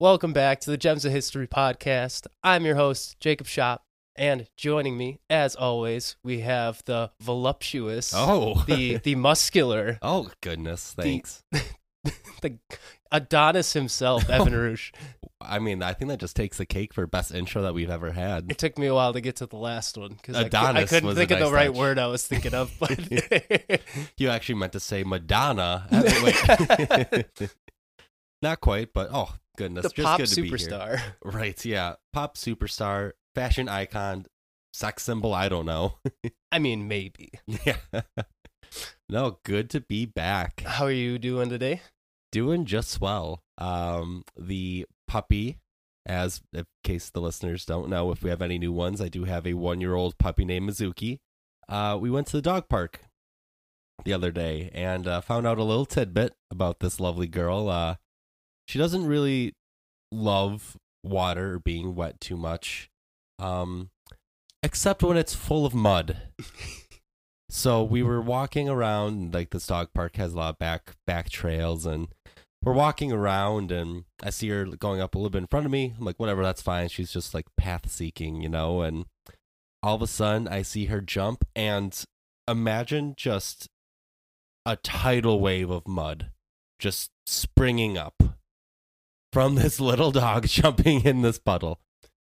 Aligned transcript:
welcome 0.00 0.32
back 0.32 0.60
to 0.60 0.70
the 0.70 0.76
Gems 0.76 1.04
of 1.04 1.12
History 1.12 1.48
podcast. 1.48 2.26
I'm 2.44 2.64
your 2.64 2.76
host, 2.76 3.18
Jacob 3.18 3.48
Shop, 3.48 3.84
and 4.14 4.48
joining 4.56 4.96
me, 4.96 5.18
as 5.28 5.56
always, 5.56 6.16
we 6.22 6.40
have 6.40 6.82
the 6.84 7.10
voluptuous, 7.20 8.12
Oh, 8.14 8.62
the 8.66 8.98
the 8.98 9.14
muscular, 9.16 9.98
oh 10.02 10.30
goodness, 10.40 10.94
thanks. 10.96 11.42
the 12.42 12.58
Adonis 13.10 13.72
himself, 13.72 14.28
Evan 14.30 14.54
Roosh. 14.54 14.92
I 15.40 15.58
mean, 15.58 15.82
I 15.82 15.94
think 15.94 16.10
that 16.10 16.20
just 16.20 16.36
takes 16.36 16.58
the 16.58 16.66
cake 16.66 16.92
for 16.94 17.06
best 17.06 17.32
intro 17.32 17.62
that 17.62 17.74
we've 17.74 17.90
ever 17.90 18.12
had. 18.12 18.50
It 18.50 18.58
took 18.58 18.76
me 18.78 18.86
a 18.86 18.94
while 18.94 19.12
to 19.12 19.20
get 19.20 19.36
to 19.36 19.46
the 19.46 19.56
last 19.56 19.96
one 19.96 20.10
because 20.10 20.36
I, 20.36 20.42
I 20.42 20.84
couldn't 20.84 21.14
think 21.14 21.30
of 21.30 21.38
the 21.38 21.50
right 21.50 21.68
touch. 21.68 21.76
word 21.76 21.98
I 21.98 22.06
was 22.08 22.26
thinking 22.26 22.54
of. 22.54 22.72
But 22.78 22.98
You 24.16 24.28
actually 24.28 24.56
meant 24.56 24.72
to 24.72 24.80
say 24.80 25.04
Madonna. 25.04 25.86
I 25.90 26.02
mean, 26.02 27.30
wait. 27.40 27.50
Not 28.42 28.60
quite, 28.60 28.92
but 28.92 29.08
oh 29.12 29.34
goodness, 29.58 29.82
the 29.82 29.88
just 29.90 30.06
pop 30.06 30.18
good 30.18 30.28
to 30.28 30.42
be 30.42 30.48
here. 30.48 30.56
superstar. 30.56 31.00
Right? 31.24 31.62
Yeah, 31.64 31.94
pop 32.12 32.36
superstar, 32.36 33.12
fashion 33.34 33.68
icon, 33.68 34.26
sex 34.72 35.02
symbol. 35.02 35.34
I 35.34 35.48
don't 35.48 35.66
know. 35.66 35.98
I 36.52 36.58
mean, 36.58 36.88
maybe. 36.88 37.32
yeah. 37.66 37.76
no, 39.08 39.38
good 39.44 39.68
to 39.70 39.80
be 39.80 40.06
back. 40.06 40.62
How 40.64 40.84
are 40.84 40.90
you 40.90 41.18
doing 41.18 41.48
today? 41.50 41.82
Doing 42.30 42.64
just 42.64 42.90
swell. 42.90 43.42
Um, 43.58 44.22
the 44.38 44.86
puppy, 45.08 45.58
as 46.06 46.40
in 46.52 46.64
case 46.84 47.10
the 47.10 47.20
listeners 47.20 47.64
don't 47.64 47.88
know, 47.88 48.12
if 48.12 48.22
we 48.22 48.30
have 48.30 48.42
any 48.42 48.58
new 48.58 48.72
ones, 48.72 49.00
I 49.00 49.08
do 49.08 49.24
have 49.24 49.46
a 49.46 49.54
one-year-old 49.54 50.18
puppy 50.18 50.44
named 50.44 50.70
Mizuki. 50.70 51.18
Uh, 51.68 51.98
we 52.00 52.10
went 52.10 52.28
to 52.28 52.36
the 52.36 52.42
dog 52.42 52.68
park 52.68 53.00
the 54.04 54.12
other 54.12 54.30
day 54.30 54.70
and 54.72 55.06
uh, 55.08 55.20
found 55.20 55.46
out 55.46 55.58
a 55.58 55.64
little 55.64 55.84
tidbit 55.84 56.34
about 56.50 56.80
this 56.80 57.00
lovely 57.00 57.26
girl. 57.26 57.68
Uh, 57.68 57.96
she 58.68 58.78
doesn't 58.78 59.06
really 59.06 59.54
love 60.12 60.76
water 61.02 61.54
or 61.54 61.58
being 61.58 61.94
wet 61.94 62.20
too 62.20 62.36
much, 62.36 62.90
um, 63.38 63.90
except 64.62 65.02
when 65.02 65.16
it's 65.16 65.34
full 65.34 65.66
of 65.66 65.74
mud. 65.74 66.16
So 67.50 67.82
we 67.82 68.02
were 68.02 68.20
walking 68.20 68.68
around, 68.68 69.32
like 69.32 69.50
this 69.50 69.66
dog 69.66 69.88
park 69.94 70.16
has 70.16 70.34
a 70.34 70.36
lot 70.36 70.50
of 70.50 70.58
back 70.58 70.96
back 71.06 71.30
trails, 71.30 71.86
and 71.86 72.08
we're 72.62 72.74
walking 72.74 73.10
around, 73.10 73.72
and 73.72 74.04
I 74.22 74.30
see 74.30 74.50
her 74.50 74.66
going 74.66 75.00
up 75.00 75.14
a 75.14 75.18
little 75.18 75.30
bit 75.30 75.38
in 75.38 75.46
front 75.46 75.64
of 75.64 75.72
me. 75.72 75.94
I'm 75.98 76.04
like, 76.04 76.20
whatever, 76.20 76.42
that's 76.42 76.60
fine. 76.60 76.88
She's 76.88 77.10
just 77.10 77.32
like 77.32 77.46
path 77.56 77.90
seeking, 77.90 78.42
you 78.42 78.50
know. 78.50 78.82
And 78.82 79.06
all 79.82 79.94
of 79.94 80.02
a 80.02 80.06
sudden, 80.06 80.46
I 80.46 80.60
see 80.60 80.86
her 80.86 81.00
jump, 81.00 81.46
and 81.56 81.98
imagine 82.46 83.14
just 83.16 83.68
a 84.66 84.76
tidal 84.76 85.40
wave 85.40 85.70
of 85.70 85.88
mud 85.88 86.30
just 86.78 87.10
springing 87.26 87.96
up 87.96 88.22
from 89.38 89.54
this 89.54 89.78
little 89.90 90.10
dog 90.10 90.48
jumping 90.48 91.04
in 91.04 91.22
this 91.22 91.38
puddle. 91.38 91.78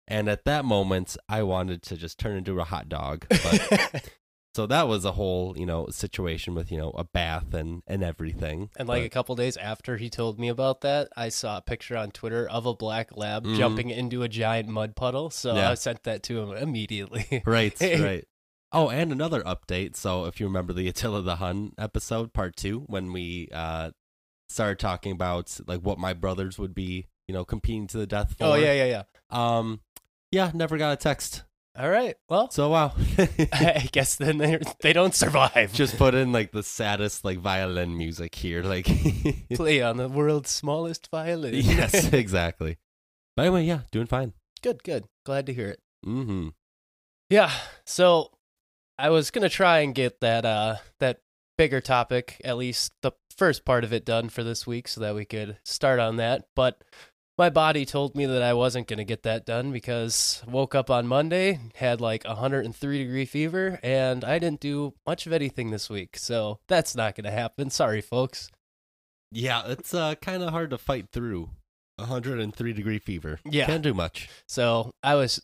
And 0.07 0.29
at 0.29 0.45
that 0.45 0.65
moment, 0.65 1.17
I 1.29 1.43
wanted 1.43 1.83
to 1.85 1.97
just 1.97 2.17
turn 2.17 2.37
into 2.37 2.61
a 2.61 2.65
hot 2.65 2.89
dog, 2.89 3.27
but 3.29 4.09
so 4.55 4.67
that 4.67 4.87
was 4.87 5.05
a 5.05 5.11
whole, 5.13 5.59
you 5.59 5.67
know, 5.67 5.89
situation 5.91 6.55
with, 6.55 6.71
you 6.71 6.79
know, 6.79 6.91
a 6.91 7.03
bath 7.03 7.55
and 7.55 7.83
and 7.89 8.05
everything. 8.05 8.71
And 8.77 8.87
like 8.87 9.01
a 9.01 9.05
But- 9.07 9.13
couple 9.13 9.35
days 9.35 9.57
after 9.57 9.97
he 9.97 10.09
told 10.11 10.39
me 10.39 10.47
about 10.49 10.83
that, 10.83 11.09
I 11.17 11.29
saw 11.29 11.57
a 11.57 11.61
picture 11.63 11.97
on 11.97 12.13
Twitter 12.13 12.49
of 12.49 12.67
a 12.67 12.75
black 12.75 13.17
lab 13.17 13.47
Mhm. 13.47 13.57
jumping 13.57 13.91
into 13.91 14.23
a 14.23 14.29
giant 14.29 14.69
mud 14.69 14.95
puddle. 14.95 15.31
So 15.31 15.57
Yeah. 15.57 15.71
I 15.71 15.75
sent 15.75 16.05
that 16.05 16.23
to 16.25 16.41
him 16.41 16.53
immediately. 16.57 17.43
right, 17.47 17.75
right. 17.81 18.25
Oh, 18.71 18.91
and 18.91 19.11
another 19.11 19.43
update. 19.43 19.97
So 19.97 20.27
if 20.27 20.39
you 20.39 20.47
remember 20.47 20.73
the 20.73 20.87
Attila 20.89 21.23
the 21.23 21.37
Hun 21.37 21.73
episode, 21.79 22.33
part 22.33 22.55
two, 22.55 22.85
when 22.87 23.13
we 23.13 23.49
uh 23.53 23.91
started 24.53 24.79
talking 24.79 25.13
about 25.13 25.59
like 25.67 25.81
what 25.81 25.99
my 25.99 26.13
brothers 26.13 26.59
would 26.59 26.75
be, 26.75 27.07
you 27.29 27.35
know, 27.35 27.45
competing 27.45 27.87
to 27.89 27.99
the 27.99 28.07
death 28.07 28.37
for. 28.39 28.45
oh 28.45 28.55
yeah, 28.55 28.73
yeah, 28.73 28.85
yeah. 28.85 29.03
Um, 29.31 29.81
yeah, 30.31 30.51
never 30.55 30.79
got 30.79 30.93
a 30.93 30.97
text. 30.97 31.45
All 31.79 31.89
right. 31.89 32.17
Well, 32.29 32.51
So 32.51 32.69
wow. 32.69 32.93
I 33.53 33.89
guess 33.93 34.17
then 34.17 34.37
they 34.39 34.59
they 34.83 34.93
don't 34.93 35.15
survive. 35.15 35.73
Just 35.73 35.97
put 35.97 36.15
in 36.15 36.31
like 36.31 36.53
the 36.53 36.63
saddest 36.63 37.25
like 37.25 37.39
violin 37.39 37.97
music 37.97 38.35
here, 38.35 38.63
like 38.63 38.87
play 39.55 39.81
on 39.81 39.97
the 39.97 40.09
world's 40.09 40.51
smallest 40.51 41.09
violin. 41.11 41.55
yes, 41.55 42.13
exactly. 42.13 42.77
But 43.37 43.47
anyway, 43.47 43.65
yeah, 43.65 43.81
doing 43.91 44.07
fine. 44.07 44.35
good, 44.63 44.83
good. 44.85 45.07
Glad 45.25 45.47
to 45.47 45.55
hear 45.55 45.69
it. 45.69 45.81
Mm-hmm. 46.05 46.49
Yeah. 47.31 47.51
So 47.87 48.31
I 48.99 49.09
was 49.09 49.31
gonna 49.31 49.49
try 49.49 49.79
and 49.79 49.95
get 49.95 50.21
that 50.21 50.45
uh 50.45 50.77
that 51.01 51.21
bigger 51.57 51.81
topic, 51.81 52.39
at 52.45 52.59
least 52.59 52.93
the 53.01 53.13
first 53.37 53.65
part 53.65 53.85
of 53.85 53.93
it 53.93 54.05
done 54.05 54.29
for 54.29 54.45
this 54.45 54.67
week 54.67 54.89
so 54.89 55.01
that 55.01 55.15
we 55.15 55.25
could 55.25 55.59
start 55.65 55.99
on 55.99 56.17
that. 56.17 56.47
But 56.55 56.83
my 57.39 57.51
body 57.51 57.85
told 57.85 58.15
me 58.15 58.27
that 58.27 58.43
I 58.43 58.53
wasn't 58.53 58.87
gonna 58.87 59.05
get 59.05 59.23
that 59.23 59.47
done 59.47 59.73
because 59.73 60.43
woke 60.47 60.75
up 60.75 60.91
on 60.91 61.07
Monday, 61.07 61.59
had 61.75 62.01
like 62.01 62.25
a 62.25 62.37
hundred 62.37 62.65
and 62.65 62.77
three 62.77 62.99
degree 62.99 63.25
fever, 63.25 63.81
and 63.83 64.25
I 64.25 64.39
didn't 64.39 64.61
do 64.61 64.95
much 65.07 65.27
of 65.27 65.33
anything 65.33 65.71
this 65.71 65.89
week. 65.89 66.17
So 66.17 66.61
that's 66.69 66.95
not 66.95 67.15
gonna 67.15 67.31
happen. 67.31 67.71
Sorry 67.71 68.01
folks. 68.01 68.51
Yeah, 69.31 69.63
it's 69.67 69.95
uh 69.95 70.15
kind 70.17 70.43
of 70.43 70.51
hard 70.51 70.71
to 70.71 70.79
fight 70.79 71.09
through 71.11 71.51
103 71.97 72.73
degree 72.73 72.99
fever. 72.99 73.41
Yeah. 73.45 73.67
Can't 73.67 73.83
do 73.83 73.95
much. 73.95 74.29
So 74.47 74.93
I 75.03 75.15
was 75.15 75.43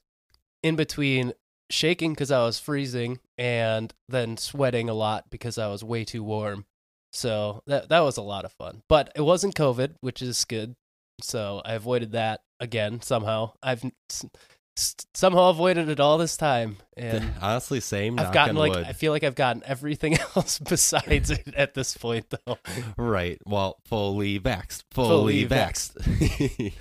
in 0.62 0.76
between 0.76 1.32
shaking 1.70 2.12
because 2.12 2.30
I 2.30 2.44
was 2.44 2.58
freezing 2.58 3.20
and 3.36 3.92
then 4.08 4.36
sweating 4.36 4.88
a 4.88 4.94
lot 4.94 5.30
because 5.30 5.58
I 5.58 5.68
was 5.68 5.84
way 5.84 6.04
too 6.04 6.22
warm. 6.22 6.66
So 7.12 7.62
that 7.66 7.88
that 7.88 8.00
was 8.00 8.16
a 8.16 8.22
lot 8.22 8.44
of 8.44 8.52
fun. 8.52 8.82
But 8.88 9.12
it 9.16 9.22
wasn't 9.22 9.54
COVID, 9.54 9.94
which 10.00 10.22
is 10.22 10.44
good. 10.44 10.74
So 11.20 11.62
I 11.64 11.74
avoided 11.74 12.12
that 12.12 12.40
again 12.60 13.00
somehow. 13.00 13.52
I've 13.62 13.82
somehow 15.14 15.50
avoided 15.50 15.88
it 15.88 16.00
all 16.00 16.18
this 16.18 16.36
time, 16.36 16.76
and 16.96 17.32
Honestly, 17.42 17.80
same. 17.80 18.18
I've 18.18 18.32
gotten 18.32 18.56
like 18.56 18.72
wood. 18.72 18.86
I 18.86 18.92
feel 18.92 19.12
like 19.12 19.24
I've 19.24 19.34
gotten 19.34 19.62
everything 19.66 20.16
else 20.36 20.58
besides 20.58 21.30
it 21.30 21.54
at 21.56 21.74
this 21.74 21.96
point, 21.96 22.26
though. 22.30 22.58
right. 22.96 23.38
Well, 23.44 23.78
fully 23.86 24.38
vaxxed. 24.38 24.84
Fully 24.92 25.44
Fully, 25.44 25.46
vaxxed. 25.46 26.72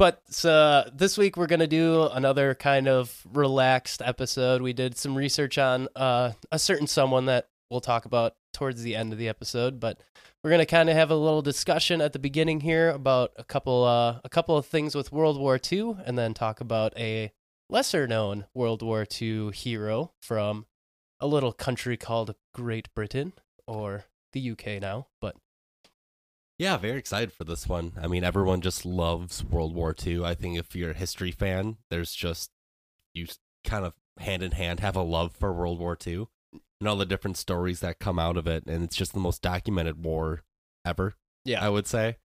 But 0.00 0.22
uh, 0.46 0.84
this 0.94 1.18
week 1.18 1.36
we're 1.36 1.46
going 1.46 1.60
to 1.60 1.66
do 1.66 2.04
another 2.04 2.54
kind 2.54 2.88
of 2.88 3.22
relaxed 3.34 4.00
episode. 4.02 4.62
We 4.62 4.72
did 4.72 4.96
some 4.96 5.14
research 5.14 5.58
on 5.58 5.88
uh, 5.94 6.32
a 6.50 6.58
certain 6.58 6.86
someone 6.86 7.26
that 7.26 7.48
we'll 7.70 7.80
talk 7.80 8.04
about 8.04 8.34
towards 8.52 8.82
the 8.82 8.96
end 8.96 9.12
of 9.12 9.18
the 9.18 9.28
episode, 9.28 9.78
but 9.78 10.00
we're 10.42 10.56
to 10.56 10.66
kind 10.66 10.90
of 10.90 10.96
have 10.96 11.10
a 11.10 11.16
little 11.16 11.42
discussion 11.42 12.00
at 12.00 12.12
the 12.12 12.18
beginning 12.18 12.60
here 12.60 12.90
about 12.90 13.32
a 13.36 13.44
couple 13.44 13.84
uh, 13.84 14.20
a 14.24 14.28
couple 14.28 14.56
of 14.56 14.66
things 14.66 14.94
with 14.94 15.12
World 15.12 15.38
War 15.38 15.58
II 15.70 15.96
and 16.04 16.18
then 16.18 16.34
talk 16.34 16.60
about 16.60 16.92
a 16.98 17.32
lesser 17.68 18.06
known 18.06 18.46
World 18.54 18.82
War 18.82 19.06
II 19.20 19.52
hero 19.52 20.12
from 20.20 20.66
a 21.20 21.26
little 21.26 21.52
country 21.52 21.96
called 21.96 22.34
Great 22.54 22.92
Britain 22.94 23.32
or 23.66 24.06
the 24.32 24.50
UK 24.50 24.80
now, 24.80 25.06
but 25.20 25.36
yeah, 26.58 26.76
very 26.76 26.98
excited 26.98 27.32
for 27.32 27.44
this 27.44 27.66
one. 27.66 27.92
I 28.00 28.06
mean, 28.06 28.22
everyone 28.22 28.60
just 28.60 28.84
loves 28.84 29.42
World 29.42 29.74
War 29.74 29.94
II. 30.06 30.24
I 30.24 30.34
think 30.34 30.58
if 30.58 30.76
you're 30.76 30.90
a 30.90 30.94
history 30.94 31.30
fan, 31.30 31.78
there's 31.88 32.12
just 32.12 32.50
you 33.14 33.26
kind 33.64 33.84
of 33.84 33.94
hand 34.18 34.42
in 34.42 34.52
hand 34.52 34.80
have 34.80 34.96
a 34.96 35.02
love 35.02 35.32
for 35.32 35.52
World 35.52 35.78
War 35.78 35.96
II 36.06 36.26
and 36.80 36.88
all 36.88 36.96
the 36.96 37.06
different 37.06 37.36
stories 37.36 37.80
that 37.80 37.98
come 37.98 38.18
out 38.18 38.36
of 38.36 38.46
it, 38.46 38.64
and 38.66 38.82
it's 38.84 38.96
just 38.96 39.12
the 39.12 39.20
most 39.20 39.42
documented 39.42 40.02
war 40.04 40.42
ever. 40.84 41.14
yeah. 41.44 41.64
I 41.64 41.68
would 41.68 41.86
say. 41.86 42.16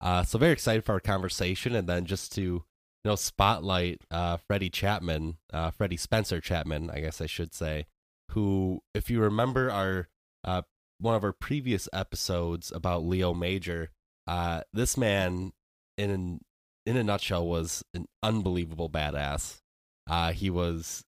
Uh, 0.00 0.22
so 0.22 0.38
very 0.38 0.52
excited 0.52 0.84
for 0.84 0.92
our 0.92 1.00
conversation, 1.00 1.74
and 1.74 1.88
then 1.88 2.04
just 2.04 2.32
to 2.32 2.40
you 2.40 2.62
know 3.04 3.16
spotlight 3.16 4.02
uh, 4.10 4.36
Freddie 4.36 4.70
Chapman, 4.70 5.38
uh, 5.52 5.70
Freddie 5.70 5.96
Spencer 5.96 6.40
Chapman, 6.40 6.90
I 6.90 7.00
guess 7.00 7.20
I 7.20 7.26
should 7.26 7.52
say, 7.52 7.86
who, 8.30 8.80
if 8.94 9.10
you 9.10 9.20
remember 9.20 9.70
our 9.70 10.08
uh, 10.44 10.62
one 10.98 11.14
of 11.14 11.24
our 11.24 11.32
previous 11.32 11.88
episodes 11.92 12.72
about 12.72 13.04
Leo 13.04 13.34
Major, 13.34 13.90
uh, 14.26 14.62
this 14.72 14.96
man 14.96 15.52
in 15.96 16.40
in 16.86 16.96
a 16.96 17.04
nutshell 17.04 17.46
was 17.46 17.84
an 17.92 18.06
unbelievable 18.22 18.88
badass. 18.88 19.58
Uh, 20.08 20.32
he 20.32 20.48
was, 20.48 21.04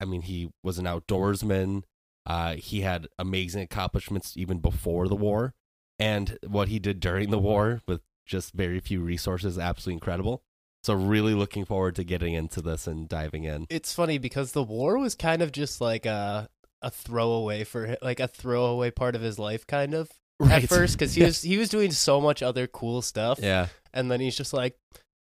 I 0.00 0.06
mean, 0.06 0.22
he 0.22 0.50
was 0.64 0.78
an 0.78 0.86
outdoorsman. 0.86 1.84
Uh, 2.26 2.54
he 2.54 2.82
had 2.82 3.06
amazing 3.18 3.62
accomplishments 3.62 4.36
even 4.36 4.58
before 4.58 5.08
the 5.08 5.16
war 5.16 5.54
and 5.98 6.38
what 6.46 6.68
he 6.68 6.78
did 6.78 7.00
during 7.00 7.30
the 7.30 7.38
war 7.38 7.80
with 7.88 8.00
just 8.26 8.52
very 8.52 8.80
few 8.80 9.00
resources 9.00 9.58
absolutely 9.58 9.94
incredible 9.94 10.42
so 10.84 10.92
really 10.94 11.32
looking 11.34 11.64
forward 11.64 11.94
to 11.96 12.04
getting 12.04 12.34
into 12.34 12.60
this 12.60 12.86
and 12.86 13.08
diving 13.08 13.44
in 13.44 13.66
it's 13.70 13.94
funny 13.94 14.18
because 14.18 14.52
the 14.52 14.62
war 14.62 14.98
was 14.98 15.14
kind 15.14 15.40
of 15.40 15.50
just 15.52 15.80
like 15.80 16.04
a 16.04 16.48
a 16.82 16.90
throwaway 16.90 17.64
for 17.64 17.96
like 18.02 18.20
a 18.20 18.28
throwaway 18.28 18.90
part 18.90 19.16
of 19.16 19.22
his 19.22 19.38
life 19.38 19.66
kind 19.66 19.94
of 19.94 20.10
Right. 20.40 20.62
at 20.62 20.68
first 20.68 20.96
because 20.98 21.14
he 21.14 21.24
was 21.28 21.42
he 21.42 21.56
was 21.56 21.68
doing 21.70 21.90
so 21.90 22.20
much 22.20 22.42
other 22.42 22.66
cool 22.68 23.00
stuff 23.02 23.40
yeah 23.42 23.68
and 23.92 24.10
then 24.10 24.20
he's 24.20 24.36
just 24.36 24.52
like, 24.52 24.76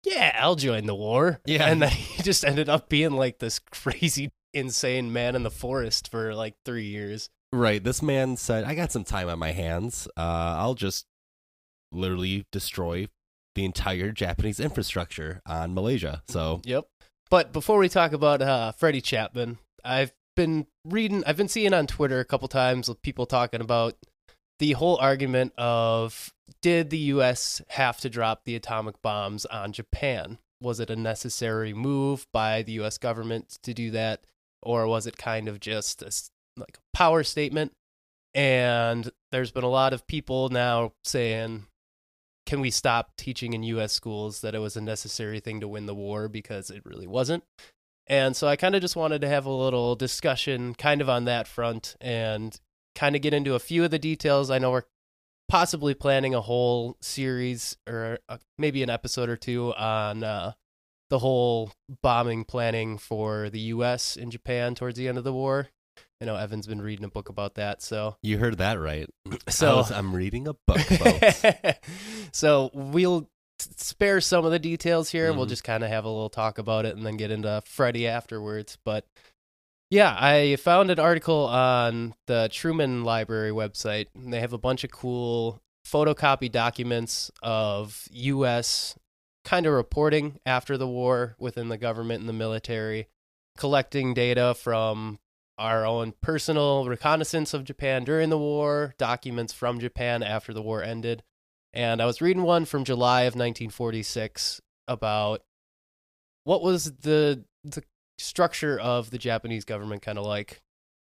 "Yeah, 0.04 0.36
I'll 0.38 0.54
join 0.54 0.84
the 0.86 0.94
war." 0.94 1.40
Yeah. 1.46 1.66
and 1.66 1.80
then 1.82 1.88
he 2.16 2.22
just 2.22 2.44
ended 2.44 2.68
up 2.68 2.88
being 2.90 3.12
like 3.12 3.38
this 3.38 3.58
crazy, 3.58 4.30
insane 4.52 5.12
man 5.12 5.34
in 5.34 5.42
the 5.42 5.50
forest 5.50 6.10
for 6.10 6.34
like 6.34 6.54
three 6.64 6.86
years. 6.86 7.28
Right. 7.52 7.82
This 7.82 8.02
man 8.02 8.36
said, 8.36 8.64
I 8.64 8.74
got 8.74 8.92
some 8.92 9.04
time 9.04 9.28
on 9.28 9.38
my 9.38 9.52
hands. 9.52 10.06
Uh, 10.16 10.20
I'll 10.58 10.74
just 10.74 11.06
literally 11.92 12.46
destroy 12.52 13.08
the 13.54 13.64
entire 13.64 14.12
Japanese 14.12 14.60
infrastructure 14.60 15.40
on 15.46 15.74
Malaysia. 15.74 16.22
So, 16.28 16.60
Yep. 16.64 16.86
But 17.30 17.52
before 17.52 17.78
we 17.78 17.88
talk 17.88 18.12
about 18.12 18.42
uh, 18.42 18.72
Freddie 18.72 19.00
Chapman, 19.00 19.58
I've 19.84 20.12
been 20.34 20.66
reading, 20.84 21.22
I've 21.26 21.36
been 21.36 21.48
seeing 21.48 21.72
on 21.72 21.86
Twitter 21.86 22.18
a 22.18 22.24
couple 22.24 22.48
times 22.48 22.88
with 22.88 23.02
people 23.02 23.24
talking 23.24 23.60
about 23.60 23.94
the 24.58 24.72
whole 24.72 24.96
argument 24.96 25.52
of 25.56 26.32
did 26.60 26.90
the 26.90 26.98
U.S. 26.98 27.62
have 27.68 27.98
to 28.00 28.10
drop 28.10 28.44
the 28.44 28.56
atomic 28.56 29.00
bombs 29.00 29.46
on 29.46 29.72
Japan? 29.72 30.38
Was 30.60 30.80
it 30.80 30.90
a 30.90 30.96
necessary 30.96 31.72
move 31.72 32.26
by 32.32 32.62
the 32.62 32.72
U.S. 32.72 32.98
government 32.98 33.58
to 33.62 33.72
do 33.72 33.92
that, 33.92 34.24
or 34.62 34.86
was 34.86 35.06
it 35.06 35.16
kind 35.16 35.48
of 35.48 35.60
just 35.60 36.02
a, 36.02 36.10
like 36.58 36.78
a 36.78 36.96
power 36.96 37.22
statement? 37.22 37.72
And 38.34 39.10
there's 39.32 39.50
been 39.50 39.64
a 39.64 39.68
lot 39.68 39.92
of 39.92 40.06
people 40.06 40.48
now 40.50 40.92
saying, 41.04 41.66
can 42.46 42.60
we 42.60 42.70
stop 42.70 43.16
teaching 43.16 43.52
in 43.52 43.62
U.S. 43.64 43.92
schools 43.92 44.40
that 44.40 44.54
it 44.54 44.60
was 44.60 44.76
a 44.76 44.80
necessary 44.80 45.40
thing 45.40 45.60
to 45.60 45.68
win 45.68 45.86
the 45.86 45.94
war 45.94 46.28
because 46.28 46.70
it 46.70 46.82
really 46.84 47.06
wasn't? 47.06 47.44
And 48.06 48.36
so 48.36 48.48
I 48.48 48.56
kind 48.56 48.74
of 48.74 48.82
just 48.82 48.96
wanted 48.96 49.20
to 49.20 49.28
have 49.28 49.46
a 49.46 49.52
little 49.52 49.94
discussion 49.94 50.74
kind 50.74 51.00
of 51.00 51.08
on 51.08 51.26
that 51.26 51.46
front 51.46 51.96
and 52.00 52.58
kind 52.96 53.14
of 53.14 53.22
get 53.22 53.34
into 53.34 53.54
a 53.54 53.60
few 53.60 53.84
of 53.84 53.92
the 53.92 54.00
details. 54.00 54.50
I 54.50 54.58
know 54.58 54.72
we're 54.72 54.82
possibly 55.48 55.94
planning 55.94 56.34
a 56.34 56.40
whole 56.40 56.96
series 57.00 57.76
or 57.88 58.18
uh 58.28 58.38
maybe 58.56 58.82
an 58.82 58.90
episode 58.90 59.28
or 59.28 59.36
two 59.36 59.74
on 59.74 60.22
uh, 60.22 60.52
the 61.10 61.18
whole 61.18 61.72
bombing 62.02 62.44
planning 62.44 62.96
for 62.98 63.50
the 63.50 63.60
U.S. 63.74 64.16
in 64.16 64.30
Japan 64.30 64.74
towards 64.74 64.96
the 64.96 65.06
end 65.08 65.18
of 65.18 65.24
the 65.24 65.32
war. 65.32 65.68
I 66.22 66.24
know 66.26 66.36
Evan's 66.36 66.66
been 66.66 66.80
reading 66.82 67.04
a 67.04 67.08
book 67.08 67.28
about 67.28 67.54
that, 67.54 67.82
so 67.82 68.16
you 68.22 68.38
heard 68.38 68.58
that 68.58 68.78
right. 68.80 69.08
So 69.48 69.76
was- 69.76 69.90
I'm 69.92 70.14
reading 70.14 70.48
a 70.48 70.54
book, 70.66 70.80
so 72.32 72.70
we'll 72.72 73.28
spare 73.58 74.20
some 74.20 74.44
of 74.44 74.50
the 74.52 74.58
details 74.58 75.10
here. 75.10 75.32
We'll 75.32 75.46
Mhm. 75.46 75.50
just 75.50 75.64
kind 75.64 75.84
of 75.84 75.90
have 75.90 76.04
a 76.04 76.08
little 76.08 76.30
talk 76.30 76.58
about 76.58 76.86
it 76.86 76.96
and 76.96 77.04
then 77.04 77.16
get 77.16 77.30
into 77.30 77.62
Freddie 77.66 78.06
afterwards. 78.06 78.78
But 78.84 79.04
yeah, 79.90 80.16
I 80.18 80.56
found 80.56 80.90
an 80.90 80.98
article 81.00 81.46
on 81.46 82.14
the 82.26 82.48
Truman 82.52 83.02
Library 83.04 83.50
website. 83.50 84.06
And 84.14 84.32
they 84.32 84.40
have 84.40 84.52
a 84.52 84.58
bunch 84.58 84.84
of 84.84 84.90
cool 84.90 85.60
photocopy 85.86 86.50
documents 86.50 87.30
of 87.42 88.06
U.S. 88.12 88.94
kind 89.44 89.66
of 89.66 89.72
reporting 89.72 90.38
after 90.44 90.76
the 90.76 90.88
war 90.88 91.36
within 91.38 91.68
the 91.68 91.78
government 91.78 92.20
and 92.20 92.28
the 92.28 92.34
military, 92.34 93.08
collecting 93.56 94.14
data 94.14 94.54
from 94.54 95.18
our 95.58 95.84
own 95.84 96.14
personal 96.22 96.86
reconnaissance 96.86 97.52
of 97.52 97.64
Japan 97.64 98.04
during 98.04 98.30
the 98.30 98.38
war, 98.38 98.94
documents 98.98 99.52
from 99.52 99.78
Japan 99.78 100.22
after 100.22 100.52
the 100.54 100.62
war 100.62 100.82
ended. 100.82 101.22
And 101.72 102.00
I 102.00 102.06
was 102.06 102.22
reading 102.22 102.42
one 102.42 102.64
from 102.64 102.84
July 102.84 103.22
of 103.22 103.34
1946 103.34 104.60
about 104.88 105.42
what 106.44 106.62
was 106.62 106.92
the 107.02 107.44
the 107.62 107.82
structure 108.18 108.78
of 108.78 109.10
the 109.10 109.18
Japanese 109.18 109.64
government 109.64 110.02
kind 110.02 110.18
of 110.18 110.24
like 110.24 110.62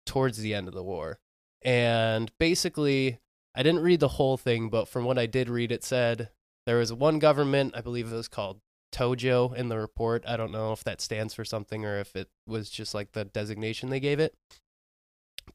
towards 0.06 0.38
the 0.38 0.54
end 0.54 0.68
of 0.68 0.74
the 0.74 0.84
war. 0.84 1.20
And 1.64 2.32
basically, 2.40 3.20
I 3.56 3.64
didn't 3.64 3.82
read 3.82 4.00
the 4.00 4.08
whole 4.08 4.38
thing, 4.38 4.70
but 4.70 4.88
from 4.88 5.06
what 5.06 5.18
I 5.18 5.26
did 5.26 5.50
read, 5.50 5.72
it 5.72 5.84
said 5.84 6.30
there 6.66 6.78
was 6.78 6.94
one 6.94 7.20
government, 7.20 7.74
I 7.76 7.82
believe 7.82 8.12
it 8.12 8.16
was 8.16 8.28
called 8.28 8.60
Tojo 8.94 9.54
in 9.56 9.70
the 9.70 9.78
report. 9.78 10.24
I 10.28 10.38
don't 10.38 10.52
know 10.52 10.72
if 10.72 10.84
that 10.84 11.02
stands 11.02 11.34
for 11.34 11.44
something 11.44 11.86
or 11.86 12.00
if 12.00 12.16
it 12.16 12.30
was 12.48 12.70
just 12.70 12.94
like 12.94 13.12
the 13.12 13.26
designation 13.26 13.90
they 13.90 14.00
gave 14.00 14.20
it. 14.20 14.36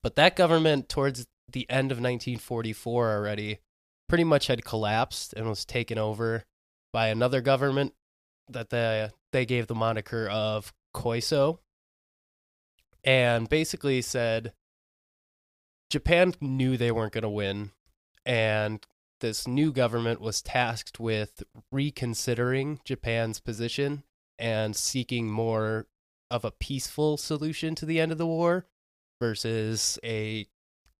But 0.02 0.16
that 0.16 0.37
government, 0.37 0.88
towards 0.88 1.26
the 1.50 1.69
end 1.70 1.90
of 1.90 1.99
1944 1.99 3.10
already, 3.10 3.60
pretty 4.08 4.25
much 4.25 4.49
had 4.49 4.64
collapsed 4.64 5.32
and 5.32 5.49
was 5.49 5.64
taken 5.64 5.99
over 5.99 6.44
by 6.93 7.08
another 7.08 7.40
government 7.40 7.94
that 8.50 8.70
they, 8.70 9.08
they 9.32 9.46
gave 9.46 9.66
the 9.66 9.75
moniker 9.75 10.28
of 10.28 10.72
Koiso. 10.94 11.58
And 13.04 13.49
basically 13.49 14.02
said 14.02 14.52
Japan 15.90 16.34
knew 16.40 16.76
they 16.76 16.90
weren't 16.90 17.12
going 17.12 17.22
to 17.22 17.28
win. 17.28 17.70
And 18.26 18.84
this 19.20 19.47
new 19.47 19.73
government 19.73 20.20
was 20.20 20.43
tasked 20.43 21.00
with 21.00 21.43
reconsidering 21.73 22.81
Japan's 22.85 23.41
position 23.41 24.05
and 24.38 24.76
seeking 24.76 25.31
more 25.31 25.87
of 26.31 26.44
a 26.44 26.50
peaceful 26.50 27.17
solution 27.17 27.75
to 27.75 27.87
the 27.87 28.00
end 28.00 28.12
of 28.12 28.19
the 28.19 28.26
war 28.26 28.67
versus 29.20 29.99
a 30.05 30.47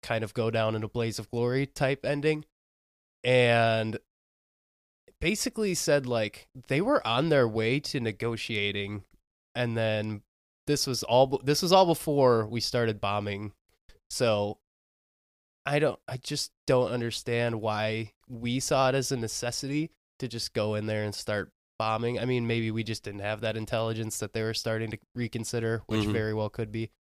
kind 0.03 0.25
of 0.25 0.35
go 0.35 0.50
down 0.50 0.75
in 0.75 0.82
a 0.82 0.88
blaze 0.88 1.19
of 1.19 1.31
glory 1.31 1.67
type 1.67 2.05
ending. 2.05 2.44
And 3.25 3.99
basically 5.21 5.75
said 5.75 6.06
like 6.06 6.49
they 6.69 6.81
were 6.81 7.05
on 7.06 7.29
their 7.29 7.49
way 7.49 7.81
to 7.81 7.99
negotiating 7.99 9.03
and 9.55 9.76
then 9.76 10.23
this 10.69 10.87
was 10.87 11.03
all 11.03 11.41
this 11.43 11.62
was 11.62 11.73
all 11.73 11.87
before 11.87 12.47
we 12.47 12.61
started 12.61 13.00
bombing. 13.00 13.53
So 14.11 14.59
I 15.69 15.79
don't 15.79 15.99
I 16.09 16.17
just 16.17 16.50
don't 16.67 16.91
understand 16.91 17.61
why 17.61 18.12
we 18.29 18.61
saw 18.61 18.88
it 18.88 18.94
as 18.94 19.12
a 19.12 19.17
necessity 19.17 19.91
to 20.19 20.29
just 20.29 20.53
go 20.55 20.75
in 20.75 20.87
there 20.87 21.05
and 21.05 21.15
start 21.15 21.50
bombing. 21.79 22.19
I 22.19 22.25
mean, 22.25 22.47
maybe 22.47 22.70
we 22.70 22.82
just 22.82 23.05
didn't 23.05 23.20
have 23.20 23.41
that 23.43 23.56
intelligence 23.56 24.19
that 24.19 24.32
they 24.32 24.43
were 24.43 24.55
starting 24.55 24.91
to 24.91 24.99
reconsider, 25.15 25.82
which 25.87 26.05
Mhm. 26.06 26.12
very 26.12 26.35
well 26.35 26.49
could 26.50 26.73
be. 26.73 26.91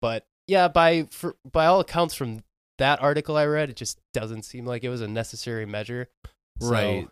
But 0.00 0.26
yeah, 0.46 0.68
by 0.68 1.08
for, 1.10 1.36
by 1.50 1.66
all 1.66 1.80
accounts 1.80 2.14
from 2.14 2.42
that 2.78 3.02
article 3.02 3.36
I 3.36 3.44
read, 3.46 3.70
it 3.70 3.76
just 3.76 3.98
doesn't 4.14 4.44
seem 4.44 4.64
like 4.66 4.84
it 4.84 4.88
was 4.88 5.00
a 5.00 5.08
necessary 5.08 5.66
measure. 5.66 6.08
So- 6.60 6.70
Right. 6.70 7.08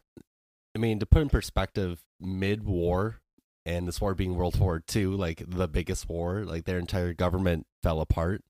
I 0.76 0.78
mean, 0.78 0.98
to 1.00 1.06
put 1.06 1.22
in 1.22 1.28
perspective, 1.28 2.02
mid 2.20 2.64
war 2.64 3.20
and 3.66 3.86
this 3.88 4.00
war 4.00 4.14
being 4.14 4.34
World 4.36 4.58
War 4.58 4.82
II, 4.94 5.06
like 5.06 5.42
the 5.46 5.68
biggest 5.68 6.08
war, 6.08 6.44
like 6.44 6.64
their 6.64 6.78
entire 6.78 7.12
government 7.14 7.66
fell 7.82 8.00
apart. 8.00 8.42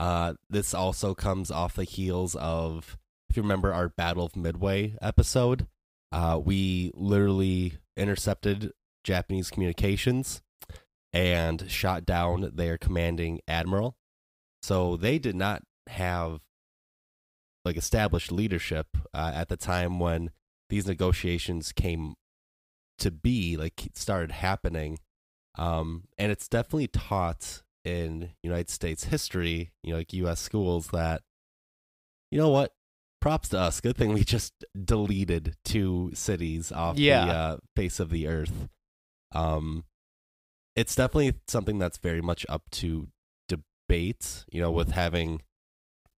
Uh, 0.00 0.32
this 0.48 0.72
also 0.72 1.14
comes 1.14 1.50
off 1.50 1.74
the 1.74 1.84
heels 1.84 2.34
of, 2.36 2.96
if 3.28 3.36
you 3.36 3.42
remember 3.42 3.74
our 3.74 3.90
Battle 3.90 4.24
of 4.24 4.34
Midway 4.34 4.96
episode, 5.02 5.66
uh, 6.10 6.40
we 6.42 6.90
literally 6.94 7.74
intercepted 7.98 8.72
Japanese 9.04 9.50
communications 9.50 10.40
and 11.12 11.70
shot 11.70 12.06
down 12.06 12.50
their 12.54 12.78
commanding 12.78 13.40
admiral. 13.46 13.98
So 14.62 14.96
they 14.96 15.18
did 15.18 15.36
not 15.36 15.64
have 15.88 16.40
like 17.66 17.76
established 17.76 18.32
leadership 18.32 18.86
uh, 19.12 19.32
at 19.34 19.48
the 19.48 19.56
time 19.58 20.00
when 20.00 20.30
these 20.70 20.86
negotiations 20.86 21.72
came 21.72 22.14
to 22.98 23.10
be 23.10 23.58
like 23.58 23.88
started 23.94 24.30
happening 24.30 24.98
um 25.58 26.04
and 26.18 26.30
it's 26.30 26.48
definitely 26.48 26.86
taught 26.86 27.62
in 27.84 28.30
united 28.42 28.68
states 28.68 29.04
history 29.04 29.72
you 29.82 29.92
know 29.92 29.98
like 29.98 30.12
us 30.12 30.38
schools 30.40 30.88
that 30.88 31.22
you 32.30 32.38
know 32.38 32.50
what? 32.50 32.72
Props 33.20 33.48
to 33.48 33.58
us. 33.58 33.80
Good 33.80 33.96
thing 33.96 34.12
we 34.12 34.22
just 34.24 34.52
deleted 34.82 35.56
two 35.64 36.10
cities 36.14 36.70
off 36.72 36.96
Yeah. 36.98 37.26
the 37.26 37.32
uh, 37.32 37.56
face 37.76 37.98
of 38.00 38.10
the 38.10 38.28
earth. 38.28 38.68
Um 39.34 39.84
it's 40.76 40.94
definitely 40.94 41.34
something 41.48 41.78
that's 41.78 41.98
very 41.98 42.22
much 42.22 42.46
up 42.48 42.62
to 42.70 43.08
debate 43.48 44.44
you 44.52 44.60
know 44.60 44.70
with 44.70 44.92
having 44.92 45.42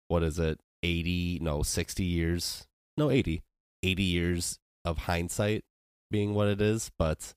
what 0.07 0.21
is 0.23 0.37
it 0.37 0.59
80 0.83 1.39
no 1.41 1.63
60 1.63 2.03
years 2.03 2.67
no 2.95 3.09
80 3.09 3.41
80 3.81 4.03
years 4.03 4.59
of 4.85 4.99
hindsight 4.99 5.63
being 6.11 6.35
what 6.35 6.47
it 6.47 6.61
is 6.61 6.91
but 6.99 7.33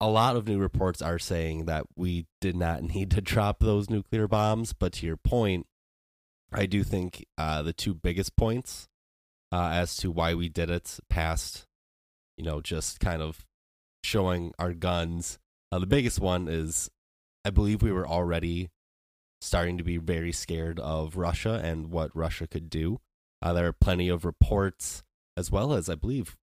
a 0.00 0.08
lot 0.08 0.36
of 0.36 0.46
new 0.46 0.58
reports 0.58 1.00
are 1.00 1.18
saying 1.18 1.66
that 1.66 1.84
we 1.96 2.26
did 2.40 2.56
not 2.56 2.82
need 2.94 3.10
to 3.12 3.20
drop 3.20 3.60
those 3.60 3.90
nuclear 3.90 4.28
bombs 4.28 4.72
but 4.72 4.92
to 4.92 5.06
your 5.06 5.16
point 5.16 5.66
i 6.52 6.66
do 6.66 6.82
think 6.82 7.24
uh, 7.38 7.62
the 7.62 7.72
two 7.72 7.94
biggest 7.94 8.36
points 8.36 8.88
uh, 9.52 9.70
as 9.72 9.96
to 9.96 10.10
why 10.10 10.34
we 10.34 10.48
did 10.48 10.70
it 10.70 10.98
past 11.08 11.66
you 12.36 12.44
know 12.44 12.60
just 12.60 13.00
kind 13.00 13.22
of 13.22 13.44
showing 14.02 14.52
our 14.58 14.72
guns 14.72 15.38
uh, 15.72 15.78
the 15.78 15.86
biggest 15.86 16.20
one 16.20 16.48
is 16.48 16.90
i 17.44 17.50
believe 17.50 17.82
we 17.82 17.92
were 17.92 18.06
already 18.06 18.70
starting 19.40 19.76
to 19.76 19.84
be 19.84 19.96
very 19.98 20.32
scared 20.32 20.80
of 20.80 21.16
russia 21.16 21.60
and 21.62 21.90
what 21.90 22.14
russia 22.16 22.46
could 22.46 22.70
do. 22.70 22.98
Uh, 23.42 23.52
there 23.52 23.66
are 23.66 23.72
plenty 23.74 24.08
of 24.08 24.24
reports 24.24 25.02
as 25.36 25.50
well 25.50 25.74
as 25.74 25.88
i 25.88 25.94
believe 25.94 26.36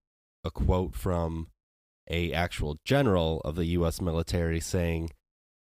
a 0.44 0.52
quote 0.52 0.96
from 0.96 1.48
a 2.12 2.32
actual 2.34 2.78
general 2.86 3.42
of 3.42 3.56
the 3.56 3.66
US 3.78 4.02
military 4.02 4.60
saying 4.60 5.10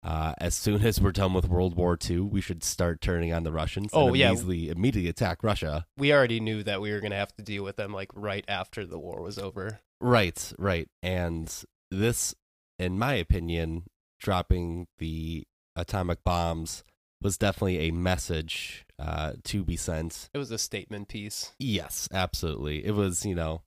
Uh, 0.04 0.34
as 0.38 0.54
soon 0.54 0.82
as 0.86 1.00
we're 1.00 1.14
done 1.14 1.34
with 1.34 1.48
World 1.48 1.76
War 1.78 1.98
II, 1.98 2.20
we 2.20 2.42
should 2.42 2.62
start 2.62 3.00
turning 3.00 3.32
on 3.32 3.44
the 3.44 3.54
Russians. 3.54 3.90
Oh, 3.94 4.08
and 4.08 4.18
yeah. 4.18 4.32
immediately, 4.32 4.68
immediately 4.68 5.10
attack 5.10 5.42
Russia. 5.44 5.86
We 5.98 6.12
already 6.12 6.42
knew 6.42 6.62
that 6.64 6.82
we 6.82 6.92
were 6.92 7.00
going 7.00 7.12
to 7.12 7.18
have 7.18 7.34
to 7.38 7.42
deal 7.42 7.64
with 7.64 7.78
them 7.78 7.94
like 7.94 8.12
right 8.14 8.44
after 8.50 8.86
the 8.86 9.00
war 9.00 9.22
was 9.22 9.38
over. 9.40 9.80
Right, 10.02 10.52
right. 10.60 10.90
And 11.02 11.50
this, 11.90 12.36
in 12.78 13.00
my 13.00 13.14
opinion, 13.14 13.86
dropping 14.20 14.88
the 14.98 15.46
atomic 15.78 16.22
bombs 16.26 16.84
was 17.22 17.38
definitely 17.38 17.88
a 17.88 17.92
message 17.92 18.86
uh, 19.00 19.34
to 19.46 19.64
be 19.64 19.78
sent. 19.78 20.30
It 20.34 20.38
was 20.38 20.52
a 20.52 20.58
statement 20.58 21.08
piece. 21.08 21.54
Yes, 21.60 22.10
absolutely. 22.12 22.86
It 22.86 22.92
was, 22.94 23.26
you 23.26 23.36
know, 23.36 23.62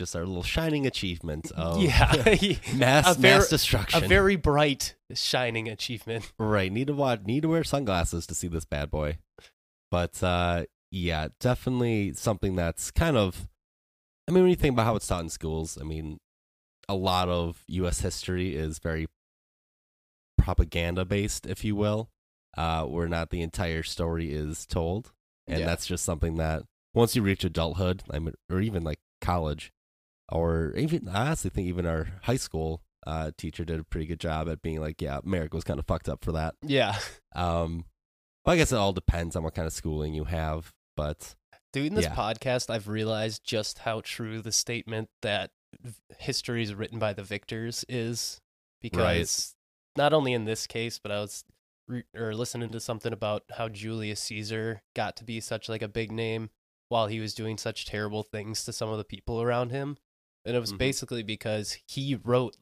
just 0.00 0.16
our 0.16 0.24
little 0.24 0.42
shining 0.42 0.86
achievement 0.86 1.52
of 1.52 1.80
yeah. 1.82 2.10
mass 2.74 3.10
A 3.16 3.20
ver- 3.20 3.20
mass 3.20 3.46
a 3.48 3.50
destruction. 3.50 4.08
very 4.08 4.34
bright 4.36 4.96
shining 5.12 5.68
achievement. 5.68 6.32
right. 6.38 6.72
Need 6.72 6.86
to 6.86 6.94
watch. 6.94 7.20
Need 7.26 7.42
to 7.42 7.48
wear 7.50 7.62
sunglasses 7.64 8.26
to 8.28 8.34
see 8.34 8.48
this 8.48 8.64
bad 8.64 8.90
boy. 8.90 9.18
But 9.90 10.22
uh, 10.22 10.64
yeah, 10.90 11.28
definitely 11.38 12.14
something 12.14 12.56
that's 12.56 12.90
kind 12.90 13.16
of. 13.18 13.46
I 14.26 14.32
mean, 14.32 14.44
when 14.44 14.50
you 14.50 14.56
think 14.56 14.72
about 14.72 14.86
how 14.86 14.96
it's 14.96 15.06
taught 15.06 15.22
in 15.24 15.28
schools, 15.28 15.76
I 15.78 15.84
mean, 15.84 16.18
a 16.88 16.94
lot 16.94 17.28
of 17.28 17.62
U.S. 17.68 18.00
history 18.00 18.54
is 18.56 18.78
very 18.78 19.06
propaganda 20.38 21.04
based, 21.04 21.46
if 21.46 21.64
you 21.64 21.76
will, 21.76 22.08
uh, 22.56 22.84
where 22.84 23.08
not 23.08 23.28
the 23.30 23.42
entire 23.42 23.82
story 23.82 24.32
is 24.32 24.64
told, 24.66 25.12
and 25.46 25.60
Yeah. 25.60 25.66
that's 25.66 25.86
just 25.86 26.04
something 26.04 26.36
that 26.36 26.62
once 26.94 27.14
you 27.14 27.22
reach 27.22 27.44
adulthood, 27.44 28.02
I 28.10 28.18
mean, 28.18 28.34
or 28.50 28.60
even 28.60 28.82
like 28.84 29.00
college, 29.20 29.72
or 30.30 30.72
even 30.76 31.08
I 31.08 31.26
honestly 31.26 31.50
think 31.50 31.68
even 31.68 31.86
our 31.86 32.08
high 32.22 32.36
school 32.36 32.82
uh, 33.06 33.30
teacher 33.36 33.64
did 33.64 33.80
a 33.80 33.84
pretty 33.84 34.06
good 34.06 34.20
job 34.20 34.48
at 34.48 34.62
being 34.62 34.80
like, 34.80 35.00
yeah, 35.00 35.18
America 35.24 35.56
was 35.56 35.64
kind 35.64 35.78
of 35.80 35.86
fucked 35.86 36.08
up 36.08 36.24
for 36.24 36.32
that. 36.32 36.54
Yeah. 36.62 36.96
Um, 37.34 37.84
but 38.44 38.52
I 38.52 38.56
guess 38.56 38.72
it 38.72 38.76
all 38.76 38.92
depends 38.92 39.36
on 39.36 39.42
what 39.42 39.54
kind 39.54 39.66
of 39.66 39.72
schooling 39.72 40.14
you 40.14 40.24
have. 40.24 40.72
But 40.96 41.34
Doing 41.72 41.94
this 41.94 42.04
Yeah. 42.06 42.14
podcast, 42.14 42.68
I've 42.70 42.88
realized 42.88 43.42
just 43.44 43.78
how 43.80 44.00
true 44.02 44.42
the 44.42 44.52
statement 44.52 45.08
that 45.22 45.50
history 46.18 46.62
is 46.62 46.74
written 46.74 46.98
by 46.98 47.12
the 47.12 47.22
victors 47.22 47.84
is. 47.88 48.40
Because 48.82 49.54
not 49.96 50.12
only 50.12 50.32
in 50.32 50.44
this 50.44 50.66
case, 50.66 50.98
but 50.98 51.12
I 51.12 51.20
was 51.20 51.44
re- 51.86 52.04
or 52.14 52.34
listening 52.34 52.70
to 52.70 52.80
something 52.80 53.12
about 53.12 53.44
how 53.56 53.68
Julius 53.68 54.20
Caesar 54.22 54.82
got 54.96 55.16
to 55.16 55.24
be 55.24 55.40
such 55.40 55.68
like 55.68 55.82
a 55.82 55.88
big 55.88 56.10
name 56.10 56.50
while 56.88 57.06
he 57.06 57.20
was 57.20 57.34
doing 57.34 57.56
such 57.58 57.86
terrible 57.86 58.22
things 58.22 58.64
to 58.64 58.72
some 58.72 58.88
of 58.88 58.98
the 58.98 59.04
people 59.04 59.40
around 59.40 59.70
him, 59.70 59.96
and 60.44 60.56
it 60.56 60.60
was 60.60 60.72
Mhm. 60.72 60.78
basically 60.78 61.22
because 61.22 61.78
he 61.86 62.14
wrote 62.14 62.56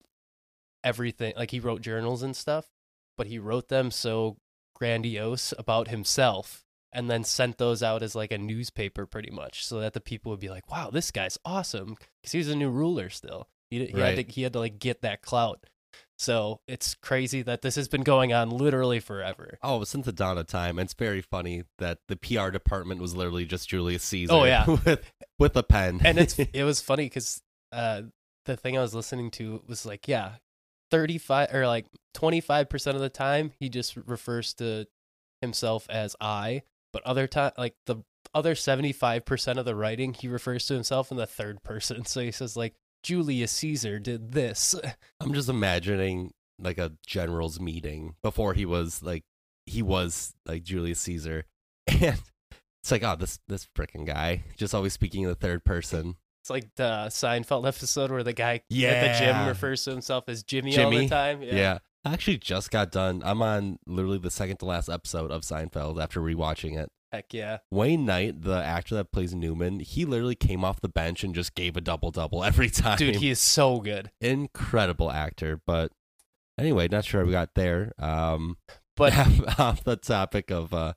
everything. 0.84 1.34
Like 1.36 1.50
he 1.50 1.60
wrote 1.60 1.82
journals 1.82 2.22
and 2.22 2.36
stuff, 2.36 2.66
but 3.16 3.26
he 3.26 3.38
wrote 3.38 3.68
them 3.68 3.90
so 3.90 4.38
grandiose 4.74 5.52
about 5.58 5.88
himself 5.88 6.64
and 6.92 7.10
then 7.10 7.24
sent 7.24 7.58
those 7.58 7.82
out 7.82 8.02
as 8.02 8.14
like 8.14 8.30
a 8.32 8.38
newspaper 8.38 9.06
pretty 9.06 9.30
much 9.30 9.66
so 9.66 9.80
that 9.80 9.92
the 9.92 10.00
people 10.00 10.30
would 10.30 10.38
be 10.38 10.48
like 10.48 10.70
wow 10.70 10.88
this 10.88 11.10
guy's 11.10 11.36
awesome 11.44 11.96
because 12.22 12.30
he 12.30 12.38
was 12.38 12.48
a 12.48 12.54
new 12.54 12.70
ruler 12.70 13.10
still 13.10 13.48
he, 13.70 13.84
he, 13.86 13.98
had 14.00 14.14
to, 14.16 14.22
he 14.32 14.42
had 14.42 14.52
to 14.52 14.60
like 14.60 14.78
get 14.78 15.02
that 15.02 15.20
clout 15.20 15.66
so 16.16 16.60
it's 16.68 16.94
crazy 16.94 17.42
that 17.42 17.60
this 17.62 17.74
has 17.74 17.88
been 17.88 18.02
going 18.04 18.32
on 18.32 18.50
literally 18.50 19.00
forever 19.00 19.58
oh, 19.64 19.82
since 19.82 20.06
the 20.06 20.12
dawn 20.12 20.38
of 20.38 20.46
time, 20.46 20.78
it's 20.78 20.94
very 20.94 21.22
funny 21.22 21.64
that 21.78 21.98
the 22.06 22.16
PR 22.16 22.50
department 22.50 23.00
was 23.00 23.16
literally 23.16 23.44
just 23.44 23.68
Julius 23.68 24.02
Caesar. 24.04 24.32
Oh, 24.32 24.44
yeah. 24.44 24.64
with 24.84 25.12
with 25.38 25.56
a 25.56 25.62
pen. 25.62 26.00
and 26.04 26.18
it's 26.18 26.38
it 26.52 26.64
was 26.64 26.80
funny 26.80 27.06
because 27.06 27.42
uh 27.72 28.02
the 28.44 28.56
thing 28.56 28.76
i 28.76 28.80
was 28.80 28.94
listening 28.94 29.30
to 29.30 29.62
was 29.66 29.84
like 29.84 30.08
yeah 30.08 30.32
35 30.90 31.54
or 31.54 31.66
like 31.66 31.86
25% 32.16 32.94
of 32.94 33.00
the 33.00 33.10
time 33.10 33.52
he 33.60 33.68
just 33.68 33.96
refers 33.96 34.54
to 34.54 34.86
himself 35.42 35.86
as 35.90 36.16
i 36.20 36.62
but 36.92 37.02
other 37.04 37.26
time 37.26 37.52
like 37.58 37.74
the 37.86 37.96
other 38.34 38.54
75% 38.54 39.56
of 39.56 39.64
the 39.64 39.74
writing 39.74 40.12
he 40.12 40.28
refers 40.28 40.66
to 40.66 40.74
himself 40.74 41.10
in 41.10 41.16
the 41.16 41.26
third 41.26 41.62
person. 41.62 42.04
So 42.06 42.20
he 42.20 42.32
says 42.32 42.56
like 42.56 42.74
julius 43.02 43.52
caesar 43.52 43.98
did 43.98 44.32
this. 44.32 44.74
I'm 45.20 45.32
just 45.34 45.48
imagining 45.48 46.32
like 46.58 46.78
a 46.78 46.92
general's 47.06 47.60
meeting 47.60 48.14
before 48.22 48.54
he 48.54 48.66
was 48.66 49.02
like 49.02 49.24
he 49.68 49.82
was 49.82 50.34
like 50.46 50.64
Julius 50.64 51.00
Caesar, 51.00 51.44
and 51.86 52.20
it's 52.82 52.90
like 52.90 53.04
oh 53.04 53.16
this 53.16 53.38
this 53.48 53.68
freaking 53.76 54.06
guy 54.06 54.44
just 54.56 54.74
always 54.74 54.92
speaking 54.92 55.22
in 55.22 55.28
the 55.28 55.34
third 55.34 55.64
person. 55.64 56.16
It's 56.48 56.64
like 56.64 56.74
the 56.76 57.06
seinfeld 57.08 57.66
episode 57.66 58.10
where 58.10 58.22
the 58.22 58.32
guy 58.32 58.54
at 58.54 58.62
the 58.70 59.16
gym 59.18 59.46
refers 59.46 59.84
to 59.84 59.90
himself 59.90 60.24
as 60.28 60.42
jimmy, 60.42 60.78
all 60.78 60.90
the 60.90 60.96
Jimmy? 60.96 61.08
time 61.08 61.42
Yeah. 61.42 61.78
I 62.04 62.12
actually 62.12 62.38
just 62.38 62.70
got 62.70 62.90
done. 62.90 63.22
I'm 63.24 63.42
on 63.42 63.78
literally 63.86 64.18
the 64.18 64.30
second 64.30 64.58
to 64.58 64.64
last 64.64 64.88
episode 64.88 65.30
of 65.30 65.42
Seinfeld 65.42 66.02
after 66.02 66.20
rewatching 66.20 66.78
it. 66.78 66.90
heck 67.12 67.34
yeah 67.34 67.58
Wayne 67.70 68.06
Knight, 68.06 68.42
the 68.42 68.62
actor 68.64 68.94
that 68.94 69.12
plays 69.12 69.34
Newman, 69.34 69.80
he 69.80 70.04
literally 70.04 70.36
came 70.36 70.64
off 70.64 70.80
the 70.80 70.88
bench 70.88 71.22
and 71.22 71.34
just 71.34 71.54
gave 71.54 71.76
a 71.76 71.80
double 71.80 72.10
double 72.10 72.42
every 72.44 72.70
time. 72.70 72.96
dude 72.96 73.16
he 73.16 73.30
is 73.30 73.40
so 73.40 73.80
good 73.80 74.10
incredible 74.20 75.10
actor. 75.10 75.60
But 75.66 75.92
anyway, 76.58 76.88
not 76.88 77.04
sure 77.04 77.20
how 77.20 77.26
we 77.26 77.32
got 77.32 77.54
there. 77.54 77.92
Um, 77.98 78.56
but 78.96 79.12
off 79.58 79.84
the 79.84 79.96
topic 79.96 80.50
of, 80.50 80.72
uh, 80.72 80.94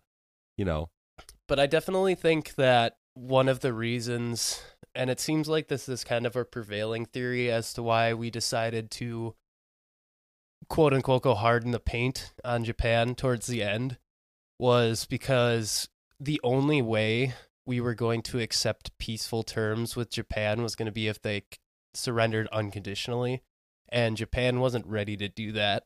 you 0.57 0.65
know, 0.65 0.89
but 1.47 1.59
I 1.59 1.65
definitely 1.67 2.15
think 2.15 2.55
that 2.55 2.95
one 3.15 3.49
of 3.49 3.59
the 3.59 3.73
reasons, 3.73 4.61
and 4.95 5.09
it 5.09 5.19
seems 5.19 5.47
like 5.47 5.67
this 5.67 5.87
is 5.87 6.03
kind 6.03 6.25
of 6.25 6.35
a 6.35 6.45
prevailing 6.45 7.05
theory 7.05 7.51
as 7.51 7.73
to 7.73 7.83
why 7.83 8.13
we 8.13 8.29
decided 8.29 8.91
to 8.91 9.35
quote 10.69 10.93
unquote 10.93 11.23
go 11.23 11.33
hard 11.33 11.63
in 11.63 11.71
the 11.71 11.79
paint 11.79 12.33
on 12.43 12.63
Japan 12.63 13.15
towards 13.15 13.47
the 13.47 13.63
end, 13.63 13.97
was 14.59 15.05
because 15.05 15.89
the 16.19 16.39
only 16.43 16.81
way 16.81 17.33
we 17.65 17.79
were 17.79 17.95
going 17.95 18.21
to 18.21 18.39
accept 18.39 18.97
peaceful 18.97 19.43
terms 19.43 19.95
with 19.95 20.09
Japan 20.09 20.61
was 20.61 20.75
going 20.75 20.87
to 20.87 20.91
be 20.91 21.07
if 21.07 21.21
they 21.21 21.43
surrendered 21.93 22.47
unconditionally, 22.51 23.41
and 23.89 24.17
Japan 24.17 24.59
wasn't 24.59 24.85
ready 24.85 25.17
to 25.17 25.29
do 25.29 25.51
that. 25.53 25.83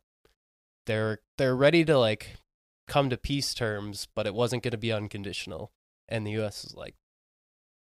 They're 0.85 1.19
they're 1.37 1.55
ready 1.55 1.83
to 1.85 1.97
like 1.97 2.37
come 2.87 3.09
to 3.09 3.17
peace 3.17 3.53
terms, 3.53 4.07
but 4.15 4.27
it 4.27 4.35
wasn't 4.35 4.63
going 4.63 4.71
to 4.71 4.77
be 4.77 4.91
unconditional. 4.91 5.71
And 6.07 6.25
the 6.25 6.31
U.S. 6.31 6.63
is 6.63 6.75
like, 6.75 6.95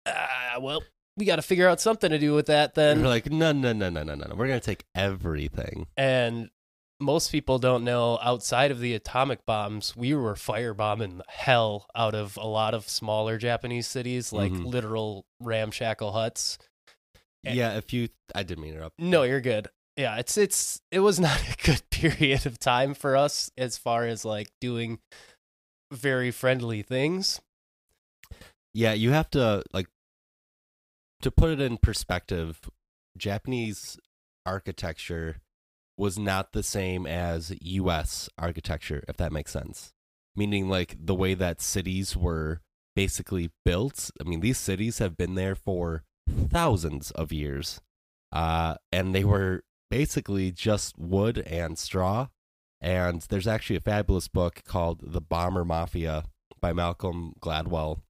ah, 0.07 0.57
well, 0.59 0.83
we 1.17 1.25
got 1.25 1.37
to 1.37 1.43
figure 1.43 1.69
out 1.69 1.81
something 1.81 2.11
to 2.11 2.19
do 2.19 2.35
with 2.35 2.47
that 2.47 2.75
then. 2.75 3.01
we're 3.03 3.09
like, 3.09 3.31
no, 3.31 3.53
no, 3.53 3.73
no, 3.73 3.89
no, 3.91 4.03
no, 4.03 4.15
no, 4.15 4.27
no. 4.29 4.35
We're 4.35 4.49
gonna 4.49 4.61
take 4.61 4.85
everything. 4.95 5.87
And 5.97 6.51
most 7.01 7.31
people 7.31 7.59
don't 7.59 7.85
know 7.85 8.19
outside 8.23 8.71
of 8.71 8.81
the 8.81 8.95
atomic 8.95 9.45
bombs, 9.47 9.95
we 9.97 10.15
were 10.15 10.35
firebombing 10.35 11.19
the 11.19 11.25
hell 11.29 11.87
out 11.95 12.15
of 12.15 12.37
a 12.37 12.47
lot 12.47 12.73
of 12.75 12.89
smaller 12.89 13.37
Japanese 13.39 13.87
cities, 13.87 14.33
like 14.33 14.53
Mhm. 14.53 14.65
literal 14.67 15.25
ramshackle 15.41 16.13
huts. 16.13 16.59
Eh. 17.45 17.53
Yeah, 17.55 17.77
if 17.77 17.93
you, 17.93 18.09
I 18.35 18.43
didn't 18.43 18.63
mean 18.63 18.73
to 18.73 18.77
interrupt. 18.79 18.99
No, 18.99 19.23
you're 19.25 19.41
good. 19.43 19.69
Yeah, 19.97 20.17
it's 20.17 20.37
it's 20.37 20.81
it 20.91 21.01
was 21.01 21.19
not 21.21 21.39
a 21.41 21.57
good 21.63 21.83
period 21.91 22.45
of 22.47 22.59
time 22.59 22.93
for 22.95 23.17
us 23.17 23.51
as 23.57 23.79
far 23.79 24.05
as 24.07 24.25
like 24.25 24.49
doing 24.61 24.99
very 25.93 26.31
friendly 26.31 26.83
things. 26.83 27.41
Yeah, 28.75 28.93
you 28.93 29.11
have 29.13 29.31
to 29.31 29.63
like 29.73 29.87
to 31.23 31.31
put 31.31 31.51
it 31.51 31.61
in 31.61 31.79
perspective. 31.79 32.61
Japanese 33.17 33.99
architecture 34.45 35.41
was 35.97 36.19
not 36.19 36.53
the 36.53 36.63
same 36.63 37.07
as 37.07 37.55
U.S. 37.61 38.29
architecture, 38.39 39.03
if 39.09 39.17
that 39.17 39.33
makes 39.33 39.53
sense. 39.53 39.93
Meaning, 40.35 40.69
like 40.69 40.97
the 40.99 41.15
way 41.15 41.35
that 41.35 41.63
cities 41.63 42.17
were 42.17 42.61
basically 42.95 43.51
built. 43.65 44.11
I 44.21 44.29
mean, 44.29 44.41
these 44.41 44.59
cities 44.59 44.99
have 44.99 45.17
been 45.17 45.35
there 45.35 45.55
for 45.55 46.05
thousands 46.51 47.11
of 47.13 47.33
years, 47.33 47.81
uh, 48.33 48.77
and 48.93 49.15
they 49.15 49.25
were 49.25 49.63
basically 49.91 50.51
just 50.51 50.99
wood 50.99 51.39
and 51.39 51.79
straw. 51.79 52.29
And 52.81 53.23
there's 53.23 53.47
actually 53.47 53.77
a 53.77 53.81
fabulous 53.81 54.29
book 54.29 54.63
called 54.67 55.01
The 55.03 55.21
Bomber 55.21 55.65
Mafia 55.65 56.25
by 56.61 56.73
Malcolm 56.73 57.33
Gladwell. 57.41 58.03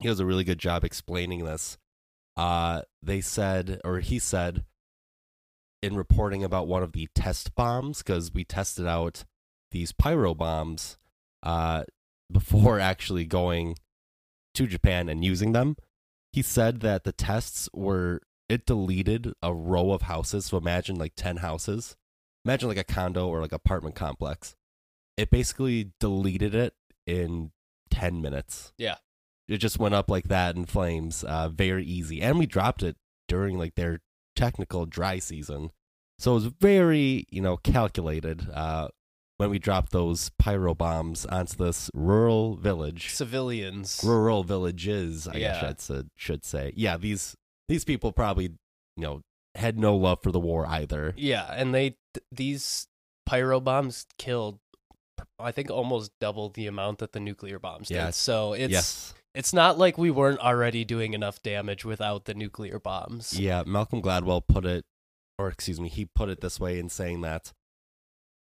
He 0.00 0.08
does 0.08 0.20
a 0.20 0.26
really 0.26 0.44
good 0.44 0.58
job 0.58 0.84
explaining 0.84 1.44
this. 1.44 1.78
Uh, 2.36 2.82
they 3.02 3.20
said, 3.20 3.80
or 3.84 4.00
he 4.00 4.18
said, 4.18 4.64
in 5.82 5.96
reporting 5.96 6.42
about 6.42 6.66
one 6.66 6.82
of 6.82 6.92
the 6.92 7.08
test 7.14 7.54
bombs, 7.54 7.98
because 7.98 8.32
we 8.32 8.44
tested 8.44 8.86
out 8.86 9.24
these 9.70 9.92
pyro 9.92 10.34
bombs 10.34 10.96
uh, 11.42 11.84
before 12.32 12.80
actually 12.80 13.24
going 13.24 13.76
to 14.54 14.66
Japan 14.66 15.08
and 15.08 15.24
using 15.24 15.52
them. 15.52 15.76
He 16.32 16.42
said 16.42 16.80
that 16.80 17.04
the 17.04 17.12
tests 17.12 17.68
were, 17.72 18.20
it 18.48 18.66
deleted 18.66 19.34
a 19.42 19.52
row 19.52 19.92
of 19.92 20.02
houses. 20.02 20.46
So 20.46 20.56
imagine 20.56 20.96
like 20.96 21.12
10 21.16 21.38
houses. 21.38 21.96
Imagine 22.44 22.68
like 22.68 22.78
a 22.78 22.84
condo 22.84 23.28
or 23.28 23.40
like 23.40 23.52
apartment 23.52 23.94
complex. 23.94 24.56
It 25.16 25.30
basically 25.30 25.92
deleted 26.00 26.54
it 26.54 26.74
in 27.06 27.52
10 27.90 28.20
minutes. 28.20 28.72
Yeah. 28.78 28.96
It 29.48 29.58
just 29.58 29.78
went 29.78 29.94
up 29.94 30.10
like 30.10 30.28
that 30.28 30.56
in 30.56 30.64
flames, 30.64 31.22
uh, 31.24 31.48
very 31.48 31.84
easy. 31.84 32.22
And 32.22 32.38
we 32.38 32.46
dropped 32.46 32.82
it 32.82 32.96
during 33.28 33.58
like 33.58 33.74
their 33.74 34.00
technical 34.34 34.86
dry 34.86 35.18
season. 35.18 35.70
So 36.18 36.32
it 36.32 36.34
was 36.34 36.44
very, 36.46 37.26
you 37.30 37.42
know, 37.42 37.56
calculated 37.58 38.48
uh, 38.52 38.88
when 39.36 39.50
we 39.50 39.58
dropped 39.58 39.92
those 39.92 40.30
pyro 40.38 40.74
bombs 40.74 41.26
onto 41.26 41.56
this 41.56 41.90
rural 41.92 42.56
village. 42.56 43.12
Civilians. 43.12 44.00
Rural 44.04 44.44
villages, 44.44 45.28
I 45.28 45.38
guess 45.38 45.62
I 45.62 45.94
should, 45.94 46.08
should 46.16 46.44
say. 46.44 46.72
Yeah, 46.76 46.96
these 46.96 47.34
these 47.68 47.84
people 47.84 48.12
probably, 48.12 48.44
you 48.96 49.02
know, 49.02 49.20
had 49.54 49.78
no 49.78 49.96
love 49.96 50.22
for 50.22 50.30
the 50.32 50.40
war 50.40 50.66
either. 50.66 51.12
Yeah, 51.16 51.52
and 51.52 51.74
they 51.74 51.96
th- 52.14 52.24
these 52.30 52.86
pyro 53.26 53.60
bombs 53.60 54.06
killed 54.18 54.60
I 55.38 55.52
think 55.52 55.70
almost 55.70 56.12
double 56.20 56.48
the 56.50 56.66
amount 56.66 56.98
that 56.98 57.12
the 57.12 57.20
nuclear 57.20 57.58
bombs 57.58 57.88
did. 57.88 57.94
Yes. 57.94 58.16
So 58.16 58.52
it's 58.52 58.72
yes. 58.72 59.14
It's 59.34 59.52
not 59.52 59.78
like 59.78 59.98
we 59.98 60.10
weren't 60.10 60.40
already 60.40 60.84
doing 60.84 61.12
enough 61.12 61.42
damage 61.42 61.84
without 61.84 62.24
the 62.24 62.34
nuclear 62.34 62.78
bombs. 62.78 63.38
Yeah, 63.38 63.64
Malcolm 63.66 64.00
Gladwell 64.00 64.46
put 64.46 64.64
it, 64.64 64.84
or 65.38 65.48
excuse 65.48 65.80
me, 65.80 65.88
he 65.88 66.04
put 66.04 66.28
it 66.28 66.40
this 66.40 66.60
way 66.60 66.78
in 66.78 66.88
saying 66.88 67.22
that 67.22 67.52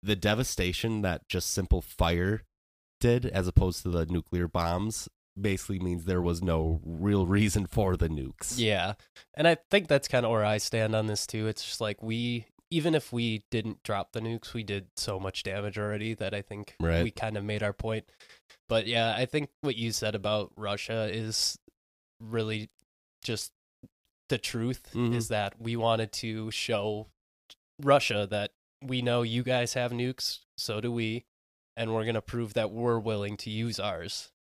the 0.01 0.15
devastation 0.15 1.01
that 1.01 1.27
just 1.29 1.51
simple 1.51 1.81
fire 1.81 2.43
did, 2.99 3.25
as 3.25 3.47
opposed 3.47 3.83
to 3.83 3.89
the 3.89 4.05
nuclear 4.05 4.47
bombs, 4.47 5.07
basically 5.39 5.79
means 5.79 6.05
there 6.05 6.21
was 6.21 6.43
no 6.43 6.81
real 6.83 7.25
reason 7.25 7.65
for 7.65 7.95
the 7.97 8.09
nukes. 8.09 8.55
Yeah. 8.57 8.93
And 9.33 9.47
I 9.47 9.57
think 9.71 9.87
that's 9.87 10.07
kind 10.07 10.25
of 10.25 10.31
where 10.31 10.45
I 10.45 10.57
stand 10.57 10.95
on 10.95 11.07
this 11.07 11.25
too. 11.25 11.47
It's 11.47 11.63
just 11.63 11.81
like 11.81 12.03
we 12.03 12.45
even 12.74 12.96
if 12.96 13.13
we 13.13 13.44
didn't 13.51 13.84
drop 13.84 14.13
the 14.13 14.20
nukes, 14.20 14.53
we 14.53 14.63
did 14.63 14.88
so 14.98 15.20
much 15.20 15.44
damage 15.44 15.77
already 15.77 16.15
that 16.15 16.34
I 16.34 16.42
think 16.42 16.75
Right. 16.80 17.03
we 17.03 17.12
kind 17.12 17.38
of 17.38 17.44
made 17.44 17.62
our 17.62 17.72
point. 17.74 18.10
But 18.68 18.88
yeah, 18.88 19.13
I 19.15 19.27
think 19.27 19.51
what 19.62 19.75
you 19.75 19.92
said 19.92 20.15
about 20.15 20.51
Russia 20.56 21.08
is 21.12 21.60
really 22.20 22.70
just 23.24 23.51
the 24.30 24.39
truth 24.39 24.89
Mhm. 24.94 25.13
is 25.13 25.27
that 25.27 25.62
we 25.62 25.75
wanted 25.75 26.12
to 26.13 26.50
show 26.50 27.10
Russia 27.80 28.25
that 28.32 28.51
we 28.82 29.03
know 29.03 29.22
you 29.22 29.44
guys 29.44 29.74
have 29.74 29.92
nukes, 29.92 30.39
so 30.58 30.82
do 30.82 30.92
we, 30.92 31.25
and 31.77 31.94
we're 31.94 32.03
going 32.06 32.15
to 32.15 32.22
prove 32.24 32.53
that 32.56 32.72
we're 32.72 32.98
willing 33.00 33.38
to 33.38 33.51
use 33.51 33.80
ours. 33.80 34.32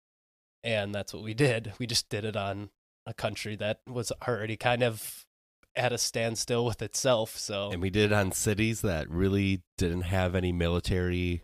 And 0.63 0.95
that's 0.95 1.13
what 1.13 1.21
we 1.23 1.33
did. 1.35 1.73
We 1.77 1.85
just 1.85 2.09
did 2.09 2.25
it 2.25 2.35
on 2.35 2.71
a 3.05 3.13
country 3.13 3.55
that 3.57 3.81
was 3.85 4.11
already 4.27 4.57
kind 4.57 4.81
of 4.81 5.27
at 5.75 5.93
a 5.93 5.97
standstill 5.97 6.65
with 6.65 6.81
itself. 6.81 7.37
So, 7.37 7.71
And 7.71 7.81
we 7.81 7.89
did 7.89 8.11
it 8.11 8.13
on 8.13 8.31
cities 8.31 8.81
that 8.81 9.09
really 9.09 9.63
didn't 9.77 10.01
have 10.01 10.35
any 10.35 10.51
military 10.51 11.43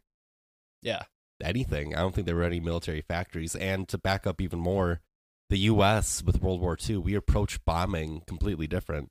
yeah. 0.82 1.04
anything. 1.44 1.96
I 1.96 2.00
don't 2.00 2.14
think 2.14 2.26
there 2.26 2.36
were 2.36 2.44
any 2.44 2.60
military 2.60 3.02
factories. 3.02 3.56
And 3.56 3.88
to 3.90 3.98
back 3.98 4.28
up 4.28 4.42
even 4.42 4.60
more, 4.60 5.02
the 5.50 5.60
U.S. 5.60 6.24
with 6.24 6.42
World 6.42 6.62
War 6.62 6.78
II, 6.88 6.98
we 6.98 7.16
approached 7.16 7.66
bombing 7.66 8.22
completely 8.28 8.68
different, 8.68 9.10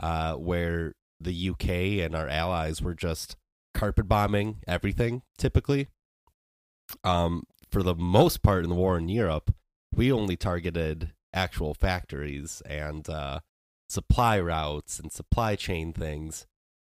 uh, 0.00 0.34
where 0.34 0.94
the 1.20 1.32
U.K. 1.32 2.00
and 2.00 2.14
our 2.14 2.28
allies 2.28 2.80
were 2.80 2.94
just 2.94 3.36
carpet 3.74 4.06
bombing 4.06 4.60
everything 4.68 5.22
typically. 5.36 5.88
Um, 7.02 7.44
for 7.70 7.82
the 7.82 7.94
most 7.94 8.42
part 8.42 8.62
in 8.62 8.70
the 8.70 8.76
war 8.76 8.96
in 8.96 9.08
Europe, 9.08 9.52
we 9.92 10.12
only 10.12 10.36
targeted 10.36 11.12
actual 11.32 11.74
factories 11.74 12.62
and 12.66 13.08
uh, 13.08 13.40
supply 13.88 14.40
routes 14.40 14.98
and 14.98 15.12
supply 15.12 15.56
chain 15.56 15.92
things. 15.92 16.46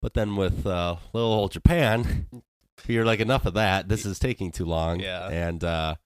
But 0.02 0.14
then 0.14 0.36
with 0.36 0.66
uh, 0.66 0.96
little 1.12 1.32
old 1.32 1.52
Japan, 1.52 2.26
you're 2.86 3.04
like, 3.04 3.20
enough 3.20 3.46
of 3.46 3.54
that. 3.54 3.88
This 3.88 4.06
is 4.06 4.18
taking 4.18 4.52
too 4.52 4.64
long. 4.64 5.00
Yeah. 5.00 5.28
And 5.28 5.64
uh, 5.64 5.96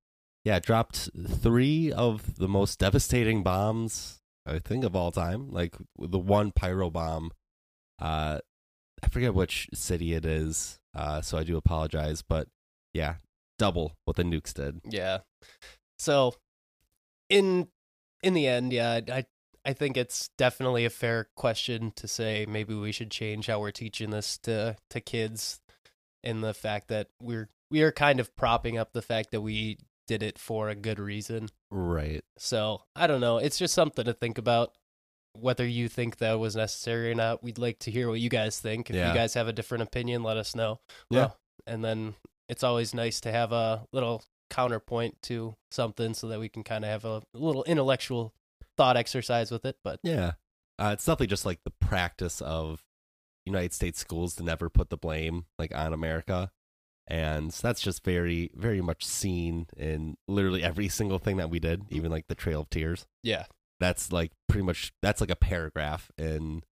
yeah, 0.45 0.59
dropped 0.59 1.11
three 1.29 1.93
of 1.93 2.37
the 2.37 2.49
most 2.49 2.79
devastating 2.79 3.43
bombs, 3.43 4.21
I 4.47 4.59
think, 4.59 4.85
of 4.85 4.97
all 4.97 5.13
time. 5.13 5.51
Like 5.51 5.77
the 5.99 6.19
one 6.19 6.53
pyro 6.53 6.91
bomb. 6.91 7.33
Uh, 8.01 8.39
I 9.03 9.09
forget 9.09 9.35
which 9.35 9.69
city 9.75 10.15
it 10.15 10.25
is, 10.25 10.79
uh, 10.95 11.21
so 11.21 11.39
I 11.39 11.45
do 11.45 11.57
apologize. 11.57 12.23
But 12.23 12.49
yeah, 12.93 13.17
double 13.59 13.97
what 14.05 14.17
the 14.17 14.23
nukes 14.23 14.55
did. 14.55 14.81
Yeah. 14.85 15.19
So 15.99 16.35
in 17.29 17.69
in 18.23 18.35
the 18.35 18.47
end, 18.47 18.73
yeah, 18.73 18.93
I 18.93 19.03
I 19.13 19.25
think 19.73 19.97
it's 19.97 20.31
definitely 20.39 20.85
a 20.85 20.91
fair 20.91 21.29
question 21.37 21.93
to 21.97 22.09
say 22.09 22.47
maybe 22.49 22.75
we 22.75 22.93
should 22.93 23.11
change 23.11 23.47
how 23.47 23.61
we're 23.61 23.71
teaching 23.71 24.11
this 24.11 24.39
to 24.39 24.77
to 24.91 25.01
kids 25.01 25.61
in 26.23 26.41
the 26.41 26.55
fact 26.55 26.89
that 26.89 27.09
we're 27.21 27.49
we 27.71 27.83
are 27.83 27.93
kind 27.93 28.21
of 28.21 28.35
propping 28.37 28.77
up 28.79 28.93
the 28.93 29.03
fact 29.03 29.31
that 29.31 29.41
we 29.43 29.79
did 30.09 30.23
it 30.25 30.39
for 30.39 30.69
a 30.69 30.75
good 30.75 30.99
reason. 30.99 31.49
Right. 31.71 32.25
So, 32.37 32.83
I 32.97 33.07
don't 33.07 33.21
know, 33.21 33.39
it's 33.39 33.59
just 33.59 33.75
something 33.75 34.05
to 34.05 34.13
think 34.13 34.39
about 34.39 34.73
whether 35.35 35.65
you 35.65 35.89
think 35.89 36.17
that 36.19 36.41
was 36.41 36.57
necessary 36.57 37.13
or 37.13 37.15
not. 37.15 37.45
We'd 37.45 37.59
like 37.59 37.79
to 37.81 37.93
hear 37.93 38.09
what 38.09 38.19
you 38.19 38.29
guys 38.29 38.59
think. 38.59 38.91
If 38.91 38.97
Yeah. 38.97 39.09
you 39.09 39.15
guys 39.15 39.35
have 39.35 39.47
a 39.47 39.53
different 39.53 39.83
opinion, 39.83 40.25
let 40.25 40.37
us 40.37 40.57
know. 40.57 40.81
Yeah. 41.11 41.19
Well, 41.21 41.37
and 41.65 41.85
then 41.85 42.15
it's 42.49 42.65
always 42.65 42.93
nice 42.93 43.21
to 43.21 43.31
have 43.31 43.53
a 43.53 43.87
little 43.93 44.25
counterpoint 44.51 45.23
to 45.23 45.55
something 45.71 46.13
so 46.15 46.27
that 46.27 46.41
we 46.41 46.49
can 46.49 46.65
kind 46.65 46.85
of 46.85 46.91
have 46.91 47.05
a 47.05 47.23
little 47.33 47.63
intellectual 47.63 48.33
thought 48.81 48.97
exercise 48.97 49.51
with 49.51 49.65
it. 49.67 49.77
But 49.85 50.01
Yeah. 50.03 50.33
Uh, 50.79 50.91
it's 50.95 51.05
definitely 51.05 51.27
just 51.27 51.45
like 51.45 51.61
the 51.65 51.73
practice 51.81 52.41
of 52.41 52.83
United 53.45 53.75
States 53.75 53.99
schools 53.99 54.35
to 54.37 54.43
never 54.43 54.71
put 54.71 54.89
the 54.89 54.97
blame 54.97 55.45
like 55.59 55.75
on 55.75 55.93
America. 55.93 56.51
And 57.07 57.51
that's 57.51 57.83
just 57.83 58.03
very, 58.05 58.51
very 58.55 58.81
much 58.81 59.05
seen 59.05 59.67
in 59.77 60.17
literally 60.29 60.63
every 60.63 60.89
single 61.01 61.19
thing 61.19 61.37
that 61.37 61.51
we 61.51 61.59
did, 61.59 61.83
even 61.91 62.11
like 62.11 62.29
the 62.29 62.35
Trail 62.35 62.61
of 62.63 62.71
Tears. 62.71 63.07
yeah, 63.23 63.45
That's 63.81 64.11
like 64.13 64.33
pretty 64.49 64.65
much 64.65 64.93
that's 65.03 65.21
like 65.21 65.31
a 65.31 65.37
paragraph 65.37 66.11
in 66.17 66.63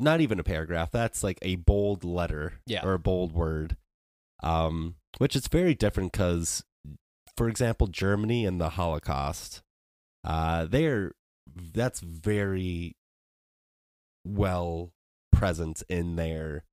not 0.00 0.20
even 0.22 0.40
a 0.40 0.44
paragraph, 0.44 0.90
that's 0.90 1.22
like 1.22 1.38
a 1.42 1.56
bold 1.56 2.02
letter 2.04 2.54
Yeah. 2.66 2.84
or 2.84 2.94
a 2.94 2.98
bold 2.98 3.32
word. 3.32 3.76
Um, 4.42 4.94
which 5.18 5.36
is 5.36 5.46
very 5.46 5.74
different 5.74 6.10
because 6.12 6.64
for 7.36 7.48
example, 7.48 7.86
Germany 7.86 8.44
and 8.46 8.60
the 8.60 8.70
Holocaust, 8.70 9.62
uh, 10.24 10.64
they're 10.64 11.12
that's 11.54 12.00
very 12.00 12.96
well 14.24 14.92
present 15.32 15.82
in 15.88 16.16
their 16.16 16.64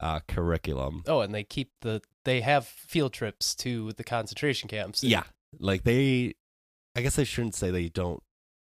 uh, 0.00 0.20
curriculum. 0.28 1.02
oh, 1.06 1.20
and 1.20 1.34
they 1.34 1.44
keep 1.44 1.70
the 1.82 2.02
they 2.24 2.40
have 2.40 2.66
field 2.66 3.12
trips 3.12 3.54
to 3.54 3.92
the 3.92 4.04
concentration 4.04 4.68
camps. 4.68 5.02
Yeah, 5.04 5.22
like 5.58 5.84
they, 5.84 6.34
I 6.94 7.02
guess 7.02 7.18
I 7.18 7.24
shouldn't 7.24 7.54
say 7.54 7.70
they 7.70 7.88
don't 7.88 8.22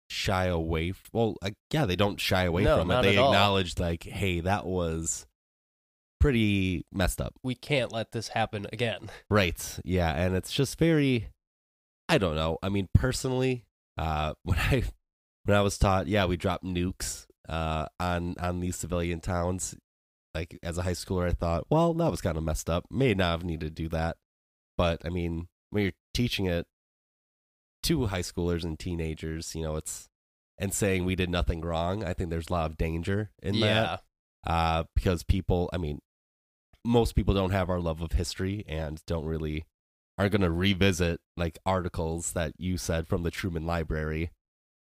shy 0.09 0.47
away. 0.47 0.91
f- 0.91 1.11
Well, 1.13 1.37
yeah, 1.73 1.85
they 1.85 1.97
don't 1.97 2.21
shy 2.21 2.45
away 2.45 2.63
No, 2.65 2.79
from 2.79 2.91
it. 2.91 3.03
They 3.03 3.17
all. 3.19 3.31
acknowledge 3.33 3.79
like, 3.79 4.05
hey, 4.05 4.41
that 4.41 4.65
was 4.65 5.27
pretty 6.21 6.85
messed 6.93 7.21
up. 7.21 7.35
we 7.45 7.55
can't 7.55 7.93
let 7.93 8.13
this 8.13 8.29
happen 8.29 8.67
again. 8.73 9.11
Right. 9.31 9.79
Yeah, 9.85 10.11
and 10.13 10.35
it's 10.35 10.53
just 10.53 10.79
very 10.79 11.29
I 12.09 12.17
don't 12.19 12.37
know. 12.37 12.59
I 12.63 12.71
mean, 12.71 12.89
personally, 12.95 13.67
uh 13.99 14.33
when 14.45 14.59
I 14.59 14.85
when 15.49 15.57
I 15.57 15.63
was 15.63 15.79
taught, 15.79 16.09
yeah, 16.09 16.27
we 16.27 16.37
dropped 16.37 16.65
nukes 16.65 17.27
uh 17.49 17.87
on 17.99 18.35
on 18.39 18.61
these 18.61 18.77
civilian 18.77 19.21
towns 19.21 19.75
like 20.35 20.59
as 20.63 20.77
a 20.77 20.83
high 20.83 20.93
schooler 20.93 21.27
I 21.27 21.33
thought, 21.33 21.65
well, 21.71 21.95
that 21.95 22.11
was 22.11 22.21
kind 22.21 22.37
of 22.37 22.45
messed 22.45 22.69
up. 22.69 22.85
May 22.91 23.15
not 23.15 23.31
have 23.31 23.45
needed 23.45 23.75
to 23.75 23.83
do 23.83 23.89
that. 23.89 24.19
But 24.77 25.01
I 25.07 25.09
mean, 25.09 25.49
when 25.71 25.85
you're 25.85 25.93
teaching 26.13 26.45
it 26.45 26.67
to 27.85 28.07
high 28.07 28.21
schoolers 28.21 28.63
and 28.63 28.79
teenagers, 28.79 29.55
you 29.55 29.63
know, 29.63 29.77
it's 29.77 30.11
and 30.59 30.75
saying 30.75 31.07
we 31.07 31.17
did 31.17 31.31
nothing 31.31 31.63
wrong, 31.63 32.05
I 32.05 32.13
think 32.13 32.29
there's 32.29 32.51
a 32.51 32.53
lot 32.53 32.71
of 32.71 32.77
danger 32.77 33.31
in 33.43 33.59
that 33.61 34.03
uh, 34.47 34.85
because 34.95 35.23
people, 35.23 35.71
I 35.73 35.79
mean, 35.79 36.01
most 36.85 37.15
people 37.15 37.33
don't 37.33 37.53
have 37.53 37.71
our 37.71 37.81
love 37.81 38.03
of 38.03 38.13
history 38.13 38.65
and 38.69 39.01
don't 39.07 39.25
really 39.25 39.65
aren't 40.19 40.33
going 40.33 40.43
to 40.43 40.51
revisit 40.51 41.21
like 41.37 41.59
articles 41.65 42.33
that 42.33 42.53
you 42.59 42.77
said 42.77 43.09
from 43.09 43.23
the 43.23 43.31
Truman 43.31 43.65
Library 43.65 44.31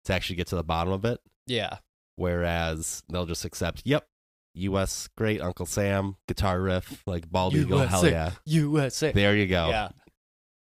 to 0.08 0.14
actually 0.14 0.36
get 0.36 0.48
to 0.48 0.56
the 0.56 0.64
bottom 0.64 0.92
of 0.92 1.04
it. 1.04 1.20
yeah, 1.46 1.78
Whereas 2.16 3.04
they'll 3.08 3.26
just 3.26 3.44
accept, 3.44 3.82
yep, 3.84 4.08
U.S. 4.54 5.08
great 5.16 5.40
Uncle 5.40 5.66
Sam 5.66 6.16
guitar 6.26 6.60
riff 6.60 7.02
like 7.06 7.30
bald 7.30 7.54
eagle, 7.54 7.78
hell 7.78 8.04
USA. 8.04 8.10
yeah, 8.10 8.30
USA. 8.44 9.12
there 9.12 9.36
you 9.36 9.46
go. 9.46 9.68
Yeah. 9.68 9.90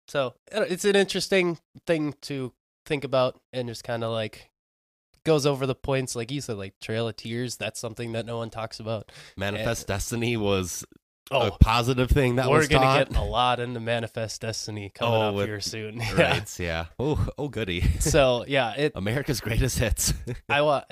So 0.08 0.34
it's 0.52 0.86
an 0.86 0.96
interesting 0.96 1.60
thing 1.86 2.16
to 2.24 2.52
think 2.86 3.04
about 3.04 3.40
and 3.54 3.68
just 3.68 3.84
kind 3.84 4.04
of 4.04 4.12
like 4.12 4.50
goes 5.24 5.46
over 5.46 5.66
the 5.66 5.76
points, 5.76 6.16
like 6.16 6.32
you 6.32 6.42
said, 6.42 6.58
like 6.58 6.74
Trail 6.82 7.08
of 7.08 7.16
Tears. 7.16 7.58
That's 7.58 7.80
something 7.80 8.12
that 8.14 8.26
no 8.26 8.38
one 8.38 8.50
talks 8.50 8.80
about. 8.80 9.12
Manifest 9.38 9.90
eh, 9.90 9.94
Destiny 9.94 10.38
was 10.38 10.84
Oh, 11.32 11.48
a 11.48 11.52
positive 11.58 12.10
thing 12.12 12.36
that 12.36 12.50
we're 12.50 12.60
was 12.60 12.68
gonna 12.68 13.04
get 13.06 13.16
a 13.18 13.24
lot 13.24 13.60
into 13.60 13.80
Manifest 13.80 14.42
Destiny 14.42 14.92
coming 14.94 15.14
Oh, 15.16 15.22
up 15.30 15.36
with- 15.36 15.48
here 15.48 15.60
soon. 15.60 15.98
right? 16.16 16.60
Yeah. 16.60 16.86
Oh, 17.00 17.28
oh, 17.38 17.48
goody. 17.48 17.82
so 18.00 18.46
yeah, 18.48 18.74
it. 18.76 18.92
America's 18.96 19.42
greatest 19.42 19.80
hits. 19.80 20.14
I 20.50 20.62
wa 20.62 20.84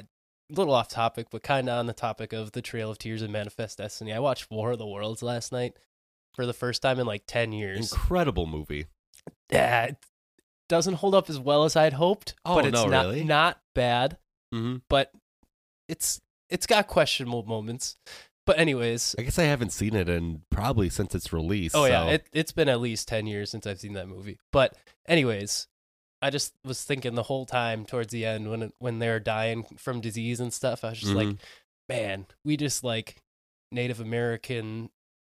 little 0.50 0.74
off 0.74 0.88
topic, 0.90 1.28
but 1.32 1.44
kind 1.44 1.70
of 1.70 1.78
on 1.78 1.86
the 1.88 1.94
topic 1.94 2.34
of 2.34 2.52
the 2.52 2.62
Trail 2.62 2.90
of 2.92 2.98
Tears 2.98 3.22
and 3.22 3.32
Manifest 3.32 3.78
Destiny. 3.78 4.12
I 4.14 4.20
watched 4.20 4.50
War 4.50 4.72
of 4.72 4.80
the 4.80 4.88
Worlds 4.88 5.22
last 5.22 5.52
night 5.52 5.74
for 6.36 6.46
the 6.48 6.54
first 6.54 6.82
time 6.82 7.00
in 7.00 7.06
like 7.06 7.24
ten 7.28 7.52
years. 7.52 7.92
Incredible 7.92 8.48
movie. 8.48 8.88
Yeah, 9.52 9.86
it 9.86 9.98
doesn't 10.68 10.96
hold 10.96 11.14
up 11.14 11.30
as 11.30 11.38
well 11.40 11.64
as 11.64 11.76
I'd 11.76 11.94
hoped, 11.94 12.34
Oh, 12.44 12.56
but 12.56 12.66
it's 12.66 12.74
no, 12.74 12.88
not 12.88 13.06
really? 13.06 13.24
not 13.24 13.62
bad. 13.76 14.18
Mm-hmm. 14.54 14.78
But 14.90 15.12
it's 15.88 16.20
it's 16.50 16.66
got 16.66 16.88
questionable 16.88 17.44
moments. 17.44 17.98
But 18.46 18.60
anyways, 18.60 19.16
I 19.18 19.22
guess 19.22 19.40
I 19.40 19.44
haven't 19.44 19.72
seen 19.72 19.96
it 19.96 20.10
in 20.10 20.42
probably 20.50 20.90
since 20.90 21.16
its 21.16 21.32
release. 21.32 21.74
oh 21.74 21.86
yeah, 21.86 22.06
it 22.08 22.28
it's 22.34 22.52
been 22.52 22.68
at 22.70 22.82
least 22.82 23.08
ten 23.08 23.26
years 23.28 23.50
since 23.52 23.66
I've 23.66 23.80
seen 23.80 23.94
that 23.94 24.08
movie. 24.10 24.38
But 24.52 24.76
anyways, 25.08 25.68
I 26.22 26.30
just 26.30 26.54
was 26.66 26.84
thinking 26.84 27.16
the 27.16 27.24
whole 27.24 27.46
time 27.46 27.86
towards 27.86 28.12
the 28.12 28.26
end 28.26 28.50
when 28.50 28.64
it- 28.64 28.74
when 28.80 29.00
they're 29.00 29.20
dying 29.20 29.64
from 29.78 30.02
disease 30.02 30.40
and 30.40 30.54
stuff. 30.54 30.84
I 30.84 30.90
was 30.90 31.00
just 31.00 31.14
like, 31.14 31.28
Mhm. 31.28 31.40
man, 31.90 32.26
we 32.44 32.58
just 32.58 32.84
like 32.84 33.22
Native 33.72 34.00
American 34.00 34.90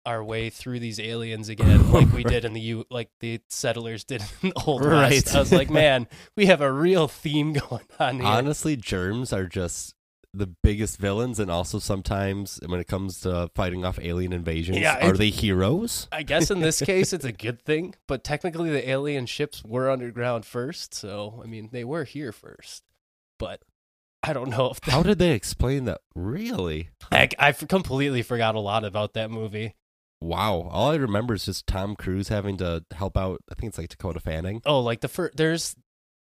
our 0.06 0.24
way 0.24 0.48
through 0.48 0.80
these 0.80 0.98
aliens 0.98 1.48
again, 1.50 1.92
like 1.92 2.10
we 2.12 2.24
did 2.24 2.44
in 2.44 2.54
the 2.54 2.60
U, 2.60 2.84
like 2.90 3.10
the 3.20 3.38
settlers 3.50 4.02
did 4.02 4.22
in 4.42 4.48
the 4.48 4.62
old 4.66 4.82
Right. 4.84 5.10
west. 5.12 5.34
I 5.36 5.40
was 5.40 5.52
like, 5.52 5.68
man, 5.70 6.08
we 6.36 6.46
have 6.46 6.60
a 6.62 6.72
real 6.72 7.06
theme 7.06 7.52
going 7.68 7.84
on 7.98 8.16
here. 8.20 8.26
honestly, 8.26 8.76
germs 8.76 9.30
are 9.32 9.46
just 9.46 9.94
the 10.32 10.46
biggest 10.46 10.98
villains, 10.98 11.40
and 11.40 11.50
also 11.50 11.78
sometimes 11.78 12.60
when 12.64 12.80
it 12.80 12.86
comes 12.86 13.20
to 13.20 13.50
fighting 13.54 13.84
off 13.84 13.98
alien 14.00 14.32
invasions, 14.32 14.78
Yeah, 14.78 15.06
are 15.06 15.16
they 15.16 15.30
heroes? 15.30 16.08
I 16.12 16.22
guess 16.22 16.50
in 16.50 16.60
this 16.60 16.80
case 16.84 17.12
it's 17.12 17.24
a 17.24 17.32
good 17.32 17.60
thing, 17.60 17.94
but 18.06 18.22
technically 18.24 18.70
the 18.70 18.88
alien 18.88 19.26
ships 19.26 19.64
were 19.64 19.90
underground 19.90 20.44
first, 20.44 20.94
so 20.94 21.40
I 21.42 21.46
mean 21.46 21.70
they 21.72 21.84
were 21.84 22.04
here 22.04 22.32
first. 22.32 22.84
But 23.38 23.62
I 24.22 24.32
don't 24.32 24.50
know 24.50 24.70
if 24.70 24.80
that... 24.82 24.90
How 24.90 25.02
did 25.02 25.18
they 25.18 25.32
explain 25.32 25.84
that? 25.86 26.00
Really? 26.14 26.90
I, 27.10 27.28
I 27.38 27.52
completely 27.52 28.22
forgot 28.22 28.54
a 28.54 28.60
lot 28.60 28.84
about 28.84 29.14
that 29.14 29.30
movie. 29.30 29.74
Wow. 30.20 30.68
All 30.70 30.90
I 30.90 30.96
remember 30.96 31.34
is 31.34 31.46
just 31.46 31.66
Tom 31.66 31.96
Cruise 31.96 32.28
having 32.28 32.58
to 32.58 32.84
help 32.92 33.16
out. 33.16 33.40
I 33.50 33.54
think 33.54 33.70
it's 33.70 33.78
like 33.78 33.88
Dakota 33.88 34.20
Fanning. 34.20 34.60
Oh, 34.66 34.80
like 34.80 35.00
the 35.00 35.08
first 35.08 35.36
there's 35.36 35.74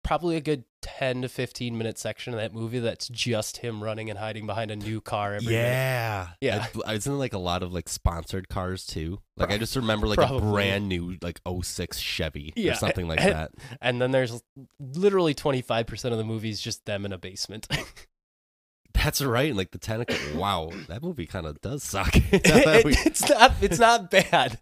probably 0.05 0.37
a 0.37 0.41
good 0.41 0.65
10 0.99 1.23
to 1.23 1.29
15 1.29 1.77
minute 1.77 1.99
section 1.99 2.33
of 2.33 2.39
that 2.39 2.55
movie 2.55 2.79
that's 2.79 3.09
just 3.09 3.57
him 3.57 3.83
running 3.83 4.09
and 4.09 4.19
hiding 4.19 4.47
behind 4.47 4.71
a 4.71 4.77
new 4.77 5.01
car 5.01 5.35
every 5.35 5.47
minute. 5.49 5.59
yeah, 5.61 6.29
Yeah. 6.41 6.67
I, 6.87 6.91
I 6.91 6.95
was 6.95 7.07
in 7.09 7.19
like 7.19 7.33
a 7.33 7.39
lot 7.39 7.63
of 7.65 7.73
like 7.73 7.89
sponsored 7.89 8.49
cars 8.49 8.87
too. 8.87 9.19
Like 9.37 9.51
I 9.51 9.59
just 9.59 9.75
remember 9.75 10.07
like 10.07 10.19
Probably. 10.19 10.39
a 10.49 10.53
brand 10.53 10.89
new 10.89 11.17
like 11.23 11.41
06 11.63 11.99
Chevy 11.99 12.53
Yeah, 12.55 12.73
or 12.73 12.75
something 12.77 13.09
like 13.09 13.21
and- 13.23 13.33
that. 13.33 13.51
And 13.81 14.01
then 14.01 14.13
there's 14.13 14.41
literally 14.81 15.35
25% 15.35 16.13
of 16.13 16.19
the 16.19 16.25
movies 16.25 16.61
just 16.61 16.85
them 16.87 17.05
in 17.05 17.13
a 17.13 17.19
basement. 17.19 17.67
That's 18.95 19.21
right. 19.21 19.55
Like 19.55 19.73
the 19.73 19.79
tentacle. 19.79 20.17
wow, 20.37 20.71
that 20.89 21.03
movie 21.03 21.27
kind 21.27 21.47
of 21.47 21.61
does 21.61 21.83
suck. 21.83 22.15
Not 22.33 22.85
we- 22.85 22.97
it's 23.05 23.29
not 23.29 23.53
it's 23.61 23.79
not 23.79 24.11
bad. 24.11 24.59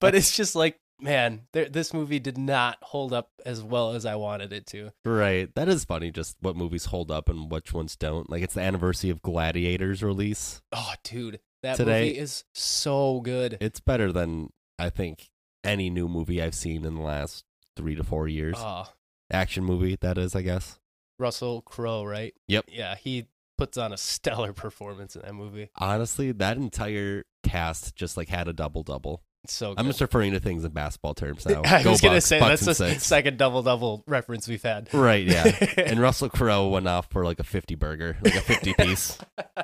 but 0.00 0.14
it's 0.14 0.34
just 0.34 0.56
like 0.56 0.78
man 1.00 1.42
there, 1.52 1.68
this 1.68 1.92
movie 1.92 2.18
did 2.18 2.38
not 2.38 2.78
hold 2.82 3.12
up 3.12 3.30
as 3.44 3.62
well 3.62 3.92
as 3.92 4.06
i 4.06 4.14
wanted 4.14 4.52
it 4.52 4.66
to 4.66 4.90
Right. 5.04 5.54
That 5.54 5.68
is 5.68 5.84
funny, 5.84 6.10
just 6.10 6.36
what 6.40 6.56
movies 6.56 6.86
hold 6.86 7.10
up 7.10 7.28
and 7.28 7.50
which 7.50 7.72
ones 7.72 7.96
don't. 7.96 8.28
Like, 8.30 8.42
it's 8.42 8.54
the 8.54 8.60
anniversary 8.62 9.10
of 9.10 9.22
Gladiator's 9.22 10.02
release. 10.02 10.62
oh 10.72 10.92
dude 11.04 11.40
that 11.62 11.76
Today- 11.76 12.08
movie 12.08 12.18
is 12.18 12.44
so 12.54 13.20
good 13.20 13.58
It's 13.60 13.80
better 13.80 14.12
than, 14.12 14.50
I 14.78 14.90
think, 14.90 15.28
any 15.64 15.90
new 15.90 16.08
movie 16.08 16.40
I've 16.42 16.54
seen 16.54 16.84
in 16.84 16.94
the 16.94 17.02
last 17.02 17.44
three 17.76 17.94
to 17.94 18.04
four 18.04 18.26
years. 18.28 18.56
oh 18.58 18.88
Action 19.30 19.64
movie, 19.64 19.96
that 20.00 20.16
is, 20.18 20.34
I 20.34 20.42
guess. 20.42 20.78
russell 21.18 21.62
crowe 21.62 22.04
right 22.04 22.34
Yep. 22.48 22.66
yeah 22.68 22.94
he 22.94 23.26
puts 23.58 23.76
on 23.78 23.92
a 23.92 23.96
stellar 24.12 24.52
performance 24.52 25.16
in 25.16 25.22
that 25.22 25.34
movie 25.34 25.68
Honestly, 25.76 26.32
that 26.32 26.56
entire 26.56 27.24
cast 27.42 27.94
just 27.96 28.16
like 28.16 28.28
had 28.28 28.48
a 28.48 28.52
double 28.52 28.82
double. 28.82 29.22
So 29.48 29.70
good 29.70 29.80
I'm 29.80 29.86
just 29.86 30.00
referring 30.00 30.32
to 30.32 30.40
things 30.40 30.64
in 30.64 30.72
basketball 30.72 31.14
terms 31.14 31.46
now. 31.46 31.62
i 31.64 31.82
Go 31.82 31.90
was 31.90 32.00
gonna 32.00 32.20
say 32.20 32.38
Bucks 32.38 32.64
that's 32.64 32.78
the 32.78 32.98
second 32.98 33.38
double 33.38 33.62
double 33.62 34.04
reference 34.06 34.48
we've 34.48 34.62
had 34.62 34.92
Right, 34.92 35.26
yeah. 35.26 35.44
and 35.76 36.00
Russell 36.00 36.28
Crowe 36.28 36.68
went 36.68 36.88
off 36.88 37.10
for 37.10 37.24
like 37.24 37.40
a 37.40 37.44
50 37.44 37.74
burger, 37.74 38.16
like 38.22 38.34
a 38.34 38.40
50 38.40 38.74
piece. 38.74 39.18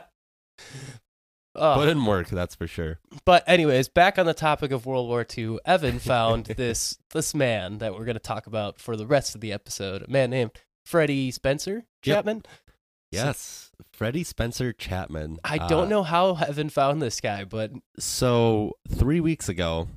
Uh, 1.54 1.76
oh. 1.76 1.84
didn't 1.84 2.06
work, 2.06 2.28
that's 2.28 2.54
for 2.54 2.66
sure. 2.66 2.98
But 3.26 3.44
anyways, 3.46 3.88
back 3.88 4.18
on 4.18 4.24
the 4.24 4.32
topic 4.32 4.72
of 4.72 4.86
World 4.86 5.08
War 5.08 5.26
II, 5.36 5.58
Evan 5.66 5.98
found 5.98 6.46
this 6.46 6.96
this 7.10 7.34
man 7.34 7.76
that 7.78 7.92
we're 7.92 8.06
going 8.06 8.14
to 8.14 8.20
talk 8.20 8.46
about 8.46 8.80
for 8.80 8.96
the 8.96 9.06
rest 9.06 9.34
of 9.34 9.42
the 9.42 9.52
episode. 9.52 10.02
A 10.02 10.10
man 10.10 10.30
named 10.30 10.52
Freddie 10.86 11.30
Spencer 11.30 11.84
Yep. 12.04 12.46
Yes. 13.12 13.70
Freddie 13.92 14.24
Spencer 14.24 14.72
Chapman. 14.72 15.38
I 15.44 15.58
Uh, 15.58 15.68
don't 15.68 15.88
know 15.88 16.02
how 16.02 16.34
Evan 16.36 16.70
found 16.70 17.00
this 17.02 17.20
guy, 17.20 17.44
but 17.44 17.70
So 17.98 18.72
three 18.88 19.20
weeks 19.20 19.48
ago, 19.48 19.88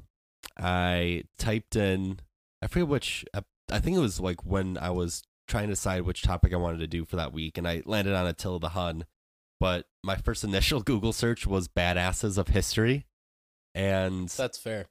I 0.57 1.23
typed 1.37 1.75
in. 1.75 2.19
I 2.61 2.67
forget 2.67 2.87
which. 2.87 3.25
I 3.71 3.79
think 3.79 3.97
it 3.97 4.01
was 4.01 4.19
like 4.19 4.45
when 4.45 4.77
I 4.77 4.89
was 4.91 5.23
trying 5.47 5.67
to 5.67 5.73
decide 5.73 6.01
which 6.03 6.21
topic 6.23 6.53
I 6.53 6.57
wanted 6.57 6.79
to 6.79 6.87
do 6.87 7.05
for 7.05 7.15
that 7.15 7.33
week, 7.33 7.57
and 7.57 7.67
I 7.67 7.81
landed 7.85 8.13
on 8.13 8.27
Attila 8.27 8.59
the 8.59 8.69
Hun. 8.69 9.05
But 9.59 9.85
my 10.03 10.15
first 10.15 10.43
initial 10.43 10.81
Google 10.83 11.13
search 11.13 11.47
was 11.47 11.67
"badasses 11.67 12.37
of 12.37 12.49
history," 12.49 13.05
and 13.73 14.29
that's 14.29 14.57
fair. 14.57 14.85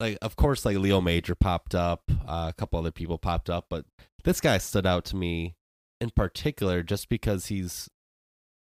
like, 0.00 0.18
of 0.22 0.36
course, 0.36 0.64
like 0.64 0.76
Leo 0.76 1.00
Major 1.00 1.34
popped 1.34 1.74
up. 1.74 2.02
Uh, 2.26 2.46
a 2.50 2.54
couple 2.56 2.78
other 2.78 2.90
people 2.92 3.18
popped 3.18 3.48
up, 3.50 3.66
but 3.70 3.84
this 4.24 4.40
guy 4.40 4.58
stood 4.58 4.86
out 4.86 5.04
to 5.06 5.16
me 5.16 5.54
in 6.00 6.10
particular 6.10 6.82
just 6.82 7.08
because 7.08 7.46
he's. 7.46 7.88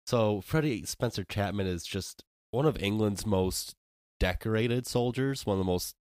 So 0.06 0.42
Freddie 0.42 0.86
Spencer 0.86 1.24
Chapman 1.26 1.68
is 1.68 1.86
just 1.86 2.24
one 2.52 2.66
of 2.66 2.82
England's 2.82 3.26
most 3.26 3.76
decorated 4.20 4.88
soldiers, 4.88 5.46
one 5.46 5.56
of 5.56 5.60
the 5.60 5.72
most 5.72 5.96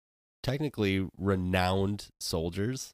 technically 0.42 1.08
renowned 1.18 2.10
soldiers, 2.20 2.94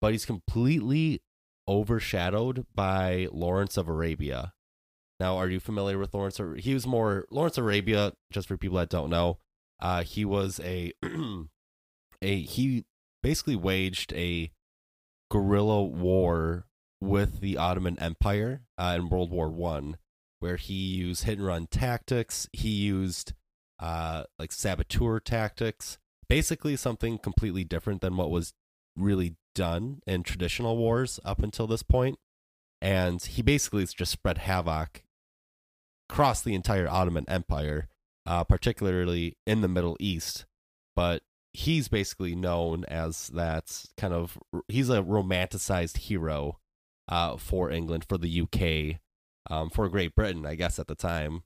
but 0.00 0.12
he's 0.12 0.26
completely 0.26 1.22
overshadowed 1.68 2.66
by 2.74 3.28
Lawrence 3.32 3.76
of 3.76 3.88
Arabia. 3.88 4.52
Now, 5.20 5.36
are 5.36 5.48
you 5.48 5.60
familiar 5.60 5.98
with 5.98 6.12
Lawrence? 6.12 6.40
Ar- 6.40 6.56
He 6.56 6.74
was 6.74 6.86
more 6.86 7.26
Lawrence 7.30 7.56
of 7.56 7.64
Arabia. 7.64 8.12
Just 8.32 8.48
for 8.48 8.56
people 8.56 8.78
that 8.78 8.90
don't 8.90 9.10
know, 9.10 9.38
uh, 9.80 10.02
he 10.02 10.24
was 10.24 10.60
a 10.60 10.92
a 12.22 12.40
he 12.42 12.84
basically 13.22 13.56
waged 13.56 14.12
a 14.12 14.50
guerrilla 15.30 15.84
war 15.84 16.66
with 17.00 17.40
the 17.40 17.56
Ottoman 17.56 17.98
Empire 17.98 18.62
uh, 18.78 18.94
in 18.96 19.08
World 19.08 19.30
War 19.30 19.50
One, 19.50 19.96
where 20.40 20.56
he 20.56 20.74
used 20.74 21.24
hit 21.24 21.38
and 21.38 21.46
run 21.46 21.66
tactics. 21.66 22.48
He 22.52 22.70
used 22.70 23.32
uh, 23.78 24.24
like 24.38 24.52
saboteur 24.52 25.20
tactics, 25.20 25.98
basically 26.28 26.76
something 26.76 27.18
completely 27.18 27.64
different 27.64 28.00
than 28.00 28.16
what 28.16 28.30
was 28.30 28.54
really 28.96 29.36
done 29.54 30.00
in 30.06 30.22
traditional 30.22 30.76
wars 30.76 31.20
up 31.24 31.42
until 31.42 31.66
this 31.66 31.82
point. 31.82 32.18
And 32.80 33.22
he 33.22 33.42
basically 33.42 33.84
just 33.86 34.12
spread 34.12 34.38
havoc 34.38 35.02
across 36.10 36.42
the 36.42 36.54
entire 36.54 36.88
Ottoman 36.88 37.24
Empire, 37.28 37.88
uh, 38.26 38.44
particularly 38.44 39.36
in 39.46 39.62
the 39.62 39.68
Middle 39.68 39.96
East. 39.98 40.44
But 40.94 41.22
he's 41.52 41.88
basically 41.88 42.34
known 42.34 42.84
as 42.86 43.28
that 43.28 43.86
kind 43.96 44.12
of 44.12 44.38
he's 44.68 44.90
a 44.90 45.02
romanticized 45.02 45.98
hero 45.98 46.58
uh, 47.08 47.36
for 47.36 47.70
England, 47.70 48.04
for 48.08 48.18
the 48.18 48.40
UK, 48.40 49.00
um, 49.50 49.70
for 49.70 49.88
Great 49.88 50.14
Britain, 50.14 50.46
I 50.46 50.54
guess 50.54 50.78
at 50.78 50.86
the 50.86 50.94
time. 50.94 51.42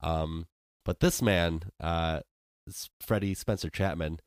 Um, 0.00 0.46
but 0.84 1.00
this 1.00 1.22
man, 1.22 1.62
uh, 1.80 2.20
Freddie 3.00 3.34
Spencer 3.34 3.70
Chapman, 3.70 4.20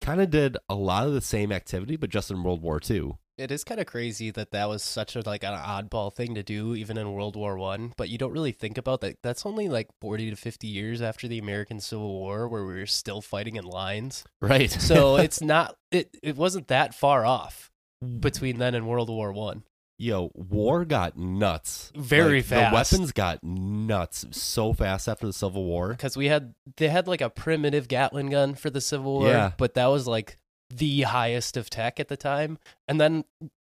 kind 0.00 0.20
of 0.20 0.30
did 0.30 0.58
a 0.68 0.74
lot 0.74 1.06
of 1.06 1.14
the 1.14 1.20
same 1.20 1.52
activity, 1.52 1.96
but 1.96 2.10
just 2.10 2.30
in 2.30 2.42
World 2.42 2.62
War 2.62 2.80
II. 2.88 3.12
It 3.38 3.50
is 3.50 3.64
kind 3.64 3.80
of 3.80 3.86
crazy 3.86 4.30
that 4.30 4.50
that 4.50 4.68
was 4.68 4.82
such 4.82 5.16
a 5.16 5.22
like 5.24 5.42
an 5.42 5.54
oddball 5.54 6.14
thing 6.14 6.34
to 6.34 6.42
do, 6.42 6.74
even 6.74 6.98
in 6.98 7.12
World 7.12 7.34
War 7.34 7.56
One. 7.56 7.94
But 7.96 8.10
you 8.10 8.18
don't 8.18 8.32
really 8.32 8.52
think 8.52 8.76
about 8.76 9.00
that. 9.00 9.16
That's 9.22 9.46
only 9.46 9.70
like 9.70 9.88
forty 10.02 10.28
to 10.28 10.36
fifty 10.36 10.66
years 10.66 11.00
after 11.00 11.26
the 11.26 11.38
American 11.38 11.80
Civil 11.80 12.12
War, 12.12 12.46
where 12.46 12.64
we 12.64 12.74
were 12.74 12.86
still 12.86 13.22
fighting 13.22 13.56
in 13.56 13.64
lines. 13.64 14.24
Right. 14.42 14.70
So 14.70 15.16
it's 15.16 15.40
not. 15.40 15.76
It 15.90 16.14
it 16.22 16.36
wasn't 16.36 16.68
that 16.68 16.94
far 16.94 17.24
off 17.24 17.70
between 18.20 18.58
then 18.58 18.74
and 18.74 18.86
World 18.86 19.08
War 19.08 19.32
One. 19.32 19.62
Yo, 19.98 20.30
war 20.34 20.84
got 20.84 21.16
nuts. 21.16 21.92
Very 21.94 22.38
Like, 22.38 22.46
fast. 22.46 22.90
The 22.90 22.96
weapons 22.98 23.12
got 23.12 23.42
nuts 23.44 24.26
so 24.32 24.72
fast 24.72 25.08
after 25.08 25.26
the 25.26 25.32
Civil 25.32 25.64
War. 25.64 25.90
because 25.90 26.16
we 26.16 26.26
had 26.26 26.54
they 26.76 26.88
had 26.88 27.06
like 27.06 27.20
a 27.20 27.30
primitive 27.30 27.86
Gatling 27.88 28.30
gun 28.30 28.54
for 28.54 28.68
the 28.70 28.80
Civil 28.80 29.20
War, 29.20 29.28
Yeah. 29.28 29.52
but 29.56 29.74
that 29.74 29.86
was 29.86 30.06
like 30.08 30.38
the 30.70 31.02
highest 31.02 31.56
of 31.56 31.70
tech 31.70 32.00
at 32.00 32.08
the 32.08 32.16
time. 32.16 32.58
And 32.88 33.00
then 33.00 33.24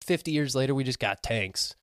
50 0.06 0.32
years 0.32 0.56
later, 0.56 0.74
we 0.74 0.84
just 0.84 1.00
got 1.00 1.22
tanks. 1.22 1.76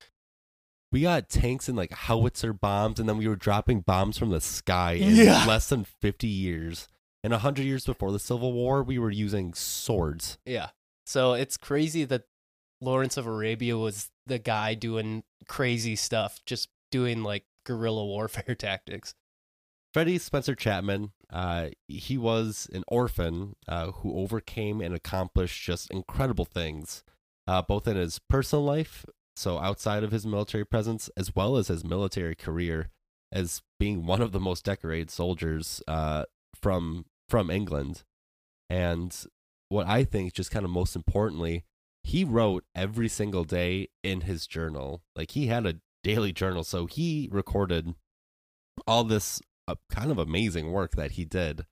We 0.91 1.03
got 1.03 1.29
tanks 1.29 1.69
and 1.69 1.77
like 1.77 1.93
howitzer 1.93 2.55
bombs, 2.55 2.99
and 2.99 3.07
then 3.09 3.19
we 3.19 3.29
were 3.29 3.37
dropping 3.37 3.81
bombs 3.81 4.17
from 4.17 4.31
the 4.31 4.41
sky 4.41 4.93
in 4.93 5.15
Yeah. 5.15 5.45
less 5.49 5.69
than 5.69 5.85
50 6.01 6.27
years. 6.27 6.89
And 7.23 7.33
100 7.33 7.65
years 7.65 7.85
before 7.85 8.13
the 8.13 8.19
Civil 8.21 8.53
War, 8.55 8.83
we 8.83 8.99
were 8.99 9.11
using 9.11 9.53
swords. 9.53 10.39
Yeah. 10.47 10.71
So 11.05 11.33
it's 11.35 11.57
crazy 11.59 12.05
that 12.05 12.23
Lawrence 12.81 13.17
of 13.17 13.27
Arabia 13.27 13.77
was 13.77 14.11
the 14.27 14.39
guy 14.39 14.75
doing 14.75 15.25
crazy 15.49 15.97
stuff, 15.97 16.41
just 16.47 16.69
doing 16.91 17.23
like 17.23 17.45
guerrilla 17.65 18.05
warfare 18.05 18.55
tactics. 18.59 19.15
Freddie 19.95 20.19
Spencer 20.19 20.55
Chapman, 20.55 21.13
uh, 21.31 21.69
he 21.89 22.19
was 22.19 22.69
an 22.73 22.85
orphan 22.89 23.57
uh, 23.67 23.91
who 23.93 24.19
overcame 24.19 24.81
and 24.81 24.95
accomplished 24.95 25.65
just 25.65 25.91
incredible 25.91 26.45
things, 26.45 27.03
uh, 27.47 27.63
both 27.63 27.89
in 27.89 27.97
his 27.97 28.21
personal 28.29 28.65
life, 28.65 29.07
so 29.35 29.59
outside 29.59 30.05
of 30.05 30.13
his 30.13 30.27
military 30.27 30.65
presence, 30.65 31.09
as 31.17 31.35
well 31.35 31.57
as 31.57 31.69
his 31.69 31.85
military 31.85 32.35
career. 32.35 32.91
as 33.33 33.63
being 33.79 34.07
one 34.07 34.23
of 34.23 34.33
the 34.33 34.41
most 34.41 34.65
decorated 34.65 35.11
soldiers 35.11 35.83
uh, 35.87 36.25
from 36.55 37.05
from 37.29 37.51
England. 37.51 38.03
And 38.71 39.15
what 39.69 39.87
I 39.87 40.05
think, 40.05 40.33
just 40.33 40.51
kind 40.51 40.65
of 40.65 40.71
most 40.71 40.97
importantly, 40.97 41.65
he 42.03 42.25
wrote 42.25 42.65
every 42.75 43.09
single 43.09 43.45
day 43.45 43.89
in 44.03 44.23
his 44.23 44.47
journal. 44.47 45.03
Like 45.15 45.33
he 45.33 45.47
had 45.47 45.67
a 45.67 45.81
daily 46.03 46.33
journal, 46.33 46.65
so 46.65 46.87
he 46.87 47.29
recorded 47.31 47.95
all 48.87 49.05
this 49.05 49.41
uh, 49.67 49.75
kind 49.91 50.11
of 50.11 50.19
amazing 50.19 50.73
work 50.73 50.93
that 50.93 51.13
he 51.13 51.25
did. 51.25 51.67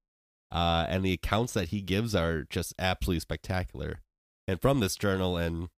Uh, 0.52 0.86
and 0.88 1.04
the 1.04 1.12
accounts 1.12 1.52
that 1.54 1.68
he 1.68 1.80
gives 1.80 2.14
are 2.14 2.44
just 2.44 2.74
absolutely 2.78 3.20
spectacular. 3.20 4.02
And 4.46 4.60
from 4.60 4.80
this 4.80 4.96
journal 4.96 5.36
and 5.36 5.68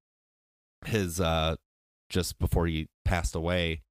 his 0.84 1.20
uh, 1.20 1.56
just 2.10 2.38
before 2.38 2.66
he 2.66 2.88
passed 3.04 3.34
away, 3.34 3.82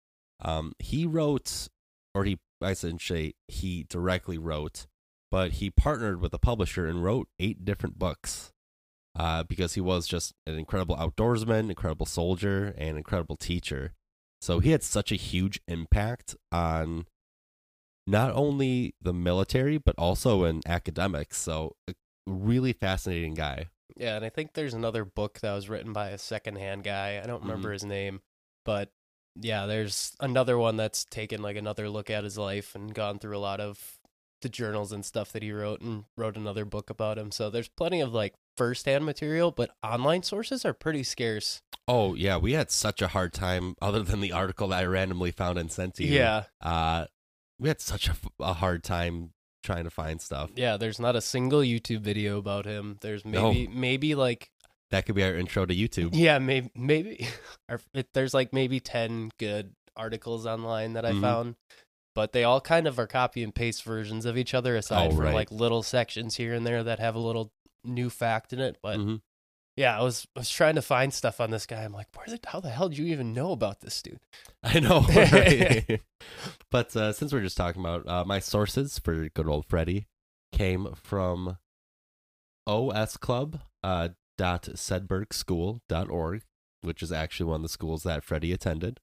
um, 0.43 0.73
he 0.79 1.05
wrote, 1.05 1.67
or 2.13 2.25
he 2.25 2.39
I 2.61 2.73
shouldn't 2.73 3.01
say 3.01 3.33
he 3.47 3.85
directly 3.89 4.37
wrote, 4.37 4.87
but 5.31 5.53
he 5.53 5.69
partnered 5.69 6.21
with 6.21 6.33
a 6.33 6.39
publisher 6.39 6.87
and 6.87 7.03
wrote 7.03 7.27
eight 7.39 7.65
different 7.65 7.99
books. 7.99 8.51
Uh, 9.17 9.41
because 9.41 9.73
he 9.73 9.81
was 9.81 10.07
just 10.07 10.33
an 10.45 10.59
incredible 10.59 10.95
outdoorsman, 10.95 11.69
incredible 11.69 12.05
soldier, 12.05 12.75
and 12.77 12.97
incredible 12.97 13.35
teacher. 13.35 13.93
So 14.41 14.59
he 14.59 14.69
had 14.69 14.83
such 14.83 15.11
a 15.11 15.15
huge 15.15 15.59
impact 15.67 16.35
on 16.51 17.07
not 18.05 18.31
only 18.33 18.93
the 19.01 19.13
military 19.13 19.79
but 19.79 19.95
also 19.97 20.43
in 20.43 20.61
academics. 20.67 21.37
So 21.37 21.75
a 21.87 21.95
really 22.27 22.73
fascinating 22.73 23.33
guy. 23.33 23.69
Yeah, 23.95 24.17
and 24.17 24.25
I 24.25 24.29
think 24.29 24.53
there's 24.53 24.75
another 24.75 25.03
book 25.03 25.39
that 25.39 25.53
was 25.53 25.69
written 25.69 25.93
by 25.93 26.09
a 26.09 26.17
secondhand 26.19 26.83
guy. 26.83 27.19
I 27.21 27.25
don't 27.25 27.41
remember 27.41 27.71
his 27.71 27.83
name, 27.83 28.21
but 28.63 28.91
yeah, 29.35 29.65
there's 29.65 30.15
another 30.19 30.57
one 30.57 30.77
that's 30.77 31.05
taken 31.05 31.41
like 31.41 31.55
another 31.55 31.89
look 31.89 32.09
at 32.09 32.23
his 32.23 32.37
life 32.37 32.75
and 32.75 32.93
gone 32.93 33.17
through 33.17 33.35
a 33.35 33.39
lot 33.39 33.59
of 33.59 33.97
the 34.41 34.49
journals 34.49 34.91
and 34.91 35.03
stuff 35.03 35.31
that 35.31 35.41
he 35.41 35.51
wrote 35.51 35.81
and 35.81 36.03
wrote 36.15 36.37
another 36.37 36.65
book 36.65 36.91
about 36.91 37.17
him. 37.17 37.31
So 37.31 37.49
there's 37.49 37.69
plenty 37.69 38.01
of 38.01 38.13
like 38.13 38.35
firsthand 38.57 39.05
material, 39.05 39.51
but 39.51 39.71
online 39.83 40.23
sources 40.23 40.65
are 40.65 40.73
pretty 40.73 41.03
scarce. 41.03 41.61
Oh 41.87 42.15
yeah, 42.15 42.37
we 42.37 42.53
had 42.53 42.71
such 42.71 43.01
a 43.01 43.07
hard 43.09 43.33
time. 43.33 43.75
Other 43.81 44.01
than 44.03 44.19
the 44.19 44.31
article 44.33 44.67
that 44.69 44.79
I 44.83 44.85
randomly 44.85 45.31
found 45.31 45.57
and 45.57 45.71
sent 45.71 45.93
to 45.95 46.03
you, 46.03 46.15
Yeah. 46.15 46.43
uh, 46.61 47.05
we 47.59 47.69
had 47.69 47.79
such 47.81 48.07
a, 48.09 48.15
a 48.39 48.53
hard 48.53 48.83
time 48.83 49.31
trying 49.63 49.83
to 49.85 49.89
find 49.89 50.21
stuff. 50.21 50.51
Yeah, 50.55 50.77
there's 50.77 50.99
not 50.99 51.15
a 51.15 51.21
single 51.21 51.59
YouTube 51.61 52.01
video 52.01 52.37
about 52.37 52.65
him. 52.65 52.97
There's 53.01 53.23
No. 53.25 53.51
maybe 53.53 53.67
maybe 53.67 54.15
like 54.15 54.49
That 54.91 55.05
could 55.05 55.15
be 55.15 55.23
our 55.23 55.35
intro 55.35 55.65
to 55.65 55.73
YouTube. 55.75 56.09
yeah, 56.13 56.39
maybe 56.39 56.69
maybe 56.75 57.27
it, 57.93 58.07
there's 58.13 58.33
like 58.33 58.53
maybe 58.53 58.79
10 58.79 59.31
good 59.39 59.73
articles 59.95 60.45
online 60.45 60.93
that 60.93 61.05
I 61.05 61.11
Mhm. 61.11 61.21
found. 61.21 61.55
But 62.15 62.31
they 62.33 62.43
all 62.43 62.59
kind 62.61 62.87
of 62.87 62.97
are 62.97 63.05
copy 63.05 63.43
and 63.43 63.53
paste 63.53 63.83
versions 63.83 64.25
of 64.25 64.37
each 64.39 64.53
other 64.55 64.75
aside 64.75 65.11
Oh, 65.11 65.15
from 65.15 65.25
right. 65.25 65.35
like 65.35 65.51
little 65.51 65.83
sections 65.83 66.35
here 66.35 66.53
and 66.55 66.65
there 66.65 66.83
that 66.83 66.97
have 66.99 67.13
a 67.15 67.19
little 67.19 67.51
new 67.83 68.09
fact 68.09 68.53
in 68.53 68.59
it, 68.59 68.77
but 68.81 68.97
Mhm. 68.99 69.21
yeah, 69.75 69.97
I 69.99 70.03
was 70.03 70.27
I 70.35 70.39
was 70.39 70.49
trying 70.49 70.75
to 70.75 70.81
find 70.81 71.13
stuff 71.13 71.39
on 71.39 71.51
this 71.51 71.65
guy. 71.65 71.83
I'm 71.83 71.93
like, 71.93 72.07
where 72.15 72.25
the 72.27 72.39
how 72.49 72.59
the 72.59 72.69
hell 72.69 72.89
do 72.89 73.01
you 73.01 73.11
even 73.13 73.33
know 73.33 73.51
about 73.51 73.81
this 73.81 74.01
dude? 74.01 74.19
I 74.63 74.79
know. 74.79 75.01
Right? 75.09 76.01
but 76.71 76.95
uh, 76.95 77.13
since 77.13 77.31
we're 77.33 77.41
just 77.41 77.57
talking 77.57 77.81
about 77.81 78.07
uh, 78.07 78.25
my 78.25 78.39
sources 78.39 78.99
for 78.99 79.29
good 79.29 79.47
old 79.47 79.65
Freddie 79.67 80.07
came 80.51 80.93
from 80.95 81.57
osclub 82.67 83.61
uh, 83.83 84.09
dot 84.37 84.63
sedberghschool 84.63 85.79
dot 85.87 86.09
org, 86.09 86.43
which 86.81 87.01
is 87.03 87.11
actually 87.11 87.45
one 87.49 87.57
of 87.57 87.63
the 87.63 87.69
schools 87.69 88.03
that 88.03 88.23
Freddie 88.23 88.53
attended. 88.53 88.99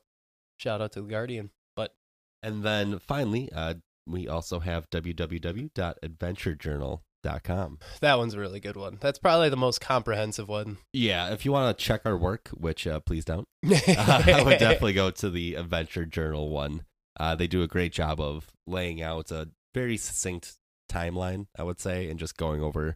shout 0.57 0.81
out 0.81 0.93
to 0.93 1.01
the 1.01 1.09
Guardian. 1.09 1.51
But 1.75 1.93
And 2.41 2.63
then 2.63 2.97
finally, 2.99 3.51
uh, 3.53 3.75
we 4.07 4.27
also 4.27 4.59
have 4.59 4.89
www.adventurejournal.com. 4.89 7.79
that 8.01 8.17
one's 8.17 8.33
a 8.33 8.39
really 8.39 8.59
good 8.59 8.77
one. 8.77 8.97
That's 9.01 9.19
probably 9.19 9.49
the 9.49 9.57
most 9.57 9.81
comprehensive 9.81 10.47
one. 10.47 10.77
Yeah, 10.93 11.31
if 11.33 11.45
you 11.45 11.51
want 11.51 11.77
to 11.77 11.83
check 11.83 12.01
our 12.05 12.17
work, 12.17 12.49
which 12.53 12.87
uh, 12.87 13.01
please 13.01 13.25
don't, 13.25 13.47
uh, 13.69 13.77
I 13.87 14.41
would 14.43 14.57
definitely 14.57 14.93
go 14.93 15.11
to 15.11 15.29
the 15.29 15.55
Adventure 15.55 16.05
Journal 16.05 16.49
one. 16.49 16.85
Uh, 17.19 17.35
they 17.35 17.47
do 17.47 17.61
a 17.61 17.67
great 17.67 17.91
job 17.91 18.21
of 18.21 18.47
laying 18.65 19.01
out 19.01 19.31
a 19.31 19.49
very 19.75 19.97
succinct 19.97 20.55
timeline, 20.89 21.47
I 21.57 21.63
would 21.63 21.79
say, 21.79 22.09
and 22.09 22.17
just 22.17 22.37
going 22.37 22.63
over 22.63 22.95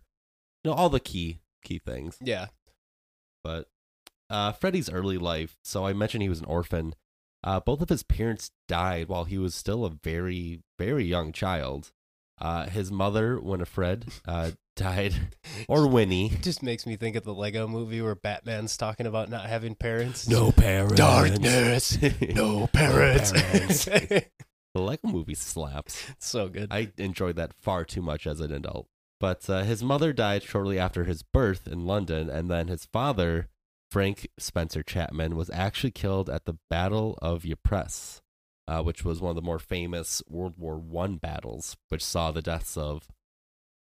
you 0.63 0.71
know 0.71 0.77
all 0.77 0.89
the 0.89 0.99
key 0.99 1.39
key 1.63 1.79
things. 1.79 2.17
Yeah. 2.21 2.47
But 3.43 3.67
uh, 4.33 4.51
Freddie's 4.51 4.89
early 4.89 5.17
life. 5.17 5.57
So 5.63 5.85
I 5.85 5.93
mentioned 5.93 6.23
he 6.23 6.29
was 6.29 6.39
an 6.39 6.45
orphan. 6.45 6.95
Uh, 7.43 7.59
both 7.59 7.81
of 7.81 7.89
his 7.89 8.03
parents 8.03 8.51
died 8.67 9.07
while 9.09 9.25
he 9.25 9.37
was 9.37 9.53
still 9.53 9.85
a 9.85 9.89
very 9.89 10.61
very 10.79 11.05
young 11.05 11.31
child. 11.31 11.91
Uh, 12.41 12.67
his 12.67 12.91
mother, 12.91 13.39
Winifred, 13.39 14.05
uh, 14.27 14.51
died, 14.75 15.13
or 15.67 15.87
Winnie. 15.87 16.27
It 16.33 16.41
just 16.41 16.63
makes 16.63 16.85
me 16.85 16.95
think 16.95 17.15
of 17.15 17.23
the 17.23 17.33
Lego 17.33 17.67
movie 17.67 18.01
where 18.01 18.15
Batman's 18.15 18.75
talking 18.75 19.05
about 19.05 19.29
not 19.29 19.45
having 19.45 19.75
parents. 19.75 20.27
No 20.27 20.51
parents. 20.51 20.95
Darkness. 20.95 21.97
No 22.33 22.67
parents. 22.67 23.31
parents. 23.31 23.85
The 23.85 24.81
Lego 24.81 25.07
movie 25.07 25.35
slaps. 25.35 26.03
so 26.19 26.49
good. 26.49 26.69
I 26.71 26.91
enjoyed 26.97 27.35
that 27.35 27.53
far 27.53 27.85
too 27.85 28.01
much 28.01 28.25
as 28.25 28.39
an 28.39 28.51
adult. 28.51 28.87
But 29.19 29.47
uh, 29.49 29.61
his 29.63 29.83
mother 29.83 30.11
died 30.11 30.41
shortly 30.43 30.79
after 30.79 31.03
his 31.03 31.21
birth 31.23 31.67
in 31.67 31.85
London, 31.85 32.29
and 32.29 32.49
then 32.49 32.67
his 32.67 32.85
father, 32.85 33.47
Frank 33.93 34.27
Spencer 34.39 34.81
Chapman, 34.81 35.35
was 35.35 35.51
actually 35.51 35.91
killed 35.91 36.27
at 36.27 36.45
the 36.45 36.57
Battle 36.67 37.15
of 37.21 37.45
Ypres, 37.45 38.23
uh, 38.67 38.81
which 38.81 39.05
was 39.05 39.21
one 39.21 39.29
of 39.29 39.35
the 39.35 39.41
more 39.43 39.59
famous 39.59 40.19
World 40.27 40.55
War 40.57 40.79
One 40.79 41.17
battles, 41.17 41.77
which 41.89 42.03
saw 42.03 42.31
the 42.31 42.41
deaths 42.41 42.75
of 42.75 43.07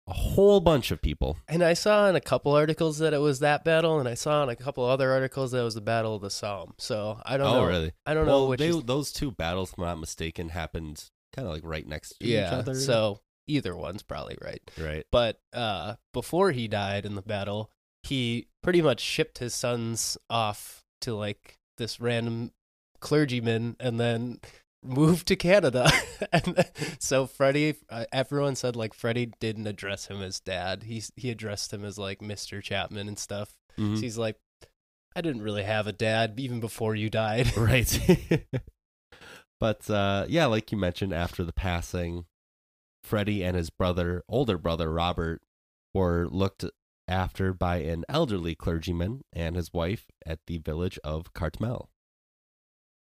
a 0.09 0.13
whole 0.13 0.59
bunch 0.59 0.91
of 0.91 1.01
people. 1.01 1.37
and 1.47 1.63
I 1.63 1.75
saw 1.75 2.09
in 2.09 2.17
a 2.17 2.21
couple 2.21 2.53
articles 2.57 2.99
that 2.99 3.15
it 3.15 3.21
was 3.21 3.39
that 3.39 3.63
battle, 3.63 4.01
and 4.01 4.09
I 4.09 4.15
saw 4.15 4.43
in 4.43 4.49
a 4.49 4.57
couple 4.57 4.85
other 4.85 5.13
articles 5.13 5.53
that 5.53 5.61
it 5.61 5.63
was 5.63 5.77
the 5.77 5.81
Battle 5.81 6.17
of 6.17 6.23
the 6.23 6.31
Somme. 6.31 6.75
So 6.79 7.21
I 7.25 7.37
don't 7.37 7.47
oh, 7.47 7.61
know. 7.61 7.67
really? 7.67 7.93
I 8.05 8.13
don't 8.13 8.27
know 8.27 8.47
which. 8.47 8.59
they, 8.59 8.71
is- 8.71 8.83
those 8.83 9.13
two 9.13 9.31
battles, 9.31 9.71
if 9.71 9.79
I'm 9.79 9.85
not 9.85 10.01
mistaken, 10.01 10.49
happened 10.49 11.09
kind 11.33 11.47
of 11.47 11.55
like 11.55 11.63
right 11.65 11.87
next 11.87 12.19
to 12.19 12.25
each 12.25 12.33
yeah. 12.33 12.51
other. 12.51 12.75
So 12.75 13.21
either 13.47 13.77
one's 13.77 14.03
probably 14.03 14.39
right. 14.43 14.63
right. 14.77 15.07
But 15.13 15.41
uh, 15.53 15.95
before 16.13 16.51
he 16.51 16.67
died 16.67 17.07
in 17.07 17.15
the 17.15 17.23
battle, 17.23 17.71
he 18.03 18.49
pretty 18.63 18.83
much 18.83 19.01
shipped 19.01 19.39
his 19.39 19.55
sons 19.55 20.17
off 20.29 20.83
to 21.03 21.15
like 21.15 21.59
this 21.79 22.01
random 22.01 22.53
clergyman 23.01 23.77
and 23.81 23.99
then 24.01 24.39
moved 24.83 25.27
to 25.29 25.37
Canada. 25.37 25.91
and 26.33 26.43
then- 26.57 26.65
so 26.99 27.27
Freddie, 27.27 27.77
uh, 27.89 28.05
everyone 28.13 28.55
said 28.57 28.77
like 28.77 28.95
Freddie 28.95 29.33
didn't 29.41 29.67
address 29.67 30.07
him 30.07 30.23
as 30.23 30.41
dad. 30.41 30.85
He 30.85 31.03
he 31.17 31.31
addressed 31.31 31.73
him 31.73 31.85
as 31.85 31.99
like 31.99 32.21
Mr. 32.21 32.63
Chapman 32.63 33.09
and 33.09 33.19
stuff. 33.19 33.55
Mhm. 33.79 33.97
So 33.97 34.03
he's 34.03 34.19
like, 34.19 34.37
I 35.17 35.21
didn't 35.23 35.43
really 35.43 35.65
have 35.65 35.87
a 35.87 35.93
dad 35.93 36.35
even 36.39 36.61
before 36.61 36.95
you 36.95 37.11
died. 37.11 37.53
Right. 37.57 38.01
but 39.61 39.89
uh, 39.91 40.27
yeah, 40.29 40.47
like 40.47 40.73
you 40.73 40.79
mentioned, 40.79 41.13
after 41.13 41.45
the 41.45 41.53
passing, 41.53 42.25
Freddie 43.05 43.43
and 43.45 43.57
his 43.57 43.71
brother, 43.71 44.23
older 44.29 44.57
brother 44.59 44.91
Robert, 44.93 45.43
were 45.95 46.27
looked 46.31 46.65
after 47.11 47.53
by 47.53 47.79
an 47.79 48.05
elderly 48.09 48.55
clergyman 48.55 49.23
and 49.33 49.57
his 49.57 49.75
wife 49.75 50.07
at 50.25 50.39
the 50.47 50.59
village 50.59 50.99
of 51.03 51.35
Cartmel. 51.35 51.91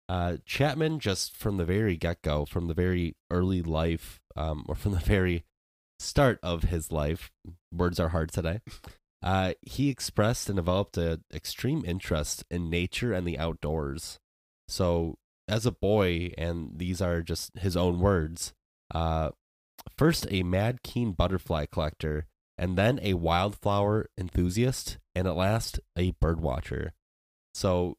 Uh, 0.08 0.38
Chapman, 0.46 1.00
just 1.00 1.36
from 1.36 1.58
the 1.58 1.66
very 1.66 1.96
get 1.96 2.22
go, 2.22 2.46
from 2.46 2.68
the 2.68 2.74
very 2.74 3.16
early 3.32 3.64
life, 3.64 4.20
um, 4.36 4.66
or 4.68 4.76
from 4.76 4.92
the 4.92 5.00
very 5.06 5.46
start 5.98 6.38
of 6.44 6.64
his 6.64 6.92
life, 6.92 7.32
words 7.72 8.00
are 8.00 8.10
hard 8.10 8.32
today. 8.32 8.60
Uh, 9.24 9.54
he 9.62 9.90
expressed 9.90 10.50
and 10.50 10.58
developed 10.58 10.98
an 10.98 11.24
extreme 11.34 11.84
interest 11.84 12.44
in 12.52 12.70
nature 12.70 13.12
and 13.12 13.26
the 13.26 13.40
outdoors. 13.40 14.20
So, 14.68 15.18
as 15.48 15.66
a 15.66 15.72
boy, 15.72 16.32
and 16.38 16.74
these 16.76 17.02
are 17.02 17.24
just 17.24 17.58
his 17.58 17.76
own 17.76 18.00
words, 18.00 18.54
uh, 18.94 19.32
first 19.98 20.28
a 20.30 20.44
mad 20.44 20.84
keen 20.84 21.14
butterfly 21.14 21.66
collector, 21.66 22.28
and 22.58 22.78
then 22.78 23.00
a 23.02 23.14
wildflower 23.14 24.10
enthusiast, 24.18 24.98
and 25.14 25.28
at 25.28 25.36
last 25.36 25.80
a 25.98 26.12
bird 26.22 26.40
watcher. 26.40 26.94
So, 27.54 27.98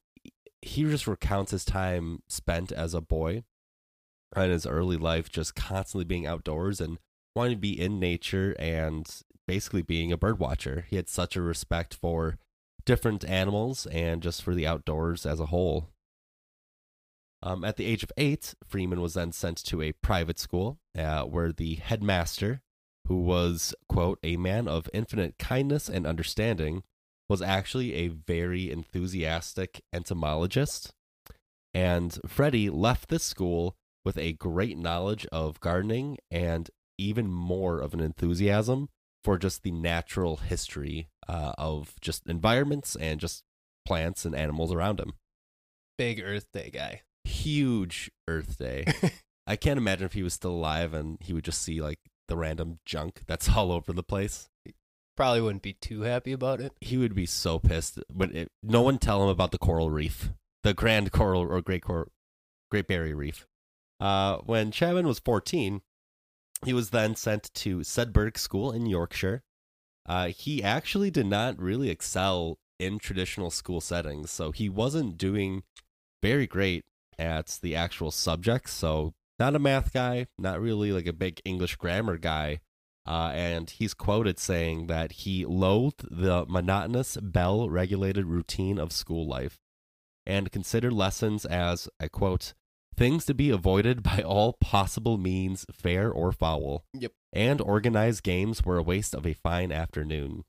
he 0.63 0.85
just 0.85 1.07
recounts 1.07 1.53
his 1.53 1.65
time 1.65 2.23
spent 2.29 2.73
as 2.73 2.93
a 2.95 3.01
boy 3.01 3.45
and 4.35 4.51
his 4.51 4.67
early 4.67 4.97
life 4.97 5.31
just 5.31 5.55
constantly 5.55 6.05
being 6.05 6.27
outdoors 6.27 6.81
and 6.81 6.99
wanting 7.35 7.57
to 7.57 7.61
be 7.61 7.79
in 7.79 8.01
nature 8.01 8.57
and 8.59 9.23
basically 9.47 9.83
being 9.83 10.11
a 10.11 10.17
bird 10.17 10.39
watcher. 10.39 10.87
He 10.89 10.97
had 10.97 11.09
such 11.09 11.37
a 11.37 11.43
respect 11.43 11.95
for 11.95 12.39
different 12.85 13.25
animals 13.25 13.87
and 13.87 14.23
just 14.23 14.43
for 14.43 14.55
the 14.55 14.67
outdoors 14.67 15.27
as 15.27 15.41
a 15.41 15.47
whole. 15.47 15.91
Um, 17.43 17.65
at 17.65 17.77
the 17.77 17.85
age 17.85 18.03
of 18.03 18.13
eight, 18.17 18.55
Freeman 18.67 19.01
was 19.01 19.15
then 19.15 19.33
sent 19.33 19.63
to 19.65 19.83
a 19.83 19.93
private 19.93 20.39
school 20.39 20.79
uh, 20.99 21.23
where 21.23 21.53
the 21.53 21.77
headmaster 21.77 22.63
who 23.09 23.21
was, 23.21 23.75
quote, 23.89 24.19
a 24.23 24.37
man 24.37 24.69
of 24.69 24.91
infinite 24.93 25.39
kindness 25.39 25.89
and 25.89 26.07
understanding, 26.07 26.83
was 27.29 27.43
actually 27.43 27.95
a 27.95 28.09
very 28.09 28.71
enthusiastic 28.71 29.83
entomologist. 29.93 30.93
And 31.75 32.19
Freddie 32.27 32.71
left 32.71 33.09
this 33.09 33.25
school 33.25 33.77
with 34.05 34.17
a 34.17 34.33
great 34.35 34.79
knowledge 34.79 35.27
of 35.33 35.61
gardening 35.61 36.19
and 36.31 36.71
even 36.99 37.29
more 37.31 37.81
of 37.81 37.93
an 37.93 38.01
enthusiasm 38.01 38.89
for 39.25 39.37
just 39.37 39.63
the 39.63 39.73
natural 39.73 40.37
history 40.37 41.09
uh, 41.29 41.53
of 41.59 41.95
just 42.01 42.27
environments 42.29 42.95
and 42.97 43.19
just 43.19 43.43
plants 43.85 44.25
and 44.25 44.35
animals 44.35 44.73
around 44.73 45.01
him. 45.01 45.15
Big 45.99 46.21
Earth 46.21 46.47
Day 46.53 46.71
guy. 46.73 47.03
Huge 47.25 48.11
Earth 48.29 48.57
Day. 48.59 48.87
I 49.47 49.57
can't 49.57 49.79
imagine 49.79 50.07
if 50.07 50.13
he 50.13 50.23
was 50.23 50.35
still 50.35 50.53
alive 50.53 50.95
and 50.95 51.19
he 51.21 51.33
would 51.33 51.45
just 51.45 51.63
see 51.63 51.81
like 51.81 51.99
the 52.29 52.37
random 52.37 52.79
junk 52.85 53.23
that's 53.27 53.49
all 53.57 53.73
over 53.73 53.93
the 53.93 54.03
place. 54.03 54.49
Probably 55.17 55.41
wouldn't 55.41 55.63
be 55.63 55.73
too 55.73 56.03
happy 56.03 56.33
about 56.33 56.61
it. 56.61 56.73
He 56.81 56.99
would 56.99 57.15
be 57.15 57.25
so 57.27 57.59
pissed. 57.59 57.99
But 58.13 58.35
it, 58.35 58.53
no 58.63 58.83
one 58.83 58.99
tell 58.99 59.23
him 59.23 59.31
about 59.31 59.51
the 59.51 59.59
coral 59.59 59.91
reef, 59.91 60.31
the 60.63 60.75
Grand 60.75 61.11
Coral 61.11 61.41
or 61.41 61.63
Great 61.63 61.83
Coral, 61.83 62.13
Great 62.71 62.87
Barrier 62.87 63.17
Reef. 63.17 63.47
Uh, 63.99 64.37
when 64.39 64.71
Chapman 64.71 65.07
was 65.07 65.19
14, 65.21 65.81
he 66.65 66.73
was 66.73 66.91
then 66.91 67.17
sent 67.17 67.53
to 67.55 67.79
Sedbergh 67.79 68.39
School 68.39 68.73
in 68.73 68.87
Yorkshire. 68.87 69.43
Uh, 70.05 70.29
he 70.29 70.63
actually 70.63 71.11
did 71.11 71.27
not 71.27 71.61
really 71.61 71.91
excel 71.91 72.59
in 72.79 72.99
traditional 72.99 73.51
school 73.51 73.81
settings, 73.81 74.31
so 74.31 74.53
he 74.53 74.69
wasn't 74.69 75.19
doing 75.19 75.63
very 76.23 76.47
great 76.47 76.85
at 77.19 77.59
the 77.63 77.75
actual 77.75 78.11
subjects. 78.11 78.73
So, 78.73 79.15
not 79.39 79.55
a 79.55 79.59
math 79.59 79.93
guy, 79.93 80.27
not 80.39 80.61
really 80.61 80.93
like 80.93 81.07
a 81.07 81.13
big 81.13 81.41
English 81.45 81.77
grammar 81.77 82.19
guy. 82.19 82.61
Uh, 83.07 83.31
and 83.35 83.71
he's 83.71 83.95
quoted 83.95 84.39
saying 84.39 84.89
that 84.89 85.13
he 85.13 85.45
loathed 85.45 86.05
the 86.11 86.45
monotonous 86.49 87.17
bell 87.19 87.71
regulated 87.71 88.27
routine 88.27 88.79
of 88.79 88.91
school 88.91 89.27
life 89.29 89.59
and 90.27 90.51
considered 90.51 90.93
lessons 90.93 91.45
as, 91.45 91.89
I 92.01 92.09
quote, 92.09 92.53
things 92.97 93.25
to 93.27 93.35
be 93.35 93.51
avoided 93.51 94.03
by 94.03 94.23
all 94.27 94.55
possible 94.55 95.19
means, 95.19 95.65
fair 95.71 96.11
or 96.11 96.33
foul. 96.33 96.85
Yep. 96.95 97.13
And 97.33 97.61
organized 97.61 98.25
games 98.25 98.65
were 98.65 98.79
a 98.79 98.83
waste 98.83 99.15
of 99.15 99.25
a 99.25 99.35
fine 99.35 99.71
afternoon. 99.71 100.43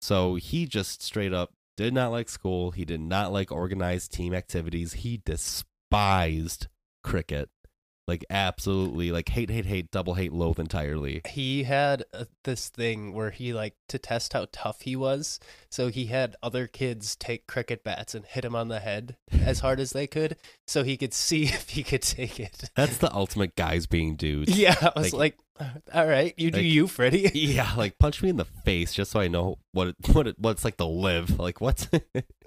So 0.00 0.34
he 0.34 0.66
just 0.66 1.02
straight 1.02 1.32
up 1.32 1.52
did 1.76 1.94
not 1.94 2.10
like 2.10 2.28
school. 2.28 2.72
He 2.72 2.84
did 2.84 3.00
not 3.00 3.32
like 3.32 3.52
organized 3.52 4.12
team 4.12 4.34
activities. 4.34 4.94
He 4.94 5.22
despised 5.24 6.66
cricket. 7.04 7.48
Like 8.08 8.24
absolutely, 8.30 9.12
like 9.12 9.28
hate, 9.28 9.48
hate, 9.48 9.66
hate, 9.66 9.90
double 9.92 10.14
hate, 10.14 10.32
loathe 10.32 10.58
entirely. 10.58 11.20
He 11.28 11.62
had 11.62 12.04
uh, 12.12 12.24
this 12.42 12.68
thing 12.68 13.14
where 13.14 13.30
he 13.30 13.52
like 13.52 13.74
to 13.88 13.98
test 13.98 14.32
how 14.32 14.48
tough 14.50 14.80
he 14.80 14.96
was. 14.96 15.38
So 15.70 15.86
he 15.88 16.06
had 16.06 16.34
other 16.42 16.66
kids 16.66 17.14
take 17.14 17.46
cricket 17.46 17.84
bats 17.84 18.14
and 18.14 18.24
hit 18.26 18.44
him 18.44 18.56
on 18.56 18.66
the 18.68 18.80
head 18.80 19.16
as 19.30 19.60
hard 19.60 19.78
as 19.78 19.92
they 19.92 20.08
could, 20.08 20.36
so 20.66 20.82
he 20.82 20.96
could 20.96 21.14
see 21.14 21.44
if 21.44 21.70
he 21.70 21.84
could 21.84 22.02
take 22.02 22.40
it. 22.40 22.70
That's 22.74 22.98
the 22.98 23.12
ultimate 23.14 23.54
guys 23.54 23.86
being 23.86 24.16
dudes. 24.16 24.56
Yeah, 24.62 24.74
I 24.80 24.98
was 24.98 25.12
like, 25.12 25.38
all 25.94 26.06
right, 26.06 26.34
you 26.36 26.50
do 26.50 26.58
like- 26.58 26.66
you, 26.66 26.86
Freddie. 26.88 27.30
Yeah, 27.34 27.72
like 27.76 27.98
punch 27.98 28.20
me 28.22 28.28
in 28.30 28.36
the 28.36 28.44
face 28.44 28.92
just 28.94 29.12
so 29.12 29.20
I 29.20 29.28
know 29.28 29.58
what 29.72 29.88
it, 29.88 29.96
what 30.12 30.26
it, 30.26 30.38
what 30.38 30.50
it's 30.50 30.64
like 30.64 30.76
to 30.78 30.84
live. 30.86 31.38
Like 31.38 31.60
what? 31.60 31.88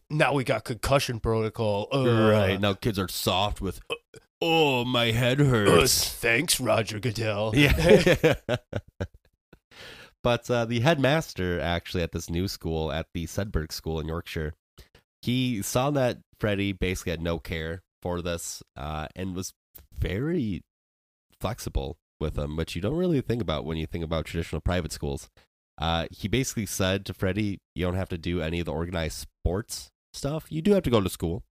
now 0.10 0.34
we 0.34 0.44
got 0.44 0.66
concussion 0.66 1.20
protocol. 1.22 1.88
Uh, 1.94 2.30
right 2.30 2.60
now, 2.60 2.74
kids 2.74 3.00
are 3.00 3.08
soft 3.08 3.62
with. 3.62 3.80
Oh, 4.48 4.86
my 4.86 5.10
head 5.10 5.42
uh, 5.42 5.46
hurts. 5.46 6.08
thanks, 6.22 6.60
Roger 6.60 7.00
Goodell. 7.00 7.56
Yeah. 7.56 8.36
but 10.24 10.50
uh, 10.52 10.66
the 10.66 10.82
headmaster, 10.82 11.60
actually, 11.60 12.04
at 12.04 12.12
this 12.12 12.30
new 12.30 12.48
school, 12.48 12.92
at 12.92 13.08
the 13.16 13.26
Sedbergh 13.26 13.72
School 13.72 14.00
in 14.00 14.08
Yorkshire, 14.08 14.54
he 15.24 15.64
saw 15.64 15.90
that 15.92 16.20
Freddie 16.40 16.74
basically 16.74 17.10
had 17.10 17.22
no 17.22 17.40
care 17.40 17.82
for 18.04 18.22
this 18.22 18.62
uh, 18.78 19.08
and 19.16 19.36
was 19.36 19.54
very 19.92 20.62
flexible 21.42 21.98
with 22.20 22.38
him, 22.38 22.56
which 22.56 22.76
you 22.76 22.84
don't 22.84 22.98
really 22.98 23.22
think 23.22 23.42
about 23.42 23.66
when 23.66 23.78
you 23.78 23.88
think 23.88 24.04
about 24.04 24.26
traditional 24.26 24.62
private 24.62 24.92
schools. 24.92 25.28
Uh, 25.80 26.06
he 26.12 26.28
basically 26.28 26.68
said 26.68 27.04
to 27.08 27.16
Freddie, 27.16 27.58
You 27.74 27.86
don't 27.86 27.96
have 27.96 28.10
to 28.10 28.18
do 28.20 28.42
any 28.42 28.60
of 28.60 28.68
the 28.68 28.74
organized 28.74 29.18
sports 29.18 29.90
stuff. 30.14 30.52
You 30.52 30.62
do 30.62 30.74
have 30.74 30.84
to 30.84 30.92
go 30.92 31.02
to 31.02 31.10
school. 31.10 31.44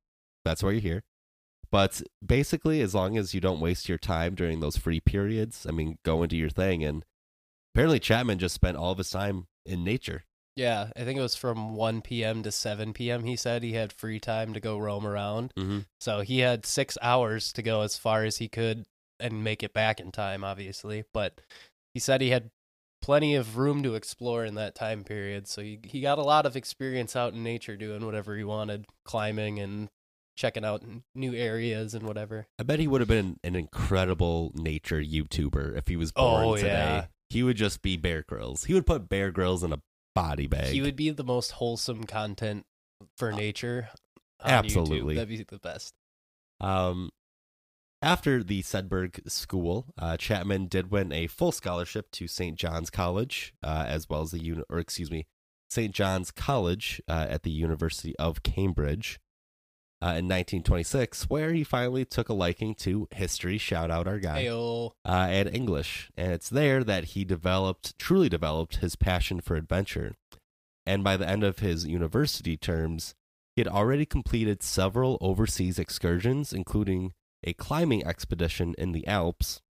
That's 0.44 0.62
why 0.62 0.70
you're 0.70 0.80
here. 0.80 1.02
But 1.74 2.02
basically, 2.24 2.82
as 2.82 2.94
long 2.94 3.18
as 3.18 3.34
you 3.34 3.40
don't 3.40 3.58
waste 3.58 3.88
your 3.88 3.98
time 3.98 4.36
during 4.36 4.60
those 4.60 4.76
free 4.76 5.00
periods, 5.00 5.66
I 5.68 5.72
mean, 5.72 5.98
go 6.04 6.22
into 6.22 6.36
your 6.36 6.48
thing. 6.48 6.84
And 6.84 7.04
apparently, 7.74 7.98
Chapman 7.98 8.38
just 8.38 8.54
spent 8.54 8.76
all 8.76 8.92
of 8.92 8.98
his 8.98 9.10
time 9.10 9.48
in 9.66 9.82
nature. 9.82 10.22
Yeah, 10.54 10.90
I 10.94 11.02
think 11.02 11.18
it 11.18 11.22
was 11.22 11.34
from 11.34 11.74
1 11.74 12.02
p.m. 12.02 12.44
to 12.44 12.52
7 12.52 12.92
p.m. 12.92 13.24
He 13.24 13.34
said 13.34 13.64
he 13.64 13.72
had 13.72 13.92
free 13.92 14.20
time 14.20 14.54
to 14.54 14.60
go 14.60 14.78
roam 14.78 15.04
around. 15.04 15.52
Mm-hmm. 15.58 15.80
So 15.98 16.20
he 16.20 16.38
had 16.38 16.64
six 16.64 16.96
hours 17.02 17.52
to 17.54 17.60
go 17.60 17.80
as 17.80 17.98
far 17.98 18.22
as 18.22 18.36
he 18.36 18.46
could 18.46 18.84
and 19.18 19.42
make 19.42 19.64
it 19.64 19.74
back 19.74 19.98
in 19.98 20.12
time, 20.12 20.44
obviously. 20.44 21.02
But 21.12 21.40
he 21.92 21.98
said 21.98 22.20
he 22.20 22.30
had 22.30 22.52
plenty 23.02 23.34
of 23.34 23.58
room 23.58 23.82
to 23.82 23.96
explore 23.96 24.44
in 24.44 24.54
that 24.54 24.76
time 24.76 25.02
period. 25.02 25.48
So 25.48 25.60
he, 25.60 25.80
he 25.82 26.00
got 26.00 26.18
a 26.18 26.22
lot 26.22 26.46
of 26.46 26.54
experience 26.54 27.16
out 27.16 27.34
in 27.34 27.42
nature 27.42 27.76
doing 27.76 28.06
whatever 28.06 28.36
he 28.36 28.44
wanted, 28.44 28.86
climbing 29.04 29.58
and 29.58 29.88
checking 30.36 30.64
out 30.64 30.82
new 31.14 31.34
areas 31.34 31.94
and 31.94 32.06
whatever. 32.06 32.46
I 32.58 32.62
bet 32.64 32.78
he 32.80 32.88
would 32.88 33.00
have 33.00 33.08
been 33.08 33.38
an 33.44 33.54
incredible 33.56 34.52
nature 34.54 35.00
YouTuber 35.00 35.76
if 35.76 35.88
he 35.88 35.96
was 35.96 36.12
born 36.12 36.44
Oh, 36.44 36.56
today. 36.56 36.68
yeah. 36.68 37.06
He 37.30 37.42
would 37.42 37.56
just 37.56 37.82
be 37.82 37.96
Bear 37.96 38.22
Grylls. 38.26 38.64
He 38.64 38.74
would 38.74 38.86
put 38.86 39.08
Bear 39.08 39.30
Grylls 39.30 39.62
in 39.64 39.72
a 39.72 39.80
body 40.14 40.46
bag. 40.46 40.66
He 40.72 40.80
would 40.82 40.96
be 40.96 41.10
the 41.10 41.24
most 41.24 41.52
wholesome 41.52 42.04
content 42.04 42.64
for 43.16 43.32
nature. 43.32 43.88
on 44.40 44.50
absolutely. 44.50 45.14
YouTube. 45.14 45.16
That'd 45.16 45.28
be 45.28 45.44
the 45.44 45.58
best. 45.58 45.94
Um, 46.60 47.10
after 48.02 48.42
the 48.44 48.62
Sedbergh 48.62 49.28
School, 49.30 49.86
uh, 49.98 50.16
Chapman 50.16 50.66
did 50.66 50.90
win 50.90 51.10
a 51.12 51.26
full 51.26 51.52
scholarship 51.52 52.10
to 52.12 52.28
St. 52.28 52.56
John's 52.56 52.90
College, 52.90 53.54
uh, 53.62 53.84
as 53.88 54.08
well 54.08 54.22
as 54.22 54.30
the 54.32 54.42
uni- 54.42 54.62
or 54.68 54.78
excuse 54.78 55.10
me, 55.10 55.26
St. 55.70 55.94
John's 55.94 56.30
College 56.30 57.00
uh, 57.08 57.26
at 57.28 57.42
the 57.42 57.50
University 57.50 58.14
of 58.18 58.42
Cambridge. 58.42 59.18
Uh, 60.04 60.20
in 60.20 60.28
1926, 60.28 61.30
where 61.30 61.54
he 61.54 61.64
finally 61.64 62.04
took 62.04 62.28
a 62.28 62.34
liking 62.34 62.74
to 62.74 63.08
history. 63.10 63.56
Shout 63.56 63.90
out 63.90 64.06
our 64.06 64.18
guy. 64.18 64.42
Uh, 65.02 65.28
and 65.30 65.48
English. 65.48 66.10
And 66.14 66.30
it's 66.30 66.50
there 66.50 66.84
that 66.84 67.04
he 67.04 67.24
developed, 67.24 67.98
truly 67.98 68.28
developed, 68.28 68.76
his 68.76 68.96
passion 68.96 69.40
for 69.40 69.56
adventure. 69.56 70.14
And 70.84 71.02
by 71.02 71.16
the 71.16 71.26
end 71.26 71.42
of 71.42 71.60
his 71.60 71.86
university 71.86 72.58
terms, 72.58 73.14
he 73.56 73.62
had 73.62 73.68
already 73.68 74.04
completed 74.04 74.62
several 74.62 75.16
overseas 75.22 75.78
excursions, 75.78 76.52
including 76.52 77.14
a 77.42 77.54
climbing 77.54 78.04
expedition 78.04 78.74
in 78.76 78.92
the 78.92 79.06
Alps 79.06 79.62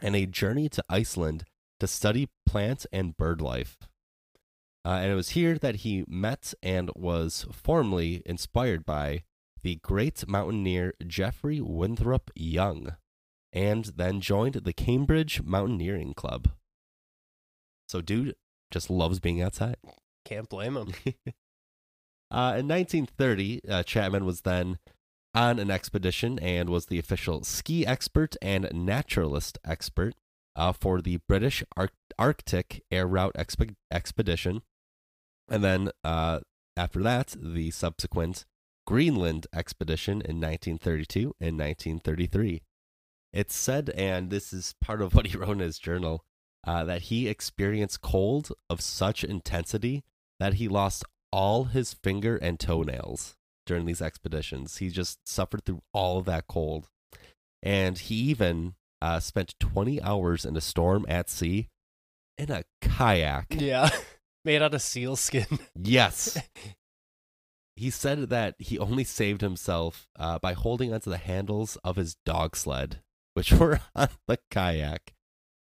and 0.00 0.16
a 0.16 0.26
journey 0.26 0.68
to 0.70 0.82
Iceland 0.88 1.44
to 1.78 1.86
study 1.86 2.30
plant 2.46 2.84
and 2.92 3.16
bird 3.16 3.40
life. 3.40 3.76
Uh, 4.84 4.98
and 5.02 5.12
it 5.12 5.14
was 5.14 5.30
here 5.30 5.56
that 5.56 5.76
he 5.76 6.04
met 6.08 6.52
and 6.64 6.90
was 6.96 7.46
formally 7.52 8.22
inspired 8.26 8.84
by 8.84 9.22
the 9.62 9.76
great 9.76 10.26
mountaineer 10.28 10.94
Geoffrey 11.06 11.60
Winthrop 11.60 12.30
Young 12.34 12.96
and 13.52 13.84
then 13.84 14.20
joined 14.20 14.54
the 14.54 14.72
Cambridge 14.72 15.42
Mountaineering 15.42 16.14
Club. 16.14 16.50
So, 17.88 18.00
dude 18.00 18.34
just 18.70 18.88
loves 18.88 19.20
being 19.20 19.42
outside. 19.42 19.76
Can't 20.24 20.48
blame 20.48 20.76
him. 20.76 20.94
Uh, 22.32 22.56
in 22.56 22.66
1930, 22.66 23.60
uh, 23.68 23.82
Chapman 23.82 24.24
was 24.24 24.40
then 24.40 24.78
on 25.34 25.58
an 25.58 25.70
expedition 25.70 26.38
and 26.38 26.70
was 26.70 26.86
the 26.86 26.98
official 26.98 27.44
ski 27.44 27.86
expert 27.86 28.36
and 28.40 28.70
naturalist 28.72 29.58
expert 29.66 30.14
uh, 30.56 30.72
for 30.72 31.02
the 31.02 31.18
British 31.28 31.62
Ar- 31.76 31.90
Arctic 32.18 32.84
Air 32.90 33.06
Route 33.06 33.34
exp- 33.34 33.74
expedition. 33.90 34.62
And 35.50 35.62
then 35.62 35.90
uh, 36.02 36.40
after 36.74 37.02
that, 37.02 37.36
the 37.38 37.70
subsequent 37.70 38.46
Greenland 38.86 39.46
expedition 39.54 40.14
in 40.14 40.40
1932 40.40 41.34
and 41.40 41.58
1933. 41.58 42.62
It's 43.32 43.54
said, 43.54 43.90
and 43.90 44.30
this 44.30 44.52
is 44.52 44.74
part 44.80 45.00
of 45.00 45.14
what 45.14 45.26
he 45.26 45.36
wrote 45.36 45.52
in 45.52 45.58
his 45.60 45.78
journal, 45.78 46.24
uh, 46.66 46.84
that 46.84 47.02
he 47.02 47.28
experienced 47.28 48.02
cold 48.02 48.52
of 48.70 48.80
such 48.80 49.24
intensity 49.24 50.04
that 50.38 50.54
he 50.54 50.68
lost 50.68 51.04
all 51.32 51.64
his 51.64 51.94
finger 51.94 52.36
and 52.36 52.60
toenails 52.60 53.36
during 53.66 53.86
these 53.86 54.02
expeditions. 54.02 54.78
He 54.78 54.90
just 54.90 55.26
suffered 55.26 55.64
through 55.64 55.82
all 55.92 56.18
of 56.18 56.26
that 56.26 56.46
cold. 56.46 56.88
And 57.62 57.96
he 57.96 58.16
even 58.16 58.74
uh, 59.00 59.20
spent 59.20 59.54
20 59.60 60.02
hours 60.02 60.44
in 60.44 60.56
a 60.56 60.60
storm 60.60 61.06
at 61.08 61.30
sea 61.30 61.68
in 62.38 62.50
a 62.50 62.64
kayak. 62.80 63.46
yeah. 63.50 63.88
Made 64.44 64.60
out 64.60 64.74
of 64.74 64.82
seal 64.82 65.14
skin. 65.14 65.46
Yes. 65.76 66.36
he 67.82 67.90
said 67.90 68.30
that 68.30 68.54
he 68.60 68.78
only 68.78 69.02
saved 69.02 69.40
himself 69.40 70.06
uh, 70.16 70.38
by 70.38 70.52
holding 70.52 70.94
onto 70.94 71.10
the 71.10 71.16
handles 71.16 71.76
of 71.82 71.96
his 71.96 72.14
dog 72.24 72.54
sled, 72.54 73.02
which 73.34 73.50
were 73.58 73.80
on 73.96 74.08
the 74.28 74.38
kayak. 74.52 75.14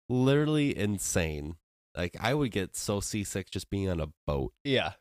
Literally 0.08 0.74
insane. 0.74 1.56
Like 1.94 2.16
I 2.18 2.32
would 2.32 2.50
get 2.50 2.74
so 2.74 3.00
seasick 3.00 3.50
just 3.50 3.68
being 3.68 3.90
on 3.90 4.00
a 4.00 4.08
boat. 4.26 4.54
Yeah. 4.64 4.92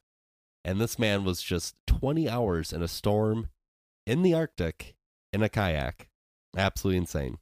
And 0.65 0.81
this 0.81 0.99
man 0.99 1.23
was 1.23 1.41
just 1.41 1.75
20 1.87 2.27
hours 2.27 2.73
in 2.73 2.81
a 2.81 2.89
storm 2.89 3.47
in 4.05 4.21
the 4.21 4.33
Arctic 4.33 4.97
in 5.31 5.41
a 5.41 5.47
kayak. 5.47 6.09
Absolutely 6.57 6.97
insane. 6.97 7.37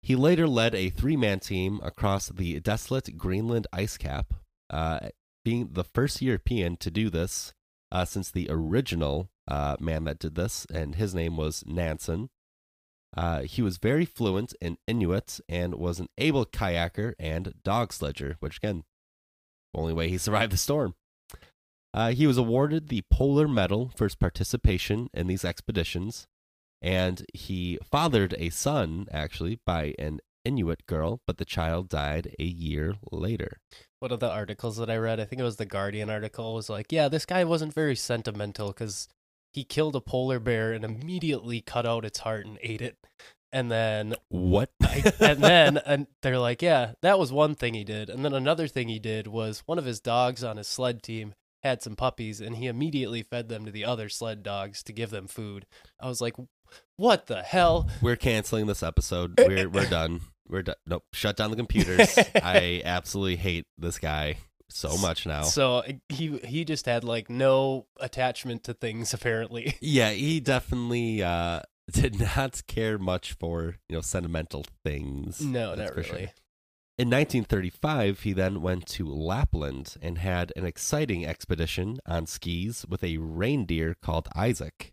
He 0.00 0.14
later 0.14 0.46
led 0.46 0.76
a 0.76 0.90
three 0.90 1.16
man 1.16 1.40
team 1.40 1.80
across 1.82 2.28
the 2.28 2.60
desolate 2.60 3.18
Greenland 3.18 3.66
ice 3.72 3.96
cap, 3.96 4.32
uh, 4.70 5.08
being 5.44 5.70
the 5.72 5.82
first 5.82 6.22
European 6.22 6.76
to 6.76 6.90
do 6.92 7.10
this 7.10 7.52
uh, 7.92 8.04
since 8.04 8.30
the 8.30 8.46
original 8.50 9.30
uh, 9.48 9.76
man 9.80 10.04
that 10.04 10.18
did 10.18 10.34
this, 10.34 10.66
and 10.72 10.94
his 10.94 11.14
name 11.14 11.36
was 11.36 11.64
Nansen. 11.66 12.30
Uh, 13.16 13.42
he 13.42 13.60
was 13.60 13.78
very 13.78 14.04
fluent 14.04 14.54
in 14.60 14.78
Inuit 14.86 15.40
and 15.48 15.74
was 15.74 15.98
an 15.98 16.08
able 16.16 16.46
kayaker 16.46 17.14
and 17.18 17.54
dog 17.64 17.92
sledger, 17.92 18.36
which 18.40 18.58
again, 18.58 18.84
only 19.74 19.92
way 19.92 20.08
he 20.08 20.18
survived 20.18 20.52
the 20.52 20.56
storm. 20.56 20.94
Uh, 21.92 22.12
he 22.12 22.26
was 22.26 22.38
awarded 22.38 22.88
the 22.88 23.02
Polar 23.10 23.48
Medal 23.48 23.90
for 23.96 24.04
his 24.04 24.14
participation 24.14 25.10
in 25.12 25.26
these 25.26 25.44
expeditions, 25.44 26.28
and 26.80 27.26
he 27.34 27.78
fathered 27.82 28.34
a 28.38 28.50
son, 28.50 29.08
actually, 29.10 29.58
by 29.66 29.94
an 29.98 30.20
Inuit 30.44 30.86
girl, 30.86 31.20
but 31.26 31.38
the 31.38 31.44
child 31.44 31.88
died 31.88 32.34
a 32.38 32.44
year 32.44 32.94
later. 33.12 33.58
One 33.98 34.12
of 34.12 34.20
the 34.20 34.30
articles 34.30 34.76
that 34.78 34.88
I 34.90 34.96
read, 34.96 35.20
I 35.20 35.24
think 35.24 35.40
it 35.40 35.44
was 35.44 35.56
the 35.56 35.66
Guardian 35.66 36.08
article, 36.08 36.54
was 36.54 36.70
like, 36.70 36.86
yeah, 36.90 37.08
this 37.08 37.26
guy 37.26 37.44
wasn't 37.44 37.74
very 37.74 37.94
sentimental 37.96 38.68
because 38.68 39.08
he 39.52 39.64
killed 39.64 39.96
a 39.96 40.00
polar 40.00 40.38
bear 40.38 40.72
and 40.72 40.84
immediately 40.84 41.60
cut 41.60 41.84
out 41.86 42.04
its 42.04 42.20
heart 42.20 42.46
and 42.46 42.58
ate 42.62 42.80
it. 42.80 42.96
And 43.52 43.70
then 43.70 44.14
What? 44.28 44.70
and 45.20 45.42
then 45.42 45.78
and 45.78 46.06
they're 46.22 46.38
like, 46.38 46.62
yeah, 46.62 46.92
that 47.02 47.18
was 47.18 47.32
one 47.32 47.54
thing 47.56 47.74
he 47.74 47.84
did. 47.84 48.08
And 48.08 48.24
then 48.24 48.32
another 48.32 48.68
thing 48.68 48.88
he 48.88 49.00
did 49.00 49.26
was 49.26 49.62
one 49.66 49.78
of 49.78 49.84
his 49.84 50.00
dogs 50.00 50.44
on 50.44 50.56
his 50.56 50.68
sled 50.68 51.02
team 51.02 51.34
had 51.62 51.82
some 51.82 51.96
puppies 51.96 52.40
and 52.40 52.56
he 52.56 52.66
immediately 52.68 53.22
fed 53.22 53.48
them 53.48 53.66
to 53.66 53.72
the 53.72 53.84
other 53.84 54.08
sled 54.08 54.42
dogs 54.42 54.82
to 54.84 54.92
give 54.92 55.10
them 55.10 55.26
food. 55.26 55.66
I 56.00 56.06
was 56.06 56.20
like, 56.20 56.36
what 56.96 57.26
the 57.26 57.42
hell? 57.42 57.90
We're 58.00 58.16
canceling 58.16 58.66
this 58.66 58.82
episode. 58.84 59.34
We're 59.36 59.68
we're 59.68 59.90
done. 59.90 60.20
We're 60.50 60.62
done. 60.62 60.74
Nope. 60.86 61.04
Shut 61.12 61.36
down 61.36 61.50
the 61.50 61.56
computers. 61.64 62.18
I 62.34 62.82
absolutely 62.84 63.36
hate 63.36 63.66
this 63.78 63.98
guy 63.98 64.36
so 64.68 64.96
much 64.98 65.26
now. 65.26 65.42
So 65.42 65.82
he 66.08 66.38
he 66.44 66.64
just 66.64 66.86
had 66.86 67.04
like 67.04 67.28
no 67.30 67.86
attachment 67.98 68.64
to 68.64 68.74
things 68.74 69.14
apparently. 69.14 69.76
Yeah, 69.80 70.10
he 70.10 70.40
definitely 70.40 71.22
uh 71.22 71.60
did 71.92 72.20
not 72.20 72.62
care 72.66 72.98
much 72.98 73.32
for, 73.32 73.76
you 73.88 73.96
know, 73.96 74.00
sentimental 74.00 74.64
things. 74.84 75.40
No, 75.40 75.74
not 75.74 75.94
for 75.94 76.02
sure. 76.02 76.14
really. 76.14 76.32
In 76.98 77.08
1935, 77.08 78.20
he 78.20 78.34
then 78.34 78.60
went 78.60 78.86
to 78.88 79.08
Lapland 79.08 79.96
and 80.02 80.18
had 80.18 80.52
an 80.54 80.66
exciting 80.66 81.24
expedition 81.24 81.98
on 82.04 82.26
skis 82.26 82.84
with 82.86 83.02
a 83.02 83.16
reindeer 83.16 83.96
called 84.02 84.28
Isaac. 84.36 84.92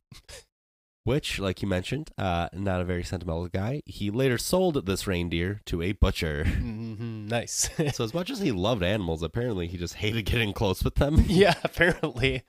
Which, 1.07 1.39
like 1.39 1.61
you 1.61 1.69
mentioned, 1.69 2.11
uh, 2.17 2.49
not 2.51 2.81
a 2.81 2.83
very 2.83 3.01
sentimental 3.01 3.47
guy. 3.47 3.81
He 3.85 4.11
later 4.11 4.37
sold 4.37 4.85
this 4.85 5.07
reindeer 5.07 5.61
to 5.67 5.81
a 5.81 5.93
butcher. 5.93 6.43
hmm 6.43 7.25
nice. 7.29 7.69
so, 7.93 8.03
as 8.03 8.13
much 8.13 8.29
as 8.29 8.41
he 8.41 8.51
loved 8.51 8.83
animals, 8.83 9.23
apparently 9.23 9.67
he 9.67 9.77
just 9.77 9.93
hated 9.93 10.25
getting 10.25 10.51
close 10.51 10.83
with 10.83 10.95
them. 10.95 11.23
yeah, 11.27 11.53
apparently. 11.63 12.43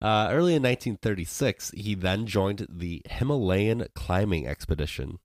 Uh, 0.00 0.28
early 0.30 0.54
in 0.54 0.62
1936, 0.62 1.72
he 1.72 1.96
then 1.96 2.26
joined 2.26 2.64
the 2.70 3.02
Himalayan 3.10 3.88
climbing 3.92 4.46
expedition. 4.46 5.18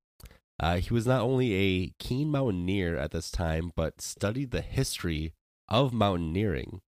Uh, 0.60 0.78
he 0.78 0.92
was 0.92 1.06
not 1.06 1.22
only 1.22 1.54
a 1.54 1.94
keen 2.00 2.32
mountaineer 2.32 2.98
at 2.98 3.12
this 3.12 3.30
time, 3.30 3.72
but 3.76 4.02
studied 4.02 4.50
the 4.50 4.62
history 4.62 5.34
of 5.70 5.94
mountaineering. 5.94 6.82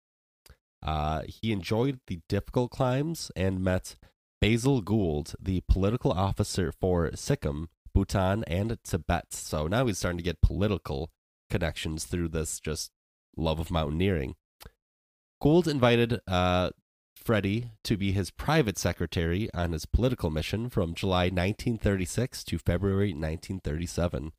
Uh, 0.82 1.20
he 1.26 1.52
enjoyed 1.52 2.00
the 2.06 2.20
difficult 2.30 2.70
climbs 2.70 3.30
and 3.36 3.62
met 3.62 3.96
Basil 4.44 4.82
Gould, 4.82 5.34
the 5.40 5.62
political 5.70 6.12
officer 6.12 6.70
for 6.70 7.10
Sikkim, 7.16 7.70
Bhutan, 7.94 8.44
and 8.44 8.76
Tibet. 8.84 9.32
So 9.32 9.66
now 9.66 9.86
he's 9.86 9.96
starting 9.96 10.18
to 10.18 10.22
get 10.22 10.42
political 10.42 11.10
connections 11.48 12.04
through 12.04 12.28
this 12.28 12.60
just 12.60 12.90
love 13.38 13.58
of 13.58 13.70
mountaineering. 13.70 14.34
Gould 15.40 15.66
invited 15.66 16.20
uh, 16.28 16.72
Freddie 17.16 17.70
to 17.84 17.96
be 17.96 18.12
his 18.12 18.30
private 18.30 18.76
secretary 18.76 19.48
on 19.54 19.72
his 19.72 19.86
political 19.86 20.28
mission 20.28 20.68
from 20.68 20.92
July 20.92 21.30
1936 21.30 22.44
to 22.44 22.58
February 22.58 23.14
1937 23.14 24.32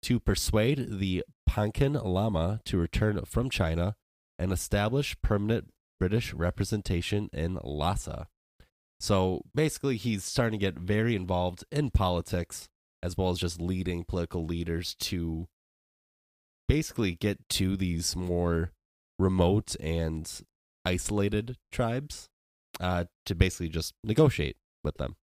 to 0.00 0.18
persuade 0.18 0.98
the 0.98 1.24
Panchen 1.46 2.02
Lama 2.02 2.62
to 2.64 2.78
return 2.78 3.20
from 3.26 3.50
China 3.50 3.96
and 4.38 4.50
establish 4.50 5.14
permanent 5.20 5.74
British 6.00 6.32
representation 6.32 7.28
in 7.34 7.58
Lhasa. 7.62 8.28
So 9.02 9.42
basically, 9.52 9.96
he's 9.96 10.22
starting 10.22 10.60
to 10.60 10.64
get 10.64 10.78
very 10.78 11.16
involved 11.16 11.64
in 11.72 11.90
politics 11.90 12.68
as 13.02 13.16
well 13.16 13.30
as 13.30 13.40
just 13.40 13.60
leading 13.60 14.04
political 14.04 14.46
leaders 14.46 14.94
to 15.00 15.48
basically 16.68 17.16
get 17.16 17.48
to 17.48 17.76
these 17.76 18.14
more 18.14 18.70
remote 19.18 19.74
and 19.80 20.30
isolated 20.84 21.56
tribes 21.72 22.28
uh, 22.78 23.06
to 23.26 23.34
basically 23.34 23.70
just 23.70 23.92
negotiate 24.04 24.54
with 24.84 24.98
them. 24.98 25.16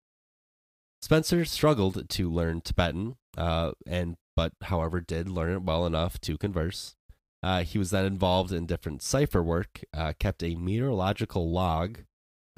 Spencer 1.01 1.45
struggled 1.45 2.09
to 2.09 2.29
learn 2.29 2.59
Tibetan, 2.59 3.15
uh, 3.37 3.71
and 3.87 4.17
but 4.35 4.51
however 4.63 4.99
did 4.99 5.29
learn 5.29 5.53
it 5.53 5.63
well 5.63 5.85
enough 5.85 6.19
to 6.19 6.37
converse. 6.37 6.97
Uh, 7.41 7.63
he 7.63 7.77
was 7.77 7.91
then 7.91 8.03
involved 8.03 8.51
in 8.51 8.65
different 8.65 9.01
cipher 9.01 9.41
work, 9.41 9.79
uh, 9.93 10.11
kept 10.19 10.43
a 10.43 10.55
meteorological 10.55 11.49
log, 11.49 11.99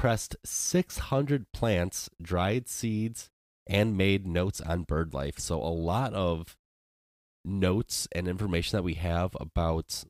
pressed 0.02 0.36
600 0.44 1.46
plants, 1.52 2.10
dried 2.20 2.68
seeds, 2.68 3.30
and 3.68 3.96
made 3.96 4.26
notes 4.26 4.60
on 4.60 4.82
bird 4.82 5.14
life. 5.14 5.38
So 5.38 5.62
a 5.62 5.70
lot 5.70 6.12
of 6.16 6.58
notes 7.46 8.08
and 8.12 8.28
information 8.28 8.78
that 8.78 8.84
we 8.84 8.96
have 8.96 9.38
about 9.40 10.04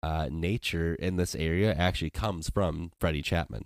uh, 0.00 0.28
nature 0.30 0.94
in 0.94 1.16
this 1.16 1.34
area 1.34 1.74
actually 1.74 2.10
comes 2.10 2.48
from 2.50 2.92
Freddie 3.00 3.20
Chapman. 3.20 3.64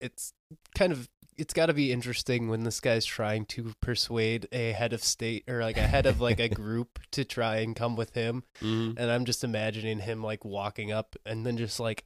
It's 0.00 0.32
kind 0.74 0.92
of 0.92 1.10
it's 1.36 1.52
got 1.52 1.66
to 1.66 1.74
be 1.74 1.92
interesting 1.92 2.48
when 2.48 2.64
this 2.64 2.80
guy's 2.80 3.04
trying 3.04 3.44
to 3.46 3.74
persuade 3.82 4.48
a 4.50 4.72
head 4.72 4.94
of 4.94 5.04
state 5.04 5.44
or 5.46 5.60
like 5.60 5.76
a 5.76 5.86
head 5.86 6.06
of 6.06 6.22
like 6.22 6.40
a 6.40 6.48
group 6.62 6.98
to 7.10 7.22
try 7.26 7.56
and 7.56 7.76
come 7.76 7.96
with 7.96 8.14
him 8.14 8.44
Mm-hmm. 8.62 8.98
and 8.98 9.10
i'm 9.10 9.24
just 9.24 9.42
imagining 9.42 10.00
him 10.00 10.22
like 10.22 10.44
walking 10.44 10.92
up 10.92 11.16
and 11.24 11.46
then 11.46 11.56
just 11.56 11.80
like 11.80 12.04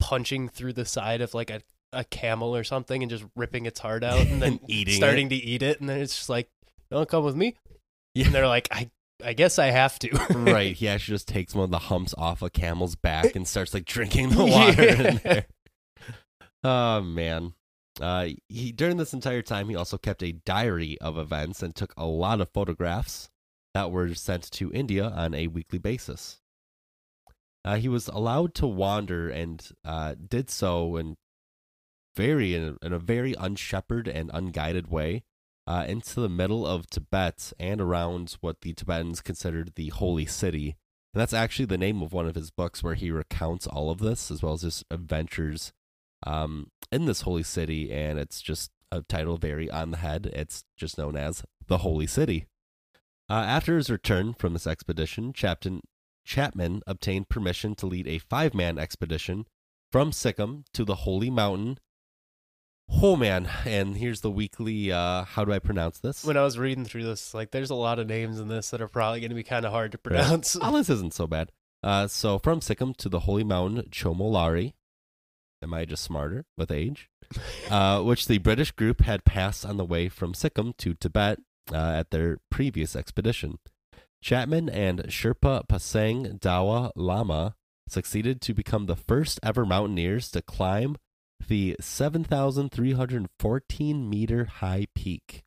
punching 0.00 0.48
through 0.48 0.72
the 0.72 0.84
side 0.84 1.20
of 1.20 1.34
like 1.34 1.50
a, 1.50 1.60
a 1.94 2.04
camel 2.04 2.54
or 2.54 2.64
something 2.64 3.02
and 3.02 3.10
just 3.10 3.24
ripping 3.36 3.66
its 3.66 3.80
heart 3.80 4.02
out 4.04 4.26
and 4.26 4.42
then 4.42 4.60
Eating 4.68 4.94
starting 4.94 5.28
to 5.30 5.36
eat 5.36 5.62
it 5.62 5.80
and 5.80 5.88
then 5.88 6.00
it's 6.00 6.16
just 6.16 6.28
like 6.28 6.48
don't 6.90 7.08
come 7.08 7.24
with 7.24 7.36
me 7.36 7.54
Yeah. 8.14 8.26
and 8.26 8.34
they're 8.34 8.48
like 8.48 8.68
i 8.70 8.90
i 9.24 9.32
guess 9.32 9.58
i 9.58 9.66
have 9.66 9.98
to 10.00 10.10
right. 10.34 10.74
He 10.74 10.88
actually 10.88 11.14
just 11.14 11.28
takes 11.28 11.54
one 11.54 11.64
of 11.64 11.70
the 11.70 11.78
humps 11.78 12.14
off 12.18 12.42
a 12.42 12.50
camel's 12.50 12.96
back 12.96 13.34
and 13.36 13.46
starts 13.48 13.72
like 13.72 13.84
drinking 13.84 14.30
the 14.30 14.44
water 14.44 14.82
in 14.82 15.20
there. 15.24 15.46
Oh 16.62 17.00
man. 17.00 17.54
Uh, 18.00 18.30
he 18.48 18.72
during 18.72 18.96
this 18.96 19.14
entire 19.14 19.42
time 19.42 19.68
he 19.68 19.76
also 19.76 19.96
kept 19.96 20.22
a 20.22 20.32
diary 20.32 20.98
of 21.00 21.16
events 21.16 21.62
and 21.62 21.74
took 21.76 21.94
a 21.96 22.04
lot 22.06 22.40
of 22.40 22.48
photographs 22.52 23.30
that 23.72 23.90
were 23.92 24.12
sent 24.14 24.50
to 24.50 24.72
India 24.72 25.04
on 25.08 25.32
a 25.34 25.46
weekly 25.46 25.78
basis. 25.78 26.40
Uh, 27.64 27.76
he 27.76 27.88
was 27.88 28.08
allowed 28.08 28.54
to 28.54 28.66
wander 28.66 29.28
and 29.30 29.70
uh, 29.84 30.14
did 30.28 30.50
so 30.50 30.96
in 30.96 31.16
very 32.16 32.54
in 32.54 32.76
a, 32.82 32.86
in 32.86 32.92
a 32.92 32.98
very 32.98 33.34
unshepherded 33.34 34.08
and 34.08 34.30
unguided 34.32 34.88
way 34.88 35.22
uh, 35.66 35.84
into 35.88 36.20
the 36.20 36.28
middle 36.28 36.66
of 36.66 36.88
Tibet 36.88 37.52
and 37.58 37.80
around 37.80 38.36
what 38.40 38.60
the 38.60 38.74
Tibetans 38.74 39.20
considered 39.20 39.72
the 39.74 39.88
holy 39.88 40.26
city. 40.26 40.76
And 41.12 41.20
that's 41.20 41.32
actually 41.32 41.66
the 41.66 41.78
name 41.78 42.02
of 42.02 42.12
one 42.12 42.26
of 42.26 42.34
his 42.34 42.50
books 42.50 42.82
where 42.82 42.94
he 42.94 43.10
recounts 43.10 43.66
all 43.66 43.90
of 43.90 43.98
this 43.98 44.30
as 44.30 44.42
well 44.42 44.54
as 44.54 44.62
his 44.62 44.84
adventures 44.90 45.72
um, 46.26 46.70
in 46.90 47.06
this 47.06 47.22
holy 47.22 47.44
city. 47.44 47.92
And 47.92 48.18
it's 48.18 48.42
just 48.42 48.70
a 48.90 49.02
title 49.02 49.36
very 49.36 49.70
on 49.70 49.90
the 49.90 49.98
head. 49.98 50.30
It's 50.32 50.64
just 50.76 50.98
known 50.98 51.16
as 51.16 51.44
the 51.66 51.78
Holy 51.78 52.06
City. 52.06 52.46
Uh, 53.28 53.34
after 53.34 53.76
his 53.76 53.90
return 53.90 54.34
from 54.34 54.52
this 54.52 54.66
expedition, 54.66 55.32
Chapman, 55.32 55.80
Chapman 56.24 56.82
obtained 56.86 57.28
permission 57.28 57.74
to 57.76 57.86
lead 57.86 58.06
a 58.06 58.18
five 58.18 58.54
man 58.54 58.78
expedition 58.78 59.46
from 59.90 60.12
Sikkim 60.12 60.64
to 60.74 60.84
the 60.84 60.96
Holy 60.96 61.30
Mountain. 61.30 61.78
Oh 62.90 63.16
man, 63.16 63.48
and 63.64 63.96
here's 63.96 64.20
the 64.20 64.30
weekly 64.30 64.92
uh 64.92 65.24
how 65.24 65.44
do 65.44 65.52
I 65.52 65.58
pronounce 65.58 65.98
this? 65.98 66.24
when 66.24 66.36
i 66.36 66.42
was 66.42 66.58
reading 66.58 66.84
through 66.84 67.04
this 67.04 67.34
like 67.34 67.50
there's 67.50 67.70
a 67.70 67.74
lot 67.74 67.98
of 67.98 68.06
names 68.06 68.38
in 68.38 68.48
this 68.48 68.70
that 68.70 68.80
are 68.80 68.88
probably 68.88 69.20
going 69.20 69.30
to 69.30 69.34
be 69.34 69.42
kind 69.42 69.66
of 69.66 69.72
hard 69.72 69.92
to 69.92 69.98
pronounce 70.06 70.56
Oh, 70.60 70.76
this 70.76 70.90
isn't 70.90 71.14
so 71.14 71.26
bad. 71.26 71.50
Uh 71.82 72.06
so 72.06 72.38
from 72.38 72.60
Sikkim 72.60 72.94
to 72.94 73.08
the 73.08 73.20
Holy 73.20 73.44
Mountain 73.44 73.88
Chomolari. 73.90 74.74
Am 75.62 75.72
I 75.74 75.84
just 75.84 76.02
smarter 76.04 76.44
with 76.56 76.70
age? 76.70 77.10
Uh 77.70 78.02
which 78.02 78.26
the 78.26 78.38
British 78.38 78.70
group 78.72 79.00
had 79.00 79.24
passed 79.24 79.64
on 79.66 79.76
the 79.76 79.84
way 79.84 80.08
from 80.08 80.34
Sikkim 80.34 80.74
to 80.78 80.94
Tibet 80.94 81.40
uh, 81.72 81.76
at 81.76 82.10
their 82.10 82.38
previous 82.50 82.94
expedition. 82.94 83.58
Chapman 84.22 84.68
and 84.68 85.04
Sherpa 85.04 85.66
Pasang 85.66 86.38
Dawa 86.38 86.90
Lama 86.94 87.56
succeeded 87.88 88.40
to 88.42 88.54
become 88.54 88.86
the 88.86 88.96
first 88.96 89.40
ever 89.42 89.64
mountaineers 89.66 90.30
to 90.30 90.40
climb 90.42 90.96
the 91.48 91.76
7,314 91.80 94.10
meter 94.10 94.44
high 94.44 94.86
peak, 94.94 95.44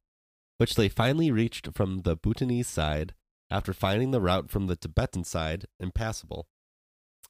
which 0.58 0.76
they 0.76 0.90
finally 0.90 1.32
reached 1.32 1.70
from 1.74 2.00
the 2.00 2.16
Bhutanese 2.16 2.68
side 2.68 3.14
after 3.50 3.74
finding 3.74 4.12
the 4.12 4.22
route 4.22 4.50
from 4.50 4.68
the 4.68 4.76
Tibetan 4.76 5.24
side 5.24 5.66
impassable. 5.80 6.48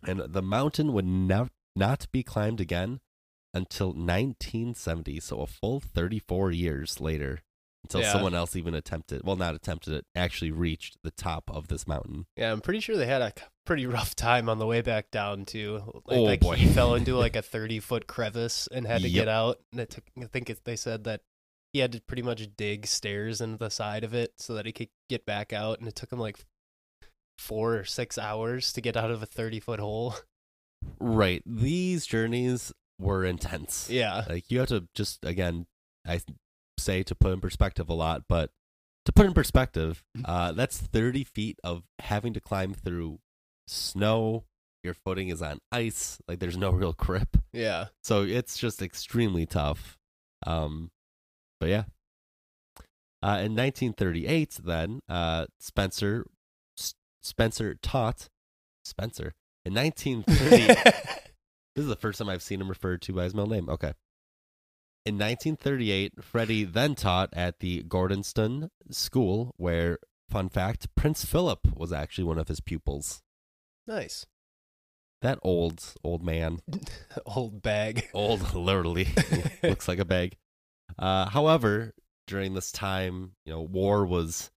And 0.03 0.19
the 0.19 0.41
mountain 0.41 0.93
would 0.93 1.05
nev- 1.05 1.51
not 1.75 2.07
be 2.11 2.23
climbed 2.23 2.59
again 2.59 2.99
until 3.53 3.87
1970, 3.87 5.19
so 5.19 5.41
a 5.41 5.47
full 5.47 5.79
34 5.79 6.51
years 6.51 6.99
later 6.99 7.43
until 7.83 8.01
Yeah. 8.01 8.11
someone 8.11 8.33
else 8.33 8.55
even 8.55 8.73
attempted, 8.73 9.21
well, 9.23 9.35
not 9.35 9.55
attempted 9.55 9.93
it, 9.93 10.05
actually 10.15 10.51
reached 10.51 10.97
the 11.03 11.11
top 11.11 11.49
of 11.49 11.67
this 11.69 11.87
mountain. 11.87 12.25
Yeah, 12.35 12.51
I'm 12.51 12.61
pretty 12.61 12.79
sure 12.81 12.97
they 12.97 13.05
had 13.05 13.21
a 13.21 13.33
pretty 13.65 13.85
rough 13.85 14.15
time 14.15 14.49
on 14.49 14.59
the 14.59 14.65
way 14.65 14.81
back 14.81 15.09
down 15.11 15.45
too. 15.45 16.01
Like, 16.05 16.17
Oh, 16.17 16.23
like 16.23 16.39
boy. 16.41 16.55
he 16.55 16.67
fell 16.67 16.95
into 16.95 17.15
like 17.17 17.35
a 17.35 17.41
30 17.41 17.79
foot 17.79 18.07
crevice 18.07 18.67
and 18.71 18.85
had 18.87 19.01
to 19.03 19.09
Yep. 19.09 19.21
get 19.25 19.27
out. 19.29 19.59
And 19.71 19.79
it 19.81 19.89
took, 19.89 20.03
I 20.21 20.25
think 20.25 20.49
it, 20.49 20.63
they 20.65 20.75
said 20.75 21.03
that 21.05 21.21
he 21.73 21.79
had 21.79 21.91
to 21.93 22.01
pretty 22.01 22.21
much 22.23 22.47
dig 22.57 22.87
stairs 22.87 23.39
into 23.41 23.57
the 23.57 23.69
side 23.69 24.03
of 24.03 24.13
it 24.13 24.33
so 24.37 24.53
that 24.55 24.65
he 24.65 24.71
could 24.71 24.89
get 25.09 25.25
back 25.25 25.53
out. 25.53 25.79
And 25.79 25.87
it 25.87 25.95
took 25.95 26.11
him 26.11 26.19
like 26.19 26.37
four 27.37 27.75
or 27.77 27.85
six 27.85 28.17
hours 28.17 28.73
to 28.73 28.81
get 28.81 28.97
out 28.97 29.11
of 29.11 29.21
a 29.21 29.25
30 29.27 29.59
foot 29.59 29.79
hole. 29.79 30.15
Right. 30.99 31.41
These 31.45 32.05
journeys 32.05 32.71
were 32.99 33.23
intense. 33.25 33.89
Yeah, 33.89 34.25
Like 34.29 34.49
you 34.49 34.59
have 34.59 34.69
to 34.69 34.87
just 34.95 35.23
again, 35.25 35.65
I 36.05 36.19
say 36.87 37.03
to 37.03 37.13
put 37.13 37.33
in 37.33 37.41
perspective 37.41 37.89
a 37.89 37.93
lot, 37.93 38.23
but 38.29 38.49
to 39.05 39.11
put 39.11 39.25
in 39.25 39.33
perspective, 39.33 40.03
uh, 40.25 40.51
that's 40.53 40.77
thirty 40.77 41.23
feet 41.23 41.59
of 41.63 41.83
having 41.99 42.33
to 42.33 42.39
climb 42.39 42.73
through 42.73 43.19
snow. 43.67 44.45
Your 44.83 44.93
footing 44.93 45.29
is 45.29 45.41
on 45.41 45.59
ice. 45.71 46.19
Like 46.27 46.39
there's 46.39 46.57
no 46.57 46.69
real 46.81 46.93
grip, 46.93 47.37
yeah. 47.53 47.87
so 48.03 48.23
it's 48.23 48.57
just 48.57 48.81
extremely 48.81 49.45
tough. 49.45 49.97
Um, 50.45 50.91
but 51.59 51.69
yeah. 51.69 51.83
Uh, 53.23 53.41
in 53.41 53.55
1938, 53.55 54.59
then 54.63 54.99
uh, 55.09 55.47
Spencer 55.59 56.25
S- 56.79 56.93
Spencer 57.23 57.75
taught 57.81 58.29
Spencer 58.85 59.33
in 59.65 59.73
1930. 59.73 60.91
This 61.77 61.83
is 61.83 61.89
the 61.89 61.95
first 61.95 62.17
time 62.17 62.27
I've 62.27 62.41
seen 62.41 62.59
him 62.59 62.69
referred 62.69 63.03
to 63.03 63.13
by 63.13 63.25
his 63.25 63.35
middle 63.35 63.51
name. 63.51 63.69
Okay. 63.69 63.93
In 65.07 65.15
1938, 65.15 66.21
Freddie 66.21 66.65
then 66.65 66.93
taught 66.93 67.29
at 67.31 67.59
the 67.59 67.81
Gordonstoun 67.83 68.71
School, 68.91 69.53
where, 69.55 69.99
fun 70.27 70.49
fact, 70.49 70.93
Prince 70.95 71.23
Philip 71.23 71.61
was 71.77 71.93
actually 71.93 72.25
one 72.25 72.37
of 72.37 72.49
his 72.49 72.59
pupils. 72.59 73.21
nice. 73.87 74.25
That 75.21 75.39
old, 75.43 75.81
old 76.03 76.23
man. 76.23 76.59
Old 77.25 77.61
bag. 77.61 78.09
Old, 78.13 78.53
literally. 78.53 79.07
Looks 79.63 79.87
like 79.87 79.99
a 79.99 80.03
bag. 80.05 80.35
Uh, 80.99 81.29
however, 81.29 81.93
during 82.27 82.53
this 82.53 82.73
time, 82.73 83.31
you 83.45 83.53
know, 83.53 83.61
war 83.61 84.05
was 84.05 84.51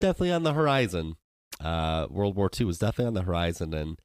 definitely 0.00 0.32
on 0.32 0.44
the 0.44 0.54
horizon. 0.54 1.16
Uh, 1.60 2.06
World 2.08 2.36
War 2.36 2.48
II 2.58 2.64
was 2.64 2.78
definitely 2.78 3.08
on 3.08 3.14
the 3.14 3.22
horizon, 3.22 3.74
and 3.74 4.00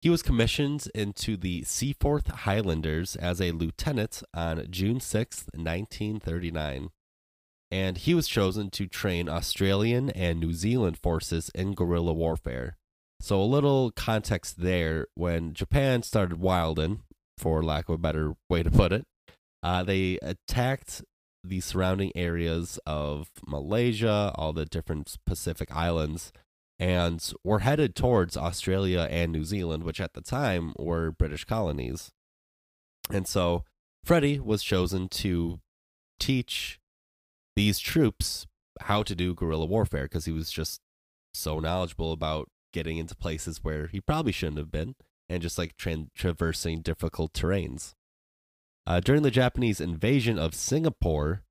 he 0.00 0.08
was 0.08 0.22
commissioned 0.22 0.88
into 0.94 1.36
the 1.36 1.64
Seaforth 1.64 2.28
Highlanders 2.28 3.16
as 3.16 3.40
a 3.40 3.50
lieutenant 3.50 4.22
on 4.32 4.66
June 4.70 4.98
6th, 4.98 5.46
1939. 5.54 6.90
And 7.70 7.98
he 7.98 8.14
was 8.14 8.28
chosen 8.28 8.70
to 8.70 8.86
train 8.86 9.28
Australian 9.28 10.10
and 10.10 10.40
New 10.40 10.54
Zealand 10.54 10.98
forces 10.98 11.50
in 11.54 11.74
guerrilla 11.74 12.12
warfare. 12.12 12.76
So, 13.20 13.42
a 13.42 13.42
little 13.42 13.90
context 13.90 14.60
there 14.60 15.08
when 15.14 15.52
Japan 15.52 16.02
started 16.02 16.38
wilding, 16.38 17.00
for 17.36 17.62
lack 17.62 17.88
of 17.88 17.96
a 17.96 17.98
better 17.98 18.34
way 18.48 18.62
to 18.62 18.70
put 18.70 18.92
it, 18.92 19.04
uh, 19.62 19.82
they 19.82 20.18
attacked 20.22 21.02
the 21.42 21.60
surrounding 21.60 22.12
areas 22.14 22.78
of 22.86 23.28
Malaysia, 23.46 24.32
all 24.36 24.52
the 24.52 24.64
different 24.64 25.16
Pacific 25.26 25.74
islands, 25.74 26.32
and 26.78 27.32
were 27.42 27.60
headed 27.60 27.94
towards 27.94 28.36
Australia 28.36 29.08
and 29.10 29.32
New 29.32 29.44
Zealand, 29.44 29.82
which 29.82 30.00
at 30.00 30.14
the 30.14 30.20
time 30.20 30.72
were 30.78 31.10
British 31.10 31.44
colonies. 31.44 32.12
And 33.10 33.26
so 33.26 33.64
Freddie 34.04 34.38
was 34.38 34.62
chosen 34.62 35.08
to 35.08 35.60
teach 36.20 36.78
these 37.56 37.78
troops 37.78 38.46
how 38.82 39.02
to 39.02 39.14
do 39.14 39.34
guerrilla 39.34 39.66
warfare 39.66 40.04
because 40.04 40.26
he 40.26 40.32
was 40.32 40.50
just 40.50 40.80
so 41.34 41.58
knowledgeable 41.58 42.12
about 42.12 42.48
getting 42.72 42.98
into 42.98 43.16
places 43.16 43.64
where 43.64 43.88
he 43.88 44.00
probably 44.00 44.32
shouldn't 44.32 44.58
have 44.58 44.70
been 44.70 44.94
and 45.28 45.42
just 45.42 45.58
like 45.58 45.76
tra- 45.76 46.06
traversing 46.14 46.80
difficult 46.80 47.32
terrains. 47.32 47.94
Uh, 48.86 49.00
during 49.00 49.22
the 49.22 49.30
Japanese 49.30 49.80
invasion 49.80 50.38
of 50.38 50.54
Singapore, 50.54 51.42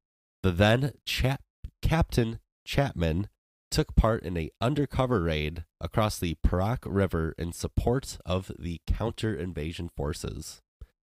the 0.42 0.52
then 0.52 0.94
Chap- 1.06 1.44
Captain 1.82 2.40
Chapman 2.66 3.28
took 3.70 3.96
part 3.96 4.24
in 4.24 4.38
a 4.38 4.50
undercover 4.62 5.22
raid 5.24 5.66
across 5.82 6.18
the 6.20 6.36
Perak 6.44 6.84
River 6.86 7.34
in 7.38 7.52
support 7.52 8.18
of 8.26 8.52
the 8.58 8.82
counter 8.88 9.36
invasion 9.36 9.90
forces. 9.96 10.62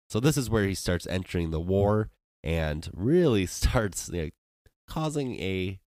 So 0.10 0.20
this 0.20 0.38
is 0.38 0.50
where 0.50 0.66
he 0.66 0.74
starts 0.74 1.08
entering 1.08 1.52
the 1.52 1.60
war 1.60 2.10
and 2.44 2.90
really 2.94 3.46
starts 3.48 4.10
you 4.12 4.22
know, 4.24 4.30
causing 4.88 5.36
a 5.40 5.80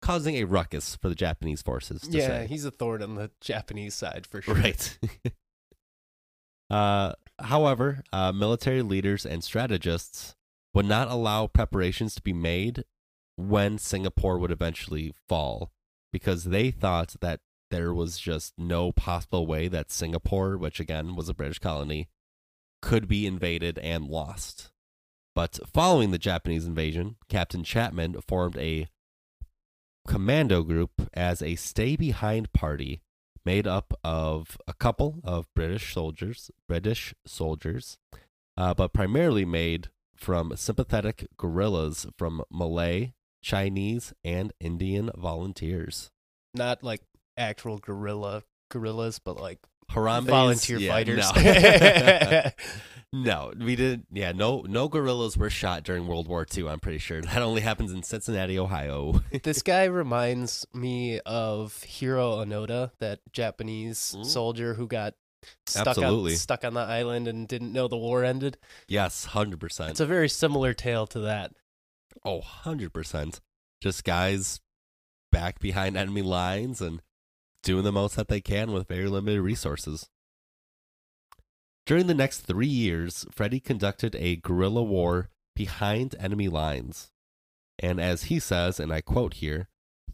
causing 0.00 0.34
a 0.36 0.44
ruckus 0.44 0.96
for 0.96 1.08
the 1.08 1.14
Japanese 1.14 1.62
forces. 1.62 2.02
To 2.02 2.10
Yeah, 2.18 2.26
say. 2.26 2.46
he's 2.48 2.64
a 2.64 2.72
thorn 2.72 3.02
on 3.02 3.14
the 3.14 3.30
Japanese 3.40 3.94
side 3.94 4.26
for 4.26 4.42
sure. 4.42 4.54
Right. 4.56 4.98
uh, 6.70 7.12
however, 7.38 8.02
uh, 8.12 8.32
military 8.32 8.82
leaders 8.82 9.24
and 9.24 9.44
strategists 9.44 10.34
would 10.74 10.86
not 10.86 11.08
allow 11.08 11.46
preparations 11.46 12.14
to 12.16 12.22
be 12.22 12.32
made 12.32 12.84
when 13.36 13.78
Singapore 13.78 14.38
would 14.38 14.50
eventually 14.50 15.12
fall 15.28 15.70
because 16.12 16.44
they 16.44 16.70
thought 16.70 17.16
that 17.20 17.40
there 17.70 17.94
was 17.94 18.18
just 18.18 18.52
no 18.58 18.92
possible 18.92 19.46
way 19.46 19.66
that 19.68 19.90
Singapore, 19.90 20.58
which 20.58 20.78
again 20.78 21.16
was 21.16 21.28
a 21.28 21.34
British 21.34 21.58
colony, 21.58 22.08
could 22.82 23.08
be 23.08 23.26
invaded 23.26 23.78
and 23.78 24.06
lost. 24.06 24.70
But 25.34 25.58
following 25.72 26.10
the 26.10 26.18
Japanese 26.18 26.66
invasion, 26.66 27.16
Captain 27.28 27.64
Chapman 27.64 28.20
formed 28.20 28.58
a 28.58 28.88
commando 30.06 30.62
group 30.62 31.08
as 31.14 31.40
a 31.40 31.54
stay 31.54 31.96
behind 31.96 32.52
party 32.52 33.00
made 33.44 33.66
up 33.66 33.94
of 34.04 34.58
a 34.66 34.74
couple 34.74 35.20
of 35.24 35.52
British 35.54 35.94
soldiers, 35.94 36.50
British 36.68 37.14
soldiers, 37.26 37.98
uh, 38.56 38.74
but 38.74 38.92
primarily 38.92 39.44
made 39.44 39.88
from 40.14 40.54
sympathetic 40.56 41.26
guerrillas 41.36 42.06
from 42.16 42.42
Malay, 42.50 43.12
Chinese, 43.42 44.12
and 44.24 44.52
Indian 44.60 45.10
volunteers. 45.16 46.10
Not 46.54 46.82
like 46.82 47.02
actual 47.36 47.78
gorilla 47.78 48.42
gorillas, 48.70 49.18
but 49.18 49.38
like 49.38 49.58
Harambe's 49.90 50.28
volunteer 50.28 50.78
yeah, 50.78 50.92
fighters. 50.92 51.30
No. 51.36 52.50
no, 53.12 53.52
we 53.58 53.76
didn't. 53.76 54.06
Yeah, 54.12 54.32
no, 54.32 54.64
no 54.68 54.88
guerrillas 54.88 55.36
were 55.36 55.50
shot 55.50 55.82
during 55.82 56.06
World 56.06 56.28
War 56.28 56.46
II. 56.56 56.68
I'm 56.68 56.80
pretty 56.80 56.98
sure 56.98 57.20
that 57.20 57.42
only 57.42 57.60
happens 57.60 57.92
in 57.92 58.02
Cincinnati, 58.02 58.58
Ohio. 58.58 59.20
this 59.42 59.62
guy 59.62 59.84
reminds 59.84 60.66
me 60.72 61.20
of 61.20 61.82
Hiro 61.82 62.36
Onoda, 62.44 62.92
that 63.00 63.20
Japanese 63.32 64.14
Mm. 64.16 64.24
soldier 64.26 64.74
who 64.74 64.86
got 64.86 65.14
stuck 65.66 65.88
Absolutely. 65.88 66.32
on 66.32 66.38
stuck 66.38 66.64
on 66.64 66.74
the 66.74 66.80
island 66.80 67.26
and 67.28 67.48
didn't 67.48 67.72
know 67.72 67.88
the 67.88 67.96
war 67.96 68.24
ended. 68.24 68.56
yes, 68.88 69.26
hundred 69.26 69.60
percent. 69.60 69.90
It's 69.90 70.00
a 70.00 70.06
very 70.06 70.28
similar 70.28 70.72
tale 70.72 71.06
to 71.08 71.20
that. 71.20 71.52
Oh, 72.24 72.40
100%. 72.64 73.40
Just 73.80 74.04
guys 74.04 74.60
back 75.32 75.58
behind 75.58 75.96
enemy 75.96 76.22
lines 76.22 76.80
and 76.80 77.02
doing 77.62 77.84
the 77.84 77.92
most 77.92 78.16
that 78.16 78.28
they 78.28 78.40
can 78.40 78.72
with 78.72 78.88
very 78.88 79.08
limited 79.08 79.40
resources. 79.40 80.08
During 81.84 82.06
the 82.06 82.14
next 82.14 82.40
three 82.40 82.66
years, 82.66 83.26
Freddie 83.32 83.60
conducted 83.60 84.14
a 84.14 84.36
guerrilla 84.36 84.82
war 84.82 85.30
behind 85.56 86.14
enemy 86.18 86.48
lines. 86.48 87.10
And 87.78 88.00
as 88.00 88.24
he 88.24 88.38
says, 88.38 88.78
and 88.78 88.92
I 88.92 89.00
quote 89.00 89.34
here, 89.34 89.68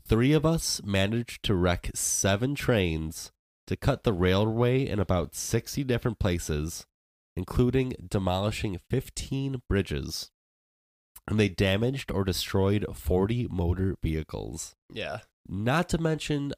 three 0.07 0.33
of 0.33 0.47
us 0.47 0.81
managed 0.83 1.43
to 1.45 1.55
wreck 1.55 1.91
seven 1.95 2.55
trains 2.55 3.33
to 3.67 3.77
cut 3.77 4.05
the 4.05 4.15
railway 4.15 4.87
in 4.87 4.99
about 4.99 5.35
60 5.35 5.85
different 5.85 6.19
places, 6.19 6.87
including 7.37 7.93
demolishing 8.09 8.81
15 8.89 9.61
bridges 9.69 10.31
and 11.29 11.39
they 11.39 11.49
damaged 11.49 12.11
or 12.11 12.25
destroyed 12.25 12.85
40 12.95 13.49
motor 13.51 13.97
vehicles. 14.03 14.75
Yeah. 14.93 15.19
Not 15.49 15.89
to 15.91 15.99
mention 15.99 16.53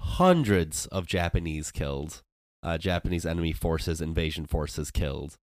hundreds 0.00 0.86
of 0.86 1.06
Japanese 1.06 1.70
killed, 1.70 2.22
uh, 2.62 2.78
Japanese 2.78 3.24
enemy 3.26 3.52
forces, 3.52 4.00
invasion 4.00 4.46
forces 4.46 4.90
killed. 4.90 5.36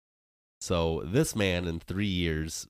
So 0.59 1.01
this 1.05 1.35
man 1.35 1.67
in 1.67 1.79
three 1.79 2.05
years 2.07 2.67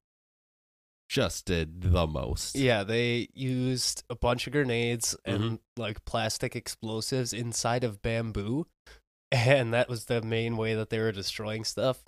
just 1.10 1.46
did 1.46 1.82
the 1.82 2.08
most. 2.08 2.56
Yeah, 2.56 2.84
they 2.84 3.28
used 3.34 4.04
a 4.10 4.16
bunch 4.16 4.48
of 4.48 4.54
grenades 4.54 5.16
and 5.26 5.44
Mhm. 5.44 5.60
like 5.76 6.06
plastic 6.06 6.56
explosives 6.56 7.34
inside 7.34 7.84
of 7.84 8.02
bamboo. 8.02 8.68
And 9.34 9.74
that 9.74 9.88
was 9.88 10.06
the 10.06 10.22
main 10.22 10.58
way 10.58 10.74
that 10.76 10.90
they 10.90 11.00
were 11.00 11.14
destroying 11.14 11.64
stuff. 11.64 12.04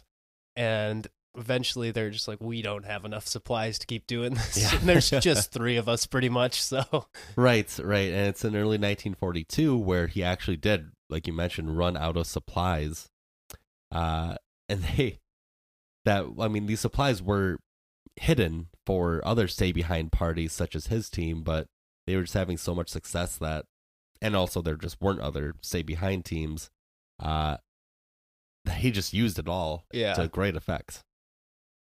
And 0.57 1.07
eventually 1.38 1.91
they're 1.91 2.09
just 2.09 2.27
like, 2.27 2.39
we 2.41 2.61
don't 2.61 2.86
have 2.86 3.05
enough 3.05 3.27
supplies 3.27 3.79
to 3.79 3.88
keep 3.88 4.07
doing 4.07 4.34
this. 4.34 4.61
Yeah. 4.61 4.79
And 4.79 4.89
there's 4.89 5.09
just 5.21 5.51
three 5.51 5.77
of 5.77 5.89
us 5.89 6.05
pretty 6.05 6.29
much. 6.29 6.61
So, 6.61 7.07
Right, 7.36 7.79
right. 7.84 8.11
And 8.11 8.27
it's 8.27 8.45
in 8.45 8.55
early 8.55 8.77
1942 8.77 9.77
where 9.77 10.07
he 10.07 10.23
actually 10.23 10.57
did, 10.57 10.91
like 11.09 11.27
you 11.27 11.34
mentioned, 11.34 11.77
run 11.77 11.97
out 11.97 12.17
of 12.17 12.27
supplies. 12.27 13.09
Uh, 13.91 14.36
and 14.69 14.84
they, 14.97 15.19
that, 16.05 16.25
I 16.39 16.47
mean, 16.47 16.65
these 16.65 16.81
supplies 16.81 17.21
were 17.21 17.59
hidden 18.15 18.67
for 18.86 19.21
other 19.25 19.47
stay 19.47 19.71
behind 19.71 20.11
parties 20.11 20.53
such 20.53 20.75
as 20.75 20.88
his 20.88 21.09
team, 21.09 21.41
but 21.43 21.67
they 22.05 22.15
were 22.15 22.23
just 22.23 22.34
having 22.34 22.57
so 22.57 22.75
much 22.75 22.89
success 22.89 23.38
that, 23.38 23.65
and 24.21 24.36
also 24.36 24.61
there 24.61 24.75
just 24.75 25.01
weren't 25.01 25.19
other 25.19 25.55
stay 25.61 25.81
behind 25.81 26.25
teams. 26.25 26.69
Uh, 27.19 27.57
he 28.77 28.91
just 28.91 29.13
used 29.13 29.39
it 29.39 29.47
all 29.47 29.86
yeah. 29.91 30.13
to 30.13 30.27
great 30.27 30.55
effect. 30.55 31.03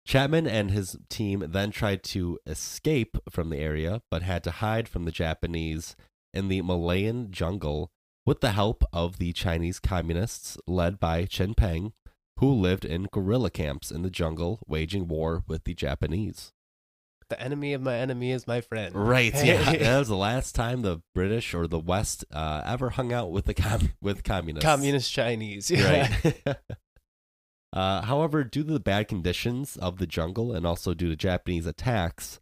Chapman 0.05 0.47
and 0.47 0.71
his 0.71 0.97
team 1.09 1.43
then 1.47 1.71
tried 1.71 2.03
to 2.03 2.39
escape 2.45 3.17
from 3.29 3.49
the 3.49 3.57
area, 3.57 4.01
but 4.09 4.23
had 4.23 4.43
to 4.45 4.51
hide 4.51 4.87
from 4.87 5.05
the 5.05 5.11
Japanese 5.11 5.95
in 6.33 6.47
the 6.47 6.61
Malayan 6.61 7.31
jungle 7.31 7.91
with 8.25 8.41
the 8.41 8.51
help 8.51 8.83
of 8.93 9.17
the 9.17 9.33
Chinese 9.33 9.79
communists 9.79 10.57
led 10.67 10.99
by 10.99 11.25
Chin 11.25 11.53
Peng, 11.53 11.93
who 12.37 12.51
lived 12.51 12.85
in 12.85 13.07
guerrilla 13.11 13.49
camps 13.49 13.91
in 13.91 14.01
the 14.01 14.09
jungle 14.09 14.59
waging 14.67 15.07
war 15.07 15.43
with 15.47 15.63
the 15.63 15.73
Japanese. 15.73 16.51
the 17.29 17.41
enemy 17.41 17.73
of 17.73 17.81
my 17.81 17.95
enemy 17.95 18.31
is 18.31 18.45
my 18.45 18.59
friend. 18.59 18.93
Right, 18.93 19.33
yeah. 19.43 19.71
that 19.71 19.99
was 19.99 20.09
the 20.09 20.15
last 20.17 20.53
time 20.53 20.81
the 20.81 21.01
British 21.15 21.53
or 21.53 21.65
the 21.65 21.79
West 21.79 22.25
uh, 22.33 22.61
ever 22.65 22.89
hung 22.89 23.13
out 23.13 23.31
with 23.31 23.45
the 23.45 23.53
com- 23.53 23.93
with 24.01 24.23
communists. 24.23 24.65
Communist 24.65 25.11
Chinese. 25.13 25.71
Yeah. 25.71 26.11
Right. 26.23 26.35
uh, 27.73 28.01
however, 28.01 28.43
due 28.43 28.63
to 28.63 28.73
the 28.73 28.79
bad 28.79 29.07
conditions 29.07 29.77
of 29.77 29.97
the 29.97 30.07
jungle 30.07 30.53
and 30.53 30.65
also 30.65 30.93
due 30.93 31.09
to 31.09 31.15
Japanese 31.15 31.65
attacks, 31.65 32.39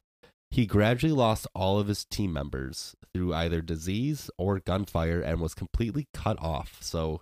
he 0.52 0.66
gradually 0.66 1.14
lost 1.14 1.48
all 1.54 1.80
of 1.80 1.88
his 1.88 2.06
team 2.06 2.34
members 2.34 2.96
through 3.14 3.34
either 3.34 3.62
disease 3.62 4.32
or 4.38 4.60
gunfire 4.60 5.22
and 5.22 5.40
was 5.40 5.54
completely 5.54 6.08
cut 6.14 6.42
off. 6.42 6.78
So 6.82 7.22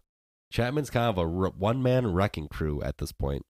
Chapman's 0.52 0.90
kind 0.90 1.10
of 1.10 1.18
a 1.18 1.28
one 1.28 1.84
man 1.84 2.14
wrecking 2.14 2.48
crew 2.48 2.82
at 2.82 2.98
this 2.98 3.12
point. 3.12 3.44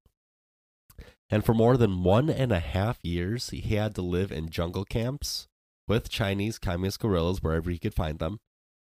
And 1.30 1.46
for 1.46 1.54
more 1.54 1.78
than 1.78 2.04
one 2.04 2.30
and 2.30 2.52
a 2.52 2.60
half 2.60 2.98
years, 3.04 3.50
he 3.50 3.76
had 3.76 3.94
to 3.96 4.02
live 4.02 4.32
in 4.32 4.50
jungle 4.50 4.86
camps 4.86 5.48
with 5.88 6.10
Chinese 6.10 6.58
communist 6.58 7.00
guerrillas 7.00 7.44
wherever 7.44 7.70
he 7.70 7.78
could 7.78 7.94
find 7.94 8.18
them 8.18 8.40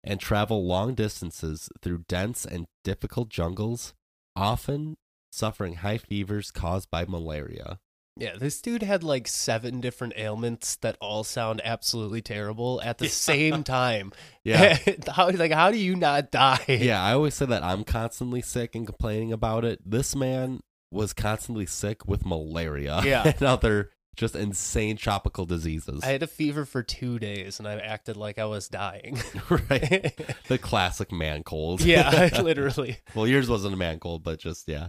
and 0.02 0.18
travel 0.18 0.66
long 0.66 0.94
distances 0.94 1.68
through 1.82 2.04
dense 2.08 2.44
and 2.44 2.66
difficult 2.84 3.28
jungles, 3.28 3.94
often 4.34 4.96
suffering 5.30 5.74
high 5.76 5.98
fevers 5.98 6.50
caused 6.50 6.90
by 6.90 7.04
malaria. 7.06 7.78
Yeah, 8.16 8.36
this 8.36 8.60
dude 8.60 8.82
had 8.82 9.02
like 9.02 9.26
seven 9.28 9.80
different 9.80 10.12
ailments 10.16 10.76
that 10.76 10.96
all 11.00 11.24
sound 11.24 11.62
absolutely 11.64 12.20
terrible 12.20 12.80
at 12.82 12.98
the 12.98 13.08
same 13.08 13.62
time. 13.64 14.12
Yeah. 14.44 14.76
how 15.14 15.30
like 15.30 15.52
how 15.52 15.70
do 15.70 15.78
you 15.78 15.96
not 15.96 16.30
die? 16.30 16.64
yeah, 16.68 17.02
I 17.02 17.12
always 17.14 17.34
say 17.34 17.46
that 17.46 17.62
I'm 17.62 17.84
constantly 17.84 18.42
sick 18.42 18.74
and 18.74 18.84
complaining 18.86 19.32
about 19.32 19.64
it. 19.64 19.80
This 19.88 20.14
man 20.14 20.60
was 20.90 21.12
constantly 21.12 21.66
sick 21.66 22.04
with 22.06 22.26
malaria 22.26 23.00
Yeah. 23.04 23.22
and 23.24 23.42
other 23.42 23.90
just 24.16 24.34
insane 24.34 24.96
tropical 24.98 25.46
diseases. 25.46 26.02
I 26.02 26.08
had 26.08 26.22
a 26.22 26.26
fever 26.26 26.66
for 26.66 26.82
two 26.82 27.18
days 27.20 27.58
and 27.58 27.66
I 27.66 27.74
acted 27.78 28.16
like 28.18 28.38
I 28.38 28.44
was 28.44 28.68
dying. 28.68 29.18
right. 29.48 30.12
The 30.48 30.58
classic 30.58 31.10
man 31.12 31.42
cold. 31.44 31.80
yeah, 31.80 32.28
literally. 32.42 32.98
well, 33.14 33.26
yours 33.26 33.48
wasn't 33.48 33.72
a 33.72 33.78
man 33.78 33.98
cold, 33.98 34.24
but 34.24 34.40
just 34.40 34.68
yeah. 34.68 34.88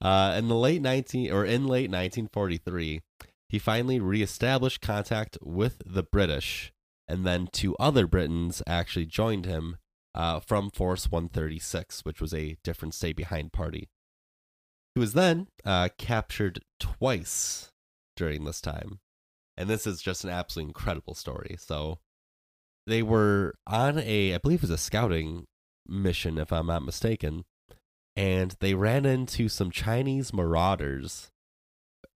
Uh, 0.00 0.34
in 0.36 0.48
the 0.48 0.54
late 0.54 0.82
19 0.82 1.32
or 1.32 1.44
in 1.44 1.66
late 1.66 1.90
1943, 1.90 3.00
he 3.48 3.58
finally 3.58 4.00
reestablished 4.00 4.80
contact 4.80 5.38
with 5.40 5.80
the 5.86 6.02
British, 6.02 6.72
and 7.08 7.24
then 7.24 7.48
two 7.50 7.76
other 7.76 8.06
Britons 8.06 8.62
actually 8.66 9.06
joined 9.06 9.46
him 9.46 9.76
uh, 10.14 10.40
from 10.40 10.70
Force 10.70 11.10
136, 11.10 12.04
which 12.04 12.20
was 12.20 12.34
a 12.34 12.56
different 12.64 12.94
stay 12.94 13.12
behind 13.12 13.52
party. 13.52 13.88
He 14.94 15.00
was 15.00 15.12
then 15.12 15.48
uh, 15.64 15.90
captured 15.98 16.60
twice 16.80 17.70
during 18.16 18.44
this 18.44 18.60
time, 18.60 19.00
and 19.56 19.68
this 19.68 19.86
is 19.86 20.02
just 20.02 20.24
an 20.24 20.30
absolutely 20.30 20.70
incredible 20.70 21.14
story. 21.14 21.56
So 21.58 22.00
they 22.86 23.02
were 23.02 23.54
on 23.66 23.98
a, 23.98 24.34
I 24.34 24.38
believe 24.38 24.60
it 24.60 24.62
was 24.62 24.70
a 24.70 24.78
scouting 24.78 25.46
mission, 25.86 26.38
if 26.38 26.52
I'm 26.52 26.66
not 26.66 26.84
mistaken 26.84 27.44
and 28.16 28.56
they 28.60 28.74
ran 28.74 29.04
into 29.04 29.48
some 29.48 29.70
Chinese 29.70 30.32
marauders, 30.32 31.30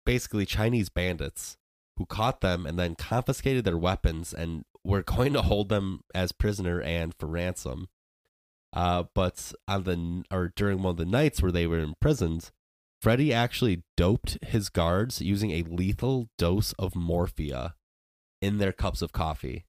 basically 0.04 0.44
Chinese 0.44 0.88
bandits, 0.88 1.56
who 1.96 2.04
caught 2.04 2.40
them 2.40 2.66
and 2.66 2.78
then 2.78 2.94
confiscated 2.94 3.64
their 3.64 3.78
weapons 3.78 4.34
and 4.34 4.64
were 4.84 5.02
going 5.06 5.32
to 5.32 5.42
hold 5.42 5.68
them 5.68 6.00
as 6.14 6.32
prisoner 6.32 6.80
and 6.80 7.14
for 7.14 7.26
ransom. 7.26 7.88
Uh, 8.72 9.04
but 9.14 9.52
on 9.66 9.84
the 9.84 10.24
or 10.30 10.52
during 10.54 10.82
one 10.82 10.90
of 10.90 10.96
the 10.98 11.06
nights 11.06 11.40
where 11.40 11.52
they 11.52 11.66
were 11.66 11.78
imprisoned, 11.78 12.50
Freddie 13.00 13.32
actually 13.32 13.84
doped 13.96 14.36
his 14.42 14.68
guards 14.68 15.22
using 15.22 15.50
a 15.50 15.62
lethal 15.62 16.28
dose 16.36 16.72
of 16.74 16.94
morphia 16.94 17.74
in 18.42 18.58
their 18.58 18.72
cups 18.72 19.00
of 19.00 19.12
coffee. 19.12 19.64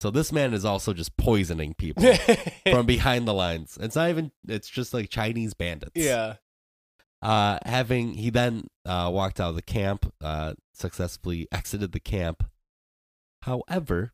So 0.00 0.10
this 0.10 0.32
man 0.32 0.54
is 0.54 0.64
also 0.64 0.94
just 0.94 1.16
poisoning 1.16 1.74
people 1.74 2.02
from 2.70 2.86
behind 2.86 3.28
the 3.28 3.34
lines. 3.34 3.76
It's 3.80 3.96
not 3.96 4.08
even. 4.08 4.32
It's 4.48 4.68
just 4.68 4.94
like 4.94 5.10
Chinese 5.10 5.54
bandits. 5.54 5.92
yeah. 5.94 6.36
Uh, 7.22 7.58
having 7.66 8.14
he 8.14 8.30
then 8.30 8.68
uh, 8.86 9.10
walked 9.12 9.40
out 9.40 9.50
of 9.50 9.54
the 9.54 9.62
camp, 9.62 10.10
uh, 10.22 10.54
successfully 10.72 11.46
exited 11.52 11.92
the 11.92 12.00
camp. 12.00 12.44
However, 13.42 14.12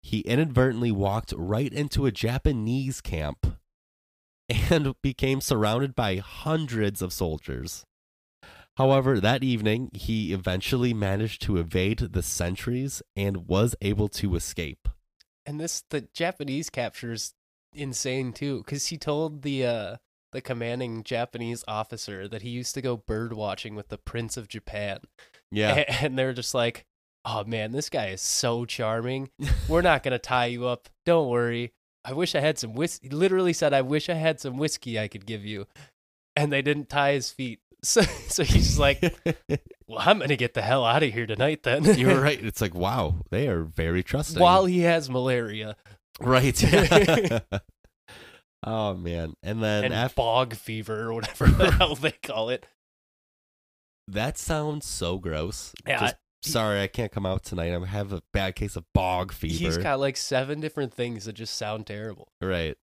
he 0.00 0.20
inadvertently 0.20 0.92
walked 0.92 1.34
right 1.36 1.72
into 1.72 2.06
a 2.06 2.12
Japanese 2.12 3.00
camp 3.00 3.58
and 4.48 4.94
became 5.02 5.40
surrounded 5.40 5.96
by 5.96 6.18
hundreds 6.18 7.02
of 7.02 7.12
soldiers. 7.12 7.84
However, 8.76 9.18
that 9.18 9.42
evening, 9.42 9.90
he 9.92 10.32
eventually 10.32 10.94
managed 10.94 11.42
to 11.42 11.56
evade 11.56 11.98
the 11.98 12.22
sentries 12.22 13.02
and 13.16 13.48
was 13.48 13.74
able 13.80 14.08
to 14.08 14.36
escape. 14.36 14.88
And 15.46 15.60
this 15.60 15.84
the 15.90 16.08
Japanese 16.12 16.68
capture's 16.70 17.32
insane 17.72 18.32
too, 18.32 18.58
because 18.58 18.88
he 18.88 18.98
told 18.98 19.42
the 19.42 19.64
uh 19.64 19.96
the 20.32 20.40
commanding 20.40 21.02
Japanese 21.04 21.64
officer 21.68 22.26
that 22.28 22.42
he 22.42 22.50
used 22.50 22.74
to 22.74 22.82
go 22.82 22.96
bird 22.96 23.32
watching 23.32 23.74
with 23.74 23.88
the 23.88 23.96
Prince 23.98 24.36
of 24.36 24.48
Japan. 24.48 24.98
Yeah. 25.50 25.76
A- 25.76 25.90
And 26.04 26.18
they're 26.18 26.32
just 26.34 26.54
like, 26.54 26.84
Oh 27.24 27.44
man, 27.44 27.72
this 27.72 27.88
guy 27.88 28.08
is 28.08 28.20
so 28.20 28.64
charming. 28.64 29.30
We're 29.68 29.82
not 29.82 30.02
gonna 30.02 30.18
tie 30.18 30.46
you 30.46 30.66
up. 30.66 30.88
Don't 31.04 31.28
worry. 31.28 31.72
I 32.04 32.12
wish 32.12 32.34
I 32.34 32.40
had 32.40 32.58
some 32.58 32.74
whiskey. 32.74 33.08
Literally 33.08 33.52
said, 33.52 33.72
I 33.72 33.82
wish 33.82 34.08
I 34.08 34.14
had 34.14 34.40
some 34.40 34.56
whiskey 34.58 34.98
I 34.98 35.08
could 35.08 35.26
give 35.26 35.44
you. 35.44 35.66
And 36.36 36.52
they 36.52 36.62
didn't 36.62 36.88
tie 36.88 37.12
his 37.12 37.30
feet. 37.30 37.60
So, 37.86 38.02
so 38.28 38.42
he's 38.42 38.66
just 38.66 38.78
like, 38.78 39.00
Well, 39.88 40.00
I'm 40.00 40.18
gonna 40.18 40.36
get 40.36 40.54
the 40.54 40.62
hell 40.62 40.84
out 40.84 41.04
of 41.04 41.12
here 41.12 41.26
tonight 41.26 41.62
then. 41.62 41.84
You're 41.84 42.20
right. 42.20 42.38
It's 42.46 42.60
like, 42.60 42.74
wow, 42.74 43.14
they 43.30 43.46
are 43.48 43.62
very 43.62 44.02
trusting. 44.02 44.42
While 44.42 44.66
he 44.66 44.80
has 44.80 45.08
malaria 45.08 45.76
right. 46.20 46.60
oh 48.64 48.94
man. 48.94 49.34
And 49.42 49.62
then 49.62 49.84
and 49.84 49.94
after 49.94 50.16
bog 50.16 50.54
fever 50.54 51.02
or 51.02 51.14
whatever 51.14 51.46
the 51.46 51.70
hell 51.70 51.94
they 51.94 52.10
call 52.10 52.50
it. 52.50 52.66
that 54.08 54.36
sounds 54.36 54.84
so 54.86 55.18
gross. 55.18 55.72
Yeah, 55.86 56.00
Just, 56.00 56.16
sorry, 56.42 56.82
I 56.82 56.88
can't 56.88 57.12
come 57.12 57.26
out 57.26 57.44
tonight. 57.44 57.72
I 57.72 57.86
have 57.86 58.12
a 58.12 58.22
bad 58.32 58.56
case 58.56 58.74
of 58.74 58.84
bog 58.94 59.32
fever. 59.32 59.54
He's 59.54 59.78
got 59.78 60.00
like 60.00 60.16
seven 60.16 60.60
different 60.60 60.92
things 60.92 61.26
that 61.26 61.34
just 61.34 61.54
sound 61.54 61.86
terrible. 61.86 62.28
Right. 62.40 62.76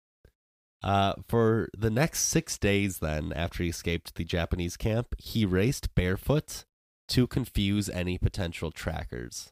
Uh, 0.84 1.14
for 1.28 1.70
the 1.78 1.90
next 1.90 2.24
six 2.24 2.58
days, 2.58 3.00
then, 3.00 3.32
after 3.34 3.64
he 3.64 3.70
escaped 3.70 4.16
the 4.16 4.26
Japanese 4.26 4.76
camp, 4.76 5.16
he 5.18 5.46
raced 5.46 5.96
barefoot 5.96 6.66
to 7.10 7.26
confuse 7.28 7.90
any 7.90 8.18
potential 8.18 8.70
trackers. 8.72 9.52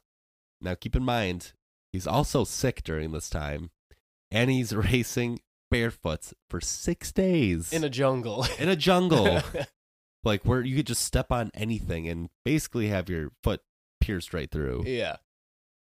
Now, 0.60 0.74
keep 0.74 0.94
in 0.94 1.04
mind, 1.04 1.52
he's 1.92 2.06
also 2.06 2.44
sick 2.44 2.82
during 2.82 3.12
this 3.12 3.30
time, 3.30 3.70
and 4.30 4.50
he's 4.50 4.74
racing 4.76 5.40
barefoot 5.70 6.32
for 6.50 6.60
six 6.60 7.12
days 7.12 7.72
In 7.72 7.82
a 7.82 7.88
jungle. 7.88 8.46
in 8.58 8.68
a 8.68 8.76
jungle, 8.76 9.40
like 10.24 10.42
where 10.44 10.60
you 10.60 10.76
could 10.76 10.86
just 10.86 11.02
step 11.04 11.32
on 11.32 11.50
anything 11.54 12.06
and 12.08 12.28
basically 12.44 12.88
have 12.88 13.08
your 13.08 13.30
foot 13.42 13.62
pierced 14.00 14.34
right 14.34 14.50
through. 14.50 14.84
yeah. 14.86 15.16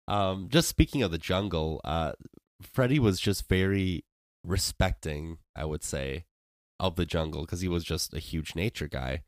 Um, 0.08 0.48
just 0.50 0.68
speaking 0.68 1.02
of 1.02 1.10
the 1.10 1.18
jungle, 1.18 1.80
uh, 1.84 2.12
Freddie 2.62 2.98
was 2.98 3.20
just 3.20 3.46
very 3.46 4.04
respecting, 4.44 5.38
I 5.54 5.64
would 5.64 5.82
say, 5.82 6.24
of 6.80 6.96
the 6.96 7.06
jungle 7.06 7.42
because 7.42 7.60
he 7.60 7.68
was 7.68 7.84
just 7.84 8.14
a 8.14 8.18
huge 8.20 8.54
nature 8.54 8.88
guy. 8.88 9.22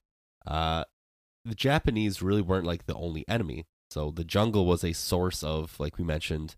Uh, 0.46 0.84
the 1.44 1.54
Japanese 1.54 2.22
really 2.22 2.42
weren't 2.42 2.66
like 2.66 2.86
the 2.86 2.94
only 2.94 3.26
enemy. 3.28 3.66
So 3.90 4.10
the 4.10 4.24
jungle 4.24 4.66
was 4.66 4.84
a 4.84 4.92
source 4.92 5.42
of, 5.42 5.78
like 5.80 5.98
we 5.98 6.04
mentioned, 6.04 6.56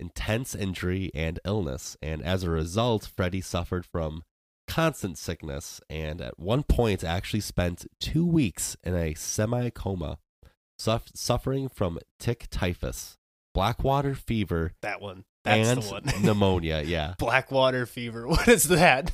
intense 0.00 0.54
injury 0.54 1.10
and 1.14 1.38
illness. 1.44 1.96
And 2.02 2.22
as 2.22 2.42
a 2.42 2.50
result, 2.50 3.06
Freddie 3.06 3.40
suffered 3.40 3.86
from 3.86 4.24
constant 4.66 5.18
sickness 5.18 5.80
and 5.90 6.20
at 6.20 6.38
one 6.38 6.62
point 6.62 7.04
actually 7.04 7.40
spent 7.40 7.86
two 8.00 8.26
weeks 8.26 8.76
in 8.82 8.96
a 8.96 9.14
semi 9.14 9.70
coma, 9.70 10.18
suff- 10.78 11.10
suffering 11.14 11.68
from 11.68 11.98
tick 12.18 12.46
typhus, 12.50 13.16
blackwater 13.54 14.14
fever, 14.14 14.72
That 14.82 15.00
one. 15.00 15.24
That's 15.44 15.68
and 15.68 15.82
the 15.82 15.90
one. 15.90 16.02
pneumonia. 16.22 16.82
Yeah. 16.84 17.14
Blackwater 17.18 17.86
fever. 17.86 18.26
What 18.32 18.48
is 18.48 18.64
that? 18.64 19.12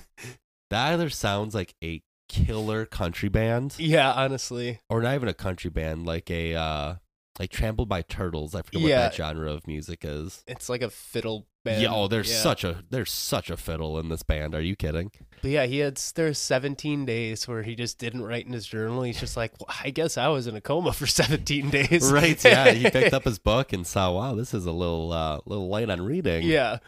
That 0.70 0.92
either 0.92 1.08
sounds 1.10 1.54
like 1.54 1.74
a 1.82 2.02
killer 2.28 2.84
country 2.84 3.28
band 3.30 3.74
Yeah, 3.78 4.12
honestly. 4.12 4.80
or 4.90 5.00
not 5.02 5.14
even 5.14 5.28
a 5.28 5.34
country 5.34 5.70
band, 5.70 6.04
like 6.06 6.30
a 6.30 6.54
uh 6.54 6.94
like 7.38 7.50
Trampled 7.50 7.88
by 7.88 8.02
Turtles. 8.02 8.54
I 8.54 8.62
forget 8.62 8.82
Yeah. 8.82 8.88
what 8.88 9.02
that 9.10 9.14
genre 9.14 9.50
of 9.52 9.66
music 9.66 10.00
is. 10.04 10.42
It's 10.46 10.68
like 10.68 10.82
a 10.82 10.90
fiddle 10.90 11.46
band. 11.68 11.82
Yeah, 11.82 11.92
oh, 11.92 12.08
there's 12.08 12.30
Yeah. 12.30 12.38
such 12.40 12.64
a 12.64 12.82
there's 12.90 13.10
such 13.12 13.50
a 13.50 13.56
fiddle 13.56 13.98
in 13.98 14.08
this 14.08 14.22
band. 14.22 14.54
Are 14.54 14.60
you 14.60 14.76
kidding? 14.76 15.10
But 15.42 15.50
yeah, 15.52 15.66
he 15.66 15.78
had 15.78 15.96
there's 16.14 16.38
17 16.38 17.04
days 17.06 17.46
where 17.46 17.62
he 17.62 17.76
just 17.76 17.98
didn't 17.98 18.22
write 18.22 18.46
in 18.46 18.52
his 18.52 18.66
journal. 18.66 19.02
He's 19.02 19.20
just 19.20 19.36
like, 19.36 19.52
well, 19.60 19.74
I 19.84 19.90
guess 19.90 20.18
I 20.18 20.28
was 20.28 20.46
in 20.46 20.56
a 20.56 20.60
coma 20.60 20.92
for 20.92 21.06
17 21.08 21.70
days. 21.70 22.10
right? 22.12 22.42
Yeah, 22.44 22.70
he 22.72 22.90
picked 22.90 23.14
up 23.14 23.24
his 23.24 23.38
book 23.38 23.72
and 23.72 23.86
saw, 23.86 24.12
wow, 24.12 24.34
this 24.34 24.52
is 24.54 24.66
a 24.66 24.72
little 24.72 25.12
uh 25.12 25.40
little 25.46 25.68
light 25.68 25.90
on 25.90 26.00
reading. 26.02 26.42
yeah. 26.44 26.78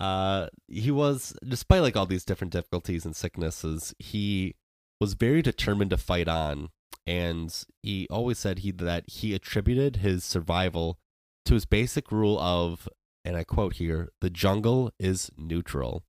Uh, 0.00 0.48
he 0.68 0.90
was, 0.90 1.34
despite 1.46 1.82
like 1.82 1.96
all 1.96 2.06
these 2.06 2.24
different 2.24 2.52
difficulties 2.52 3.04
and 3.04 3.14
sicknesses, 3.14 3.94
he 3.98 4.54
was 5.00 5.12
very 5.14 5.42
determined 5.42 5.90
to 5.90 5.98
fight 5.98 6.28
on, 6.28 6.70
and 7.06 7.64
he 7.82 8.06
always 8.10 8.38
said 8.38 8.60
he 8.60 8.70
that 8.70 9.04
he 9.06 9.34
attributed 9.34 9.96
his 9.96 10.24
survival 10.24 10.98
to 11.44 11.52
his 11.54 11.66
basic 11.66 12.10
rule 12.10 12.38
of, 12.40 12.88
and 13.24 13.36
I 13.36 13.44
quote 13.44 13.74
here, 13.74 14.10
"the 14.20 14.30
jungle 14.30 14.92
is 14.98 15.30
neutral," 15.36 16.04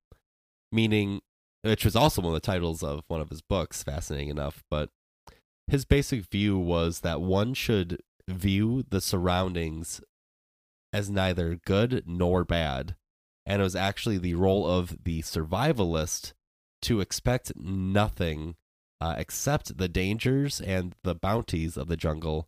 meaning, 0.72 1.22
which 1.62 1.86
was 1.86 1.96
also 1.96 2.22
one 2.22 2.34
of 2.34 2.42
the 2.42 2.46
titles 2.46 2.84
of 2.84 3.04
one 3.08 3.22
of 3.22 3.30
his 3.30 3.42
books. 3.42 3.84
Fascinating 3.84 4.30
enough, 4.30 4.64
but 4.70 4.90
his 5.68 5.86
basic 5.86 6.30
view 6.30 6.58
was 6.58 7.00
that 7.02 7.22
one 7.22 7.54
should 7.54 8.02
view 8.28 8.84
the 8.90 9.02
surroundings 9.02 10.02
as 10.92 11.10
neither 11.10 11.56
good 11.56 12.04
nor 12.06 12.44
bad 12.44 12.96
and 13.46 13.62
it 13.62 13.64
was 13.64 13.76
actually 13.76 14.18
the 14.18 14.36
role 14.36 14.70
of 14.70 15.04
the 15.04 15.22
survivalist 15.22 16.34
to 16.82 17.02
expect 17.02 17.52
nothing 17.56 18.56
uh, 19.02 19.16
except 19.18 19.78
the 19.78 19.90
dangers 19.90 20.62
and 20.62 20.96
the 21.04 21.16
bounties 21.16 21.76
of 21.76 21.88
the 21.88 21.98
jungle 21.98 22.48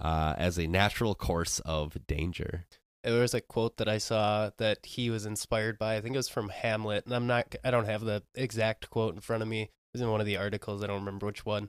uh, 0.00 0.34
as 0.36 0.58
a 0.58 0.66
natural 0.66 1.14
course 1.14 1.60
of 1.60 1.96
danger. 2.06 2.66
There 3.04 3.20
was 3.20 3.34
a 3.34 3.40
quote 3.40 3.76
that 3.76 3.88
I 3.88 3.98
saw 3.98 4.50
that 4.56 4.86
he 4.86 5.10
was 5.10 5.26
inspired 5.26 5.78
by. 5.78 5.96
I 5.96 6.00
think 6.00 6.14
it 6.14 6.18
was 6.18 6.28
from 6.28 6.48
Hamlet, 6.48 7.04
and 7.04 7.14
I'm 7.14 7.26
not. 7.26 7.54
I 7.62 7.70
don't 7.70 7.84
have 7.84 8.00
the 8.00 8.22
exact 8.34 8.88
quote 8.90 9.14
in 9.14 9.20
front 9.20 9.42
of 9.42 9.48
me. 9.48 9.62
It 9.62 9.70
was 9.92 10.00
in 10.00 10.10
one 10.10 10.20
of 10.20 10.26
the 10.26 10.38
articles. 10.38 10.82
I 10.82 10.86
don't 10.86 11.00
remember 11.00 11.26
which 11.26 11.44
one, 11.44 11.68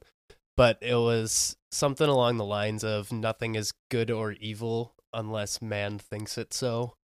but 0.56 0.78
it 0.82 0.96
was 0.96 1.58
something 1.72 2.08
along 2.08 2.38
the 2.38 2.46
lines 2.46 2.84
of 2.84 3.12
"Nothing 3.12 3.56
is 3.56 3.74
good 3.92 4.10
or 4.10 4.32
evil 4.34 4.96
unless 5.14 5.62
man 5.62 6.00
thinks 6.00 6.38
it 6.38 6.54
so," 6.54 6.96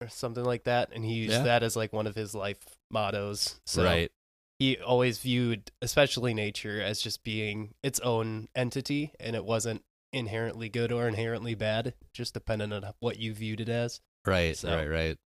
or 0.00 0.08
something 0.08 0.44
like 0.44 0.64
that. 0.64 0.90
And 0.92 1.04
he 1.04 1.14
used 1.14 1.32
Yeah. 1.32 1.42
that 1.44 1.62
as 1.62 1.76
like 1.76 1.92
one 1.92 2.06
of 2.08 2.16
his 2.16 2.34
life 2.34 2.58
mottos. 2.90 3.60
So 3.66 3.84
right. 3.84 4.10
he 4.58 4.78
always 4.78 5.18
viewed, 5.18 5.70
especially 5.80 6.34
nature, 6.34 6.80
as 6.80 7.00
just 7.00 7.22
being 7.24 7.74
its 7.82 8.00
own 8.00 8.48
entity, 8.54 9.12
and 9.20 9.36
it 9.36 9.44
wasn't 9.44 9.84
inherently 10.14 10.68
good 10.68 10.92
or 10.92 11.06
inherently 11.08 11.54
bad, 11.54 11.94
just 12.12 12.34
depending 12.34 12.72
on 12.72 12.84
what 13.00 13.18
you 13.18 13.34
viewed 13.34 13.60
it 13.60 13.68
as. 13.68 14.00
Right, 14.26 14.56
So- 14.56 14.74
right, 14.74 14.86
right. 14.86 15.16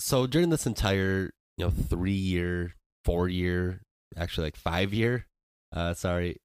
So 0.00 0.26
during 0.26 0.50
this 0.50 0.66
entire, 0.66 1.30
you 1.56 1.64
know, 1.66 1.70
three 1.70 2.12
year, 2.12 2.74
four 3.04 3.28
year, 3.28 3.82
actually 4.16 4.48
like 4.48 4.56
five 4.56 4.92
year, 4.92 5.26
uh, 5.72 5.94
sorry, 5.94 6.38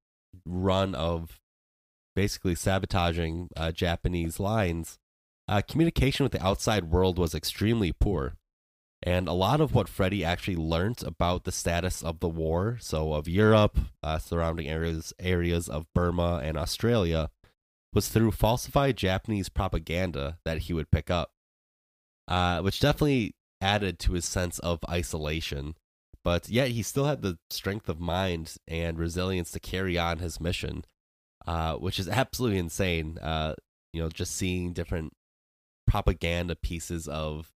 run 0.46 0.94
of 0.94 1.40
basically 2.14 2.54
sabotaging 2.54 3.48
uh, 3.56 3.72
Japanese 3.72 4.38
lines, 4.38 4.98
uh, 5.48 5.62
communication 5.66 6.22
with 6.24 6.32
the 6.32 6.44
outside 6.44 6.84
world 6.84 7.18
was 7.18 7.34
extremely 7.34 7.92
poor. 7.92 8.36
And 9.02 9.26
a 9.28 9.32
lot 9.32 9.60
of 9.60 9.74
what 9.74 9.88
Freddie 9.88 10.24
actually 10.24 10.56
learned 10.56 11.02
about 11.02 11.44
the 11.44 11.52
status 11.52 12.02
of 12.02 12.20
the 12.20 12.28
war, 12.28 12.76
so 12.80 13.14
of 13.14 13.26
Europe, 13.26 13.78
uh, 14.02 14.18
surrounding 14.18 14.68
areas, 14.68 15.12
areas 15.18 15.68
of 15.68 15.86
Burma 15.94 16.40
and 16.44 16.58
Australia, 16.58 17.30
was 17.92 18.08
through 18.08 18.30
falsified 18.32 18.96
Japanese 18.96 19.48
propaganda 19.48 20.38
that 20.44 20.58
he 20.58 20.72
would 20.72 20.90
pick 20.90 21.10
up 21.10 21.32
uh, 22.30 22.60
which 22.60 22.80
definitely 22.80 23.34
added 23.60 23.98
to 23.98 24.12
his 24.12 24.24
sense 24.24 24.58
of 24.60 24.78
isolation. 24.88 25.74
But 26.22 26.48
yet 26.48 26.68
he 26.68 26.82
still 26.82 27.06
had 27.06 27.22
the 27.22 27.38
strength 27.50 27.88
of 27.88 27.98
mind 27.98 28.54
and 28.68 28.98
resilience 28.98 29.50
to 29.50 29.60
carry 29.60 29.98
on 29.98 30.18
his 30.18 30.40
mission, 30.40 30.84
uh, 31.46 31.74
which 31.74 31.98
is 31.98 32.08
absolutely 32.08 32.58
insane. 32.58 33.18
Uh, 33.18 33.54
you 33.92 34.00
know, 34.00 34.08
just 34.08 34.36
seeing 34.36 34.72
different 34.72 35.12
propaganda 35.86 36.54
pieces 36.54 37.08
of 37.08 37.50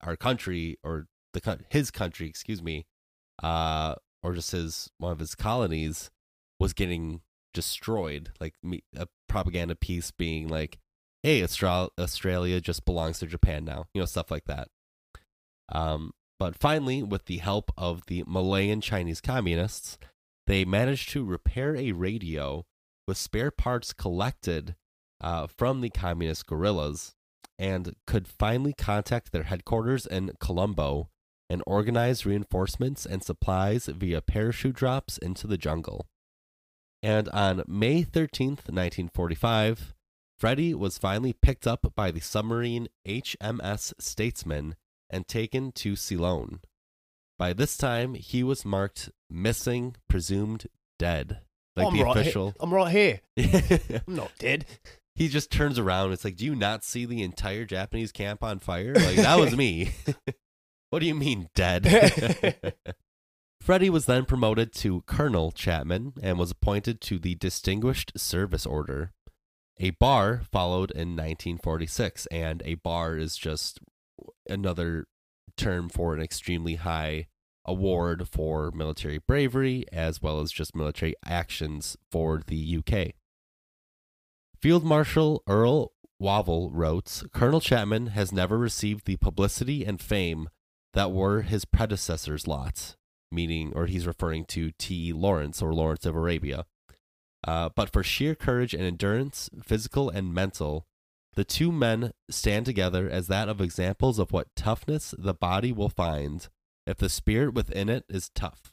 our 0.00 0.16
country 0.16 0.78
or 0.82 1.06
the 1.34 1.58
his 1.68 1.90
country, 1.90 2.28
excuse 2.28 2.62
me, 2.62 2.86
uh, 3.42 3.96
or 4.22 4.34
just 4.34 4.52
his 4.52 4.88
one 4.98 5.12
of 5.12 5.18
his 5.18 5.34
colonies 5.34 6.10
was 6.58 6.72
getting 6.72 7.20
destroyed. 7.56 8.30
Like 8.38 8.54
a 8.94 9.08
propaganda 9.28 9.74
piece 9.74 10.10
being 10.10 10.46
like, 10.46 10.78
hey, 11.22 11.42
Austral- 11.42 11.90
Australia 11.98 12.60
just 12.60 12.84
belongs 12.84 13.18
to 13.18 13.26
Japan 13.26 13.64
now, 13.64 13.86
you 13.94 14.00
know, 14.00 14.04
stuff 14.06 14.30
like 14.30 14.44
that. 14.44 14.68
Um, 15.72 16.12
but 16.38 16.54
finally, 16.54 17.02
with 17.02 17.24
the 17.24 17.38
help 17.38 17.72
of 17.76 18.02
the 18.06 18.22
Malayan 18.26 18.82
Chinese 18.82 19.22
communists, 19.22 19.96
they 20.46 20.66
managed 20.66 21.08
to 21.10 21.24
repair 21.24 21.74
a 21.74 21.92
radio 21.92 22.66
with 23.08 23.16
spare 23.16 23.50
parts 23.50 23.94
collected 23.94 24.76
uh, 25.22 25.46
from 25.46 25.80
the 25.80 25.90
communist 25.90 26.46
guerrillas 26.46 27.14
and 27.58 27.96
could 28.06 28.28
finally 28.28 28.74
contact 28.76 29.32
their 29.32 29.44
headquarters 29.44 30.04
in 30.04 30.32
Colombo 30.40 31.08
and 31.48 31.62
organize 31.66 32.26
reinforcements 32.26 33.06
and 33.06 33.22
supplies 33.22 33.86
via 33.86 34.20
parachute 34.20 34.76
drops 34.76 35.16
into 35.16 35.46
the 35.46 35.56
jungle. 35.56 36.06
And 37.06 37.28
on 37.28 37.62
May 37.68 38.02
13th, 38.02 38.66
1945, 38.66 39.94
Freddie 40.40 40.74
was 40.74 40.98
finally 40.98 41.32
picked 41.32 41.64
up 41.64 41.92
by 41.94 42.10
the 42.10 42.18
submarine 42.18 42.88
HMS 43.06 43.92
Statesman 44.00 44.74
and 45.08 45.28
taken 45.28 45.70
to 45.70 45.94
Ceylon. 45.94 46.62
By 47.38 47.52
this 47.52 47.76
time, 47.76 48.14
he 48.14 48.42
was 48.42 48.64
marked 48.64 49.10
missing, 49.30 49.94
presumed 50.08 50.66
dead. 50.98 51.42
Like 51.76 51.86
I'm 51.86 51.96
the 51.96 52.02
right 52.02 52.16
official. 52.16 52.46
Here. 52.46 52.54
I'm 52.58 52.74
right 52.74 52.90
here. 52.90 53.20
I'm 54.08 54.16
not 54.16 54.32
dead. 54.40 54.66
He 55.14 55.28
just 55.28 55.52
turns 55.52 55.78
around. 55.78 56.10
It's 56.10 56.24
like, 56.24 56.34
do 56.34 56.44
you 56.44 56.56
not 56.56 56.82
see 56.82 57.04
the 57.04 57.22
entire 57.22 57.64
Japanese 57.66 58.10
camp 58.10 58.42
on 58.42 58.58
fire? 58.58 58.94
Like, 58.94 59.14
that 59.14 59.38
was 59.38 59.56
me. 59.56 59.92
what 60.90 60.98
do 60.98 61.06
you 61.06 61.14
mean, 61.14 61.50
dead? 61.54 61.84
Freddie 63.66 63.90
was 63.90 64.06
then 64.06 64.24
promoted 64.26 64.72
to 64.72 65.00
Colonel 65.08 65.50
Chapman 65.50 66.12
and 66.22 66.38
was 66.38 66.52
appointed 66.52 67.00
to 67.00 67.18
the 67.18 67.34
Distinguished 67.34 68.12
Service 68.16 68.64
Order. 68.64 69.10
A 69.80 69.90
bar 69.90 70.42
followed 70.52 70.92
in 70.92 71.16
1946, 71.16 72.26
and 72.26 72.62
a 72.64 72.76
bar 72.76 73.16
is 73.16 73.36
just 73.36 73.80
another 74.48 75.08
term 75.56 75.88
for 75.88 76.14
an 76.14 76.22
extremely 76.22 76.76
high 76.76 77.26
award 77.64 78.28
for 78.28 78.70
military 78.70 79.18
bravery 79.18 79.84
as 79.92 80.22
well 80.22 80.38
as 80.38 80.52
just 80.52 80.76
military 80.76 81.16
actions 81.24 81.96
for 82.12 82.42
the 82.46 82.78
UK. 82.78 83.14
Field 84.62 84.84
Marshal 84.84 85.42
Earl 85.48 85.90
Wavell 86.20 86.70
wrote 86.70 87.24
Colonel 87.34 87.60
Chapman 87.60 88.06
has 88.10 88.30
never 88.30 88.58
received 88.58 89.06
the 89.06 89.16
publicity 89.16 89.84
and 89.84 90.00
fame 90.00 90.50
that 90.94 91.10
were 91.10 91.42
his 91.42 91.64
predecessor's 91.64 92.46
lot, 92.46 92.94
meaning, 93.30 93.72
or 93.74 93.86
he's 93.86 94.06
referring 94.06 94.44
to 94.46 94.72
T. 94.78 95.08
E. 95.08 95.12
Lawrence 95.12 95.60
or 95.60 95.74
Lawrence 95.74 96.06
of 96.06 96.16
Arabia. 96.16 96.66
Uh, 97.46 97.68
but 97.74 97.90
for 97.90 98.02
sheer 98.02 98.34
courage 98.34 98.74
and 98.74 98.82
endurance, 98.82 99.48
physical 99.62 100.08
and 100.10 100.34
mental, 100.34 100.86
the 101.34 101.44
two 101.44 101.70
men 101.70 102.12
stand 102.30 102.66
together 102.66 103.08
as 103.08 103.28
that 103.28 103.48
of 103.48 103.60
examples 103.60 104.18
of 104.18 104.32
what 104.32 104.54
toughness 104.56 105.14
the 105.18 105.34
body 105.34 105.70
will 105.70 105.90
find 105.90 106.48
if 106.86 106.96
the 106.96 107.08
spirit 107.08 107.52
within 107.52 107.88
it 107.88 108.04
is 108.08 108.30
tough, 108.34 108.72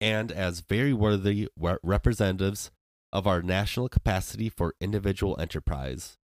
and 0.00 0.32
as 0.32 0.60
very 0.60 0.92
worthy 0.92 1.48
representatives 1.82 2.70
of 3.12 3.26
our 3.26 3.42
national 3.42 3.88
capacity 3.88 4.48
for 4.48 4.74
individual 4.80 5.38
enterprise, 5.38 6.16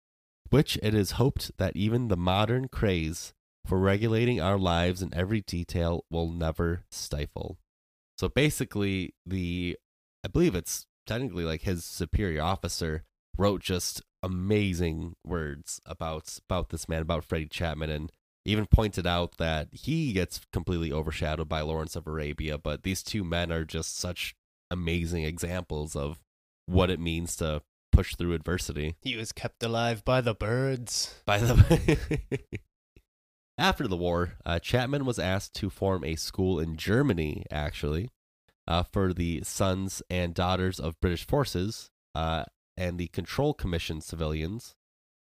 which 0.51 0.79
it 0.83 0.95
is 0.95 1.13
hoped 1.13 1.51
that 1.59 1.77
even 1.77 2.09
the 2.09 2.17
modern 2.17 2.69
craze 2.69 3.35
for 3.67 3.79
regulating 3.79 4.41
our 4.41 4.59
lives 4.59 5.03
in 5.03 5.15
every 5.15 5.41
detail 5.41 6.05
will 6.11 6.31
never 6.31 6.85
stifle. 6.91 7.59
So 8.17 8.29
basically, 8.29 9.15
the 9.25 9.77
I 10.25 10.29
believe 10.29 10.55
it's 10.55 10.87
technically 11.07 11.45
like 11.45 11.63
his 11.63 11.85
superior 11.85 12.43
officer 12.43 13.05
wrote 13.37 13.63
just 13.63 14.03
amazing 14.23 15.15
words 15.25 15.81
about 15.87 16.39
about 16.49 16.71
this 16.71 16.89
man, 16.89 17.03
about 17.03 17.25
Freddie 17.25 17.47
Chapman, 17.47 17.91
and 17.91 18.13
even 18.45 18.67
pointed 18.67 19.07
out 19.07 19.37
that 19.39 19.69
he 19.73 20.13
gets 20.13 20.41
completely 20.53 20.93
overshadowed 20.93 21.49
by 21.49 21.61
Lawrence 21.61 21.97
of 21.97 22.07
Arabia. 22.07 22.59
But 22.59 22.83
these 22.83 23.03
two 23.03 23.23
men 23.23 23.53
are 23.53 23.65
just 23.65 23.99
such 23.99 24.35
amazing 24.71 25.25
examples 25.25 25.95
of 25.95 26.19
what 26.67 26.91
it 26.91 27.01
means 27.01 27.37
to 27.37 27.63
push 27.93 28.15
through 28.17 28.33
adversity. 28.33 28.97
He 29.01 29.17
was 29.17 29.33
kept 29.33 29.63
alive 29.63 30.05
by 30.05 30.21
the 30.21 30.35
birds. 30.35 31.15
By 31.27 31.39
the 31.39 32.19
after 33.59 33.89
the 33.89 33.97
war, 33.97 34.35
uh, 34.47 34.61
Chapman 34.61 35.05
was 35.05 35.19
asked 35.19 35.55
to 35.57 35.69
form 35.69 36.05
a 36.05 36.15
school 36.15 36.61
in 36.61 36.77
Germany, 36.77 37.45
actually, 37.51 38.11
uh, 38.69 38.85
for 38.85 39.13
the 39.13 39.43
sons 39.43 40.01
and 40.09 40.33
daughters 40.33 40.79
of 40.79 41.01
British 41.01 41.27
forces 41.27 41.91
uh, 42.15 42.45
and 42.77 42.99
the 42.99 43.09
Control 43.09 43.53
Commission 43.53 44.01
civilians, 44.01 44.77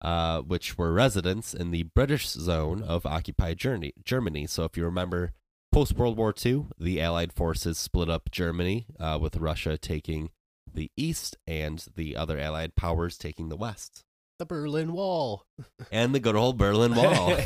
uh, 0.02 0.40
which 0.40 0.76
were 0.76 0.92
residents 0.92 1.54
in 1.54 1.70
the 1.70 1.84
British 1.84 2.26
zone 2.26 2.82
of 2.82 3.06
occupied 3.06 3.58
Germany. 3.58 4.46
So, 4.46 4.64
if 4.64 4.76
you 4.76 4.84
remember, 4.84 5.32
post 5.70 5.94
World 5.96 6.16
War 6.16 6.34
II, 6.44 6.66
the 6.78 7.00
Allied 7.00 7.32
forces 7.32 7.78
split 7.78 8.10
up 8.10 8.30
Germany, 8.32 8.86
uh, 8.98 9.18
with 9.20 9.36
Russia 9.36 9.78
taking 9.78 10.30
the 10.72 10.90
east 10.96 11.36
and 11.46 11.86
the 11.94 12.16
other 12.16 12.38
Allied 12.38 12.74
powers 12.74 13.16
taking 13.16 13.48
the 13.48 13.56
west 13.56 14.05
The 14.38 14.46
Berlin 14.46 14.92
Wall. 14.92 15.44
and 15.90 16.14
the 16.14 16.20
good 16.20 16.36
old 16.36 16.58
Berlin 16.58 16.94
Wall. 16.94 17.36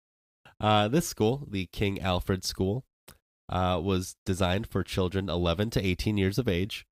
uh, 0.60 0.88
this 0.88 1.08
school, 1.08 1.46
the 1.50 1.66
King 1.72 2.00
Alfred 2.00 2.44
School, 2.44 2.84
uh, 3.48 3.80
was 3.82 4.16
designed 4.24 4.66
for 4.66 4.82
children 4.82 5.28
11 5.28 5.70
to 5.70 5.84
18 5.84 6.16
years 6.16 6.38
of 6.38 6.48
age 6.48 6.86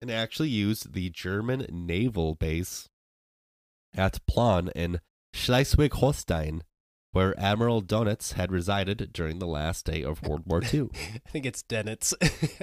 and 0.00 0.10
actually 0.10 0.48
used 0.48 0.94
the 0.94 1.10
German 1.10 1.66
naval 1.70 2.34
base 2.34 2.88
at 3.94 4.24
Plan 4.26 4.70
in 4.74 5.00
Schleswig 5.32 5.92
Holstein, 5.94 6.62
where 7.12 7.38
Admiral 7.38 7.82
Donitz 7.82 8.34
had 8.34 8.52
resided 8.52 9.10
during 9.12 9.38
the 9.38 9.46
last 9.46 9.84
day 9.84 10.02
of 10.02 10.22
World 10.26 10.42
War 10.46 10.62
II. 10.72 10.88
I 10.94 11.30
think 11.30 11.46
it's 11.46 11.62
Dennett's. 11.62 12.14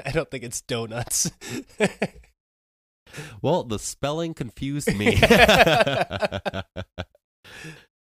I 0.06 0.12
don't 0.12 0.32
think 0.32 0.44
it's 0.44 0.62
donuts. 0.62 1.32
Well, 3.42 3.64
the 3.64 3.80
spelling 3.80 4.34
confused 4.34 4.96
me. 4.96 5.20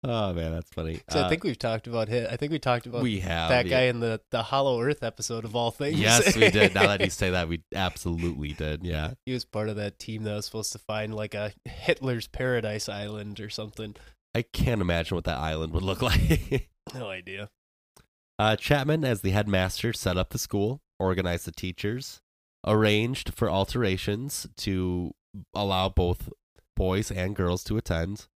oh 0.04 0.34
man, 0.34 0.52
that's 0.54 0.70
funny. 0.72 1.02
so 1.10 1.22
Uh, 1.22 1.26
I 1.26 1.30
think 1.30 1.44
we've 1.44 1.58
talked 1.58 1.88
about 1.88 2.10
it. 2.10 2.30
I 2.32 2.38
think 2.38 2.52
we 2.52 2.60
talked 2.60 2.86
about 2.86 3.02
we 3.02 3.20
have 3.20 3.50
that 3.50 3.66
yeah. 3.66 3.78
guy 3.78 3.84
in 3.86 4.00
the 4.00 4.22
the 4.32 4.44
Hollow 4.44 4.82
Earth 4.82 5.04
episode 5.04 5.46
of 5.46 5.56
all 5.56 5.72
things. 5.72 6.00
Yes, 6.00 6.36
we 6.36 6.50
did. 6.52 6.74
Now 6.74 6.88
that 6.88 7.02
you 7.02 7.10
say 7.10 7.32
that, 7.32 7.48
we 7.48 7.62
absolutely 7.74 8.54
did. 8.54 8.84
Yeah. 8.84 9.14
he 9.26 9.34
was 9.34 9.46
part 9.46 9.70
of 9.70 9.76
that 9.78 10.00
team 10.00 10.24
that 10.24 10.36
was 10.36 10.46
supposed 10.46 10.72
to 10.74 10.80
find 10.80 11.14
like 11.14 11.34
a 11.34 11.54
Hitler's 11.66 12.28
Paradise 12.28 12.88
Island 12.90 13.40
or 13.40 13.50
something. 13.50 13.96
I 14.36 14.44
can't 14.44 14.82
imagine 14.82 15.16
what 15.16 15.26
that 15.26 15.40
island 15.40 15.74
would 15.74 15.84
look 15.84 16.02
like. 16.04 16.70
No 16.94 17.08
idea. 17.10 17.50
uh, 18.38 18.56
Chapman, 18.56 19.04
as 19.04 19.22
the 19.22 19.32
headmaster, 19.32 19.92
set 19.94 20.18
up 20.18 20.30
the 20.30 20.38
school, 20.40 20.82
organized 21.00 21.46
the 21.46 21.52
teachers, 21.52 22.20
arranged 22.66 23.34
for 23.34 23.50
alterations 23.50 24.48
to 24.58 25.14
allow 25.54 25.90
both 25.90 26.30
boys 26.76 27.12
and 27.12 27.36
girls 27.36 27.64
to 27.66 27.78
attend. 27.78 28.28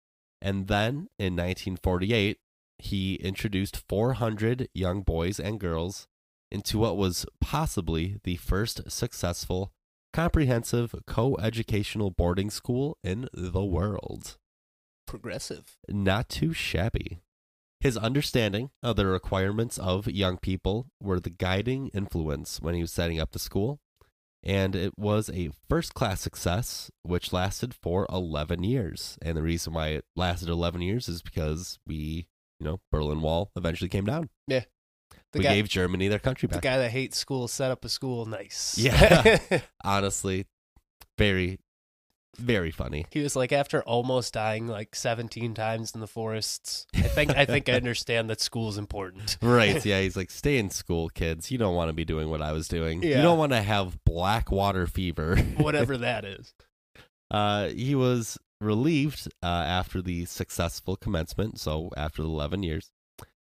And 0.41 0.67
then 0.67 1.09
in 1.19 1.37
1948, 1.37 2.39
he 2.79 3.15
introduced 3.17 3.77
400 3.89 4.69
young 4.75 5.03
boys 5.03 5.39
and 5.39 5.61
girls 5.61 6.09
into 6.51 6.79
what 6.79 6.97
was 6.97 7.25
possibly 7.41 8.19
the 8.25 8.37
first 8.37 8.91
successful 8.91 9.73
comprehensive 10.13 10.95
co-educational 11.07 12.11
boarding 12.11 12.51
school 12.51 12.99
in 13.03 13.29
the 13.33 13.65
world. 13.65 14.37
Progressive. 15.07 15.79
Not 15.89 16.29
too 16.29 16.53
shabby. 16.53 17.21
His 17.81 17.97
understanding 17.97 18.71
of 18.83 18.97
the 18.97 19.07
requirements 19.07 19.79
of 19.79 20.07
young 20.07 20.37
people 20.37 20.87
were 21.01 21.19
the 21.19 21.31
guiding 21.31 21.89
influence 21.89 22.61
when 22.61 22.75
he 22.75 22.81
was 22.81 22.93
setting 22.93 23.19
up 23.19 23.33
the 23.33 23.39
school, 23.39 23.81
and 24.43 24.75
it 24.75 24.93
was 24.99 25.31
a 25.31 25.51
first 25.69 25.95
class 25.95 26.21
success 26.21 26.91
which 27.03 27.33
lasted 27.33 27.75
for 27.75 28.07
11 28.11 28.65
years. 28.65 29.19
And 29.23 29.37
the 29.37 29.43
reason 29.43 29.73
why 29.73 29.89
it 29.89 30.05
lasted 30.17 30.49
11 30.49 30.83
years 30.83 31.09
is 31.09 31.23
because 31.23 31.79
we, 31.87 32.27
you 32.59 32.67
know, 32.67 32.81
Berlin 32.91 33.23
Wall 33.23 33.51
eventually 33.57 33.89
came 33.89 34.05
down. 34.05 34.31
The 35.33 35.39
we 35.39 35.45
guy, 35.45 35.55
gave 35.55 35.69
Germany 35.69 36.09
their 36.09 36.19
country 36.19 36.47
back 36.47 36.61
the 36.61 36.69
guy 36.69 36.79
that 36.79 36.91
hates 36.91 37.17
school 37.17 37.49
set 37.49 37.71
up 37.71 37.85
a 37.85 37.89
school. 37.89 38.27
Nice. 38.27 38.77
Yeah. 38.77 39.39
Honestly, 39.85 40.47
very, 41.17 41.59
very 42.39 42.71
funny. 42.71 43.07
he 43.11 43.21
was 43.21 43.37
like 43.37 43.53
after 43.53 43.83
almost 43.83 44.33
dying 44.35 44.67
like 44.67 44.95
17 44.95 45.55
times 45.55 45.93
in 45.95 46.01
the 46.01 46.07
forests. 46.07 46.87
I 46.95 47.03
think 47.03 47.37
I 47.37 47.45
think 47.45 47.69
I 47.69 47.73
understand 47.83 48.31
that 48.31 48.41
school's 48.41 48.79
important. 48.79 49.37
Right. 49.43 49.85
Yeah. 49.93 50.01
He's 50.01 50.17
like, 50.17 50.31
stay 50.31 50.59
in 50.59 50.71
school, 50.71 51.09
kids. 51.09 51.51
You 51.51 51.59
don't 51.59 51.75
want 51.75 51.89
to 51.89 51.93
be 51.93 52.05
doing 52.05 52.31
what 52.31 52.41
I 52.43 52.53
was 52.53 52.69
doing. 52.69 53.03
Yeah. 53.03 53.17
You 53.17 53.23
don't 53.23 53.39
want 53.39 53.53
to 53.53 53.61
have 53.63 53.99
black 54.05 54.51
water 54.51 54.87
fever. 54.87 55.37
Whatever 55.57 55.97
that 55.99 56.25
is. 56.25 56.55
Uh, 57.31 57.69
he 57.69 57.95
was 57.95 58.39
relieved 58.61 59.27
uh, 59.43 59.47
after 59.47 60.01
the 60.01 60.25
successful 60.27 60.97
commencement, 60.97 61.59
so 61.59 61.91
after 61.97 62.23
11 62.23 62.63
years, 62.63 62.93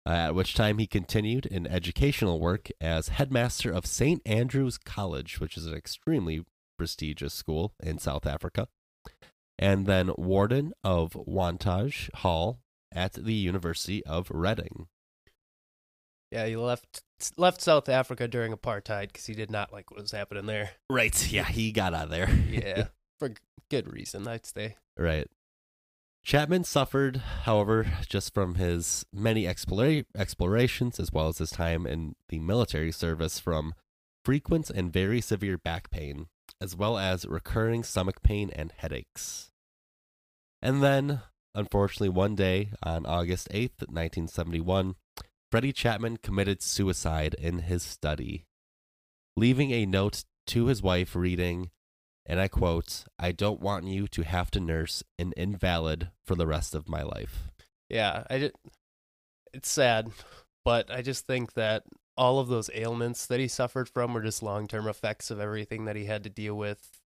uh, 0.05 0.09
at 0.09 0.35
which 0.35 0.53
time 0.53 0.77
he 0.79 0.87
continued 0.87 1.45
in 1.45 1.65
educational 1.67 2.39
work 2.39 2.69
as 2.81 3.09
headmaster 3.09 3.71
of 3.71 3.85
St. 3.85 4.21
Andrew's 4.25 4.77
College, 4.77 5.39
which 5.39 5.55
is 5.57 5.65
an 5.65 5.73
extremely 5.75 6.43
prestigious 6.77 7.33
school 7.33 7.73
in 7.81 7.97
South 7.99 8.25
Africa, 8.25 8.67
and 9.57 9.85
then 9.85 10.11
warden 10.17 10.73
of 10.83 11.13
Wantage 11.15 12.09
Hall 12.15 12.59
at 12.91 13.13
the 13.13 13.33
University 13.33 14.05
of 14.05 14.29
Reading. 14.29 14.87
Yeah, 16.31 16.45
he 16.45 16.55
left 16.55 17.03
left 17.37 17.61
South 17.61 17.89
Africa 17.89 18.27
during 18.27 18.53
apartheid 18.53 19.07
because 19.07 19.25
he 19.25 19.33
did 19.33 19.49
not 19.49 19.71
like 19.71 19.89
what 19.89 20.01
was 20.01 20.11
happening 20.11 20.45
there. 20.45 20.71
Right. 20.89 21.31
Yeah, 21.31 21.45
he 21.45 21.71
got 21.71 21.93
out 21.93 22.05
of 22.05 22.09
there. 22.09 22.29
Yeah, 22.49 22.87
for 23.19 23.31
good 23.69 23.91
reason, 23.91 24.27
I'd 24.27 24.45
say. 24.45 24.75
Right. 24.97 25.27
Chapman 26.23 26.65
suffered, 26.65 27.17
however, 27.43 27.85
just 28.09 28.33
from 28.33 28.55
his 28.55 29.05
many 29.13 29.43
explora- 29.43 30.05
explorations 30.17 30.99
as 30.99 31.13
well 31.13 31.29
as 31.29 31.37
his 31.37 31.51
time 31.51 31.87
in 31.87 32.15
the 32.27 32.39
military 32.39 32.91
service 32.91 33.39
from 33.39 33.73
frequent 34.25 34.69
and 34.69 34.91
very 34.91 35.21
severe 35.21 35.57
back 35.57 35.89
pain, 35.89 36.27
as 36.59 36.75
well 36.75 36.97
as 36.97 37.25
recurring 37.25 37.83
stomach 37.83 38.21
pain 38.23 38.49
and 38.55 38.73
headaches. 38.77 39.51
And 40.61 40.81
then, 40.81 41.21
unfortunately, 41.53 42.09
one 42.09 42.35
day 42.35 42.71
on 42.81 43.05
August 43.05 43.49
8th, 43.49 43.87
1971, 43.87 44.95
Freddie 45.51 45.73
Chapman 45.73 46.17
committed 46.17 46.61
suicide 46.61 47.35
in 47.35 47.59
his 47.59 47.83
study, 47.83 48.45
leaving 49.35 49.71
a 49.71 49.85
note 49.85 50.23
to 50.47 50.65
his 50.65 50.81
wife 50.81 51.15
reading, 51.15 51.69
and 52.25 52.39
I 52.39 52.47
quote, 52.47 53.05
I 53.17 53.31
don't 53.31 53.61
want 53.61 53.85
you 53.85 54.07
to 54.07 54.23
have 54.23 54.51
to 54.51 54.59
nurse 54.59 55.03
an 55.17 55.33
invalid 55.37 56.09
for 56.25 56.35
the 56.35 56.47
rest 56.47 56.75
of 56.75 56.89
my 56.89 57.01
life. 57.01 57.49
Yeah, 57.89 58.23
I 58.29 58.39
did. 58.39 58.53
It's 59.53 59.69
sad, 59.69 60.11
but 60.65 60.91
I 60.91 61.01
just 61.01 61.25
think 61.25 61.53
that 61.53 61.83
all 62.17 62.39
of 62.39 62.47
those 62.47 62.69
ailments 62.73 63.25
that 63.27 63.39
he 63.39 63.47
suffered 63.47 63.87
from 63.89 64.13
were 64.13 64.21
just 64.23 64.41
long 64.43 64.67
term 64.67 64.87
effects 64.87 65.29
of 65.31 65.39
everything 65.39 65.85
that 65.85 65.95
he 65.95 66.05
had 66.05 66.23
to 66.23 66.29
deal 66.29 66.55
with 66.55 66.99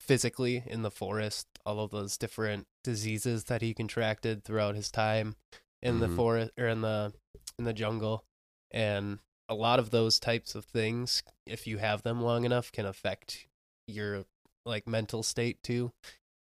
physically 0.00 0.62
in 0.66 0.82
the 0.82 0.90
forest. 0.90 1.46
All 1.64 1.80
of 1.80 1.90
those 1.90 2.16
different 2.16 2.66
diseases 2.82 3.44
that 3.44 3.62
he 3.62 3.74
contracted 3.74 4.44
throughout 4.44 4.74
his 4.74 4.90
time 4.90 5.36
in 5.82 6.00
the 6.00 6.08
Mhm. 6.08 6.16
forest 6.16 6.52
or 6.58 6.66
in 6.68 6.80
the 6.80 7.12
in 7.58 7.64
the 7.64 7.72
jungle, 7.72 8.24
and 8.70 9.18
a 9.48 9.54
lot 9.54 9.78
of 9.80 9.90
those 9.90 10.20
types 10.20 10.54
of 10.54 10.64
things, 10.64 11.22
if 11.46 11.66
you 11.66 11.78
have 11.78 12.02
them 12.02 12.20
long 12.22 12.44
enough, 12.44 12.70
can 12.70 12.86
affect 12.86 13.46
your 13.86 14.24
like 14.64 14.86
mental 14.86 15.22
state 15.22 15.62
too. 15.62 15.92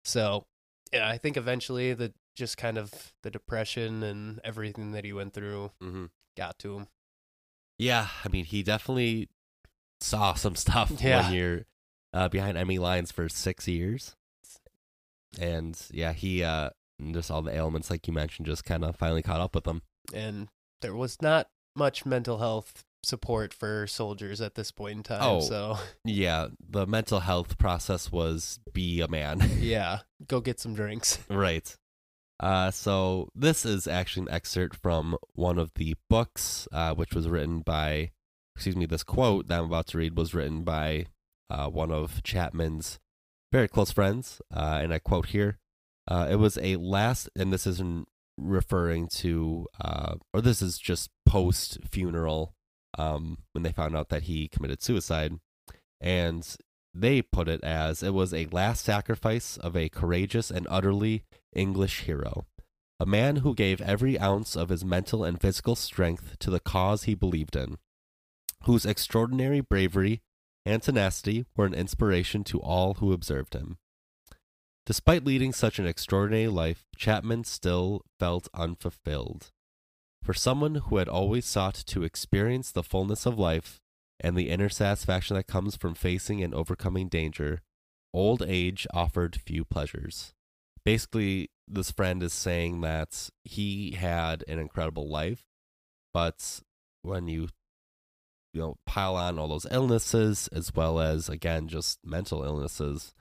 So 0.04 0.46
yeah, 0.92 1.08
I 1.08 1.16
think 1.18 1.36
eventually 1.36 1.94
the 1.94 2.12
just 2.34 2.56
kind 2.56 2.76
of 2.78 3.12
the 3.22 3.30
depression 3.30 4.02
and 4.02 4.40
everything 4.44 4.92
that 4.92 5.04
he 5.04 5.12
went 5.12 5.32
through 5.34 5.72
Mm-hmm. 5.80 6.06
got 6.36 6.58
to 6.60 6.78
him. 6.78 6.88
Yeah, 7.80 8.08
I 8.24 8.28
mean, 8.28 8.44
he 8.44 8.62
definitely 8.62 9.28
saw 10.00 10.34
some 10.34 10.54
stuff 10.64 10.92
Yeah. 11.00 11.22
when 11.24 11.32
you're 11.34 11.60
uh, 12.12 12.28
behind 12.28 12.58
enemy 12.58 12.78
lines 12.78 13.10
for 13.10 13.28
six 13.28 13.66
years. 13.66 14.16
And 15.40 15.80
yeah, 15.90 16.12
he, 16.12 16.42
uh, 16.44 16.70
just 17.12 17.30
all 17.30 17.40
the 17.42 17.54
ailments, 17.54 17.90
like 17.90 18.06
you 18.06 18.12
mentioned, 18.12 18.46
just 18.46 18.64
kind 18.64 18.84
of 18.84 18.96
finally 18.96 19.22
caught 19.22 19.40
up 19.40 19.54
with 19.54 19.66
him. 19.66 19.82
And 20.12 20.48
there 20.82 20.94
was 20.94 21.22
not 21.22 21.48
much 21.74 22.04
mental 22.04 22.38
health 22.38 22.84
support 23.02 23.54
for 23.54 23.86
soldiers 23.86 24.42
at 24.42 24.56
this 24.56 24.70
point 24.70 24.96
in 24.98 25.02
time. 25.02 25.20
Oh. 25.22 25.40
So 25.40 25.78
Yeah, 26.04 26.48
the 26.68 26.86
mental 26.86 27.20
health 27.20 27.56
process 27.56 28.12
was 28.12 28.60
be 28.74 29.00
a 29.00 29.08
man. 29.08 29.40
yeah, 29.58 30.00
go 30.26 30.40
get 30.40 30.60
some 30.60 30.74
drinks. 30.74 31.18
Right. 31.30 31.74
Uh, 32.40 32.70
so 32.70 33.28
this 33.34 33.66
is 33.66 33.86
actually 33.86 34.22
an 34.22 34.32
excerpt 34.32 34.76
from 34.76 35.16
one 35.34 35.58
of 35.58 35.72
the 35.74 35.94
books, 36.08 36.66
uh, 36.72 36.94
which 36.94 37.14
was 37.14 37.28
written 37.28 37.60
by, 37.60 38.10
excuse 38.56 38.74
me, 38.74 38.86
this 38.86 39.02
quote 39.04 39.46
that 39.48 39.58
I'm 39.58 39.66
about 39.66 39.88
to 39.88 39.98
read 39.98 40.16
was 40.16 40.34
written 40.34 40.64
by 40.64 41.06
uh, 41.50 41.68
one 41.68 41.90
of 41.90 42.22
Chapman's 42.22 42.98
very 43.52 43.68
close 43.68 43.92
friends. 43.92 44.40
Uh, 44.54 44.80
and 44.82 44.94
I 44.94 44.98
quote 44.98 45.26
here 45.26 45.58
uh, 46.08 46.28
It 46.30 46.36
was 46.36 46.58
a 46.62 46.76
last, 46.76 47.28
and 47.36 47.52
this 47.52 47.66
isn't 47.66 48.08
referring 48.38 49.08
to, 49.08 49.66
uh, 49.78 50.14
or 50.32 50.40
this 50.40 50.62
is 50.62 50.78
just 50.78 51.10
post 51.26 51.78
funeral 51.90 52.54
um, 52.98 53.38
when 53.52 53.64
they 53.64 53.72
found 53.72 53.94
out 53.94 54.08
that 54.08 54.24
he 54.24 54.48
committed 54.48 54.82
suicide. 54.82 55.34
And 56.00 56.56
they 56.94 57.22
put 57.22 57.48
it 57.48 57.62
as 57.62 58.02
it 58.02 58.14
was 58.14 58.34
a 58.34 58.46
last 58.46 58.84
sacrifice 58.84 59.56
of 59.56 59.76
a 59.76 59.88
courageous 59.88 60.50
and 60.50 60.66
utterly 60.70 61.24
English 61.52 62.00
hero, 62.00 62.46
a 62.98 63.06
man 63.06 63.36
who 63.36 63.54
gave 63.54 63.80
every 63.80 64.18
ounce 64.18 64.56
of 64.56 64.68
his 64.68 64.84
mental 64.84 65.24
and 65.24 65.40
physical 65.40 65.76
strength 65.76 66.38
to 66.38 66.50
the 66.50 66.60
cause 66.60 67.04
he 67.04 67.14
believed 67.14 67.56
in, 67.56 67.78
whose 68.64 68.84
extraordinary 68.84 69.60
bravery 69.60 70.20
and 70.66 70.82
tenacity 70.82 71.46
were 71.56 71.66
an 71.66 71.74
inspiration 71.74 72.44
to 72.44 72.60
all 72.60 72.94
who 72.94 73.12
observed 73.12 73.54
him. 73.54 73.78
Despite 74.86 75.24
leading 75.24 75.52
such 75.52 75.78
an 75.78 75.86
extraordinary 75.86 76.48
life, 76.48 76.84
Chapman 76.96 77.44
still 77.44 78.02
felt 78.18 78.48
unfulfilled. 78.52 79.50
For 80.22 80.34
someone 80.34 80.74
who 80.74 80.96
had 80.96 81.08
always 81.08 81.46
sought 81.46 81.74
to 81.86 82.02
experience 82.02 82.70
the 82.70 82.82
fullness 82.82 83.24
of 83.24 83.38
life 83.38 83.80
and 84.20 84.36
the 84.36 84.50
inner 84.50 84.68
satisfaction 84.68 85.36
that 85.36 85.46
comes 85.46 85.76
from 85.76 85.94
facing 85.94 86.42
and 86.42 86.54
overcoming 86.54 87.08
danger, 87.08 87.62
old 88.12 88.42
age 88.46 88.86
offered 88.92 89.40
few 89.44 89.64
pleasures. 89.64 90.34
Basically, 90.84 91.50
this 91.66 91.90
friend 91.90 92.22
is 92.22 92.32
saying 92.32 92.80
that 92.82 93.30
he 93.44 93.92
had 93.92 94.44
an 94.48 94.58
incredible 94.58 95.08
life, 95.08 95.44
but 96.12 96.60
when 97.02 97.28
you 97.28 97.48
you 98.52 98.60
know 98.60 98.76
pile 98.84 99.16
on 99.16 99.38
all 99.38 99.48
those 99.48 99.66
illnesses 99.70 100.48
as 100.52 100.74
well 100.74 101.00
as 101.00 101.28
again 101.28 101.68
just 101.68 101.98
mental 102.04 102.42
illnesses 102.42 103.14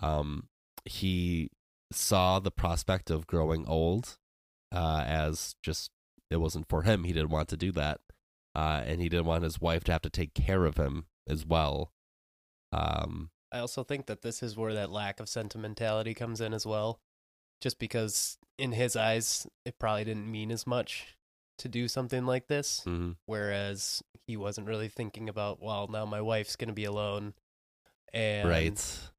um 0.00 0.46
he 0.84 1.50
saw 1.90 2.38
the 2.38 2.50
prospect 2.50 3.10
of 3.10 3.26
growing 3.26 3.66
old 3.66 4.16
uh 4.72 5.02
as 5.04 5.56
just 5.62 5.90
it 6.30 6.36
wasn't 6.36 6.68
for 6.68 6.82
him 6.82 7.04
he 7.04 7.12
didn't 7.12 7.30
want 7.30 7.48
to 7.48 7.56
do 7.56 7.72
that 7.72 8.00
uh 8.58 8.82
and 8.86 9.00
he 9.00 9.08
didn't 9.08 9.26
want 9.26 9.44
his 9.44 9.60
wife 9.60 9.84
to 9.84 9.92
have 9.92 10.02
to 10.02 10.10
take 10.10 10.34
care 10.34 10.64
of 10.64 10.76
him 10.76 11.06
as 11.28 11.46
well 11.46 11.92
um 12.72 13.30
I 13.50 13.60
also 13.60 13.82
think 13.82 14.06
that 14.06 14.20
this 14.22 14.42
is 14.42 14.56
where 14.56 14.74
that 14.74 14.90
lack 14.90 15.20
of 15.20 15.28
sentimentality 15.28 16.12
comes 16.12 16.42
in 16.42 16.52
as 16.52 16.66
well. 16.66 17.00
Just 17.62 17.78
because 17.78 18.36
in 18.58 18.72
his 18.72 18.94
eyes, 18.94 19.46
it 19.64 19.78
probably 19.78 20.04
didn't 20.04 20.30
mean 20.30 20.50
as 20.50 20.66
much 20.66 21.16
to 21.56 21.66
do 21.66 21.88
something 21.88 22.26
like 22.26 22.48
this. 22.48 22.82
mhm. 22.86 23.16
Whereas 23.24 24.02
he 24.26 24.36
wasn't 24.36 24.66
really 24.66 24.88
thinking 24.88 25.30
about, 25.30 25.62
well, 25.62 25.88
now 25.88 26.04
my 26.04 26.20
wife's 26.20 26.56
going 26.56 26.68
to 26.68 26.74
be 26.74 26.84
alone. 26.84 27.32
And 28.12 28.48
right 28.48 29.10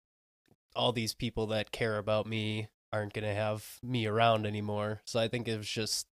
all 0.76 0.92
these 0.92 1.14
people 1.14 1.48
that 1.48 1.72
care 1.72 1.98
about 1.98 2.26
me 2.26 2.70
aren't 2.94 3.14
going 3.14 3.26
to 3.26 3.34
have 3.34 3.80
me 3.84 4.06
around 4.06 4.46
anymore. 4.46 5.02
So 5.06 5.20
I 5.20 5.28
think 5.28 5.48
it 5.48 5.58
was 5.58 5.68
just 5.68 6.08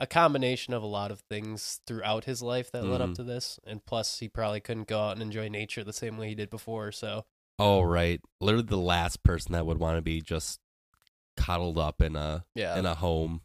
a 0.00 0.06
combination 0.06 0.72
of 0.74 0.82
a 0.82 0.86
lot 0.86 1.10
of 1.10 1.20
things 1.20 1.80
throughout 1.86 2.24
his 2.24 2.42
life 2.42 2.72
that 2.72 2.84
led 2.84 3.00
up 3.02 3.10
Mhm. 3.10 3.14
to 3.16 3.22
this. 3.22 3.60
And 3.64 3.84
plus, 3.84 4.18
he 4.18 4.28
probably 4.28 4.60
couldn't 4.60 4.88
go 4.88 4.98
out 5.00 5.12
and 5.12 5.22
enjoy 5.22 5.48
nature 5.48 5.84
the 5.84 5.92
same 5.92 6.16
way 6.16 6.28
he 6.28 6.34
did 6.34 6.48
before. 6.50 6.90
So 6.90 7.26
oh 7.58 7.82
right 7.82 8.22
literally 8.40 8.64
the 8.66 8.78
last 8.78 9.22
person 9.22 9.52
that 9.52 9.66
would 9.66 9.78
want 9.78 9.98
to 9.98 10.02
be 10.02 10.22
just 10.22 10.58
coddled 11.36 11.76
up 11.76 12.00
in 12.00 12.16
a 12.16 12.46
yeah, 12.54 12.78
in 12.78 12.86
a 12.86 12.94
home. 12.94 13.42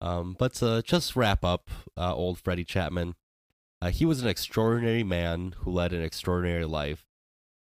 Um, 0.00 0.34
but 0.36 0.54
to 0.54 0.82
just 0.82 1.14
wrap 1.14 1.44
up, 1.44 1.70
uh, 1.96 2.12
old 2.14 2.40
Freddie 2.40 2.64
Chapman, 2.64 3.14
uh, 3.80 3.90
he 3.90 4.04
was 4.04 4.20
an 4.20 4.26
extraordinary 4.28 5.04
man 5.04 5.54
who 5.58 5.70
led 5.70 5.92
an 5.92 6.02
extraordinary 6.02 6.64
life. 6.64 7.06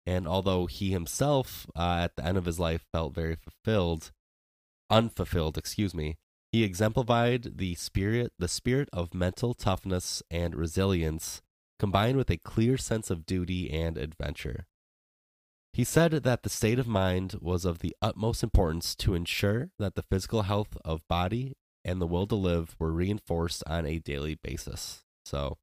And 0.05 0.27
although 0.27 0.65
he 0.65 0.91
himself, 0.91 1.65
uh, 1.75 1.99
at 2.03 2.17
the 2.17 2.25
end 2.25 2.37
of 2.37 2.43
his 2.45 2.59
life, 2.59 2.85
felt 2.91 3.15
very 3.15 3.35
fulfilled, 3.37 4.11
unfulfilled, 4.89 5.57
excuse 5.57 5.93
me, 5.95 6.17
he 6.55 6.63
exemplified 6.63 7.57
the 7.57 7.75
spirit, 7.75 8.31
the 8.39 8.47
spirit 8.47 8.87
of 8.93 9.13
mental 9.13 9.53
toughness 9.53 10.23
and 10.31 10.55
resilience, 10.55 11.41
combined 11.79 12.15
with 12.15 12.29
a 12.29 12.37
clear 12.37 12.77
sense 12.77 13.09
of 13.09 13.25
duty 13.25 13.69
and 13.69 13.97
adventure. 13.97 14.65
He 15.73 15.83
said 15.83 16.11
that 16.11 16.43
the 16.43 16.49
state 16.49 16.79
of 16.79 16.87
mind 16.87 17.35
was 17.41 17.65
of 17.65 17.79
the 17.79 17.93
utmost 18.01 18.41
importance 18.41 18.95
to 18.95 19.15
ensure 19.15 19.71
that 19.79 19.95
the 19.95 20.03
physical 20.03 20.43
health 20.43 20.77
of 20.85 21.05
body 21.09 21.57
and 21.83 21.99
the 21.99 22.07
will 22.07 22.25
to 22.27 22.35
live 22.35 22.77
were 22.79 22.93
reinforced 22.93 23.61
on 23.67 23.85
a 23.85 23.99
daily 23.99 24.35
basis. 24.41 25.03
So, 25.25 25.57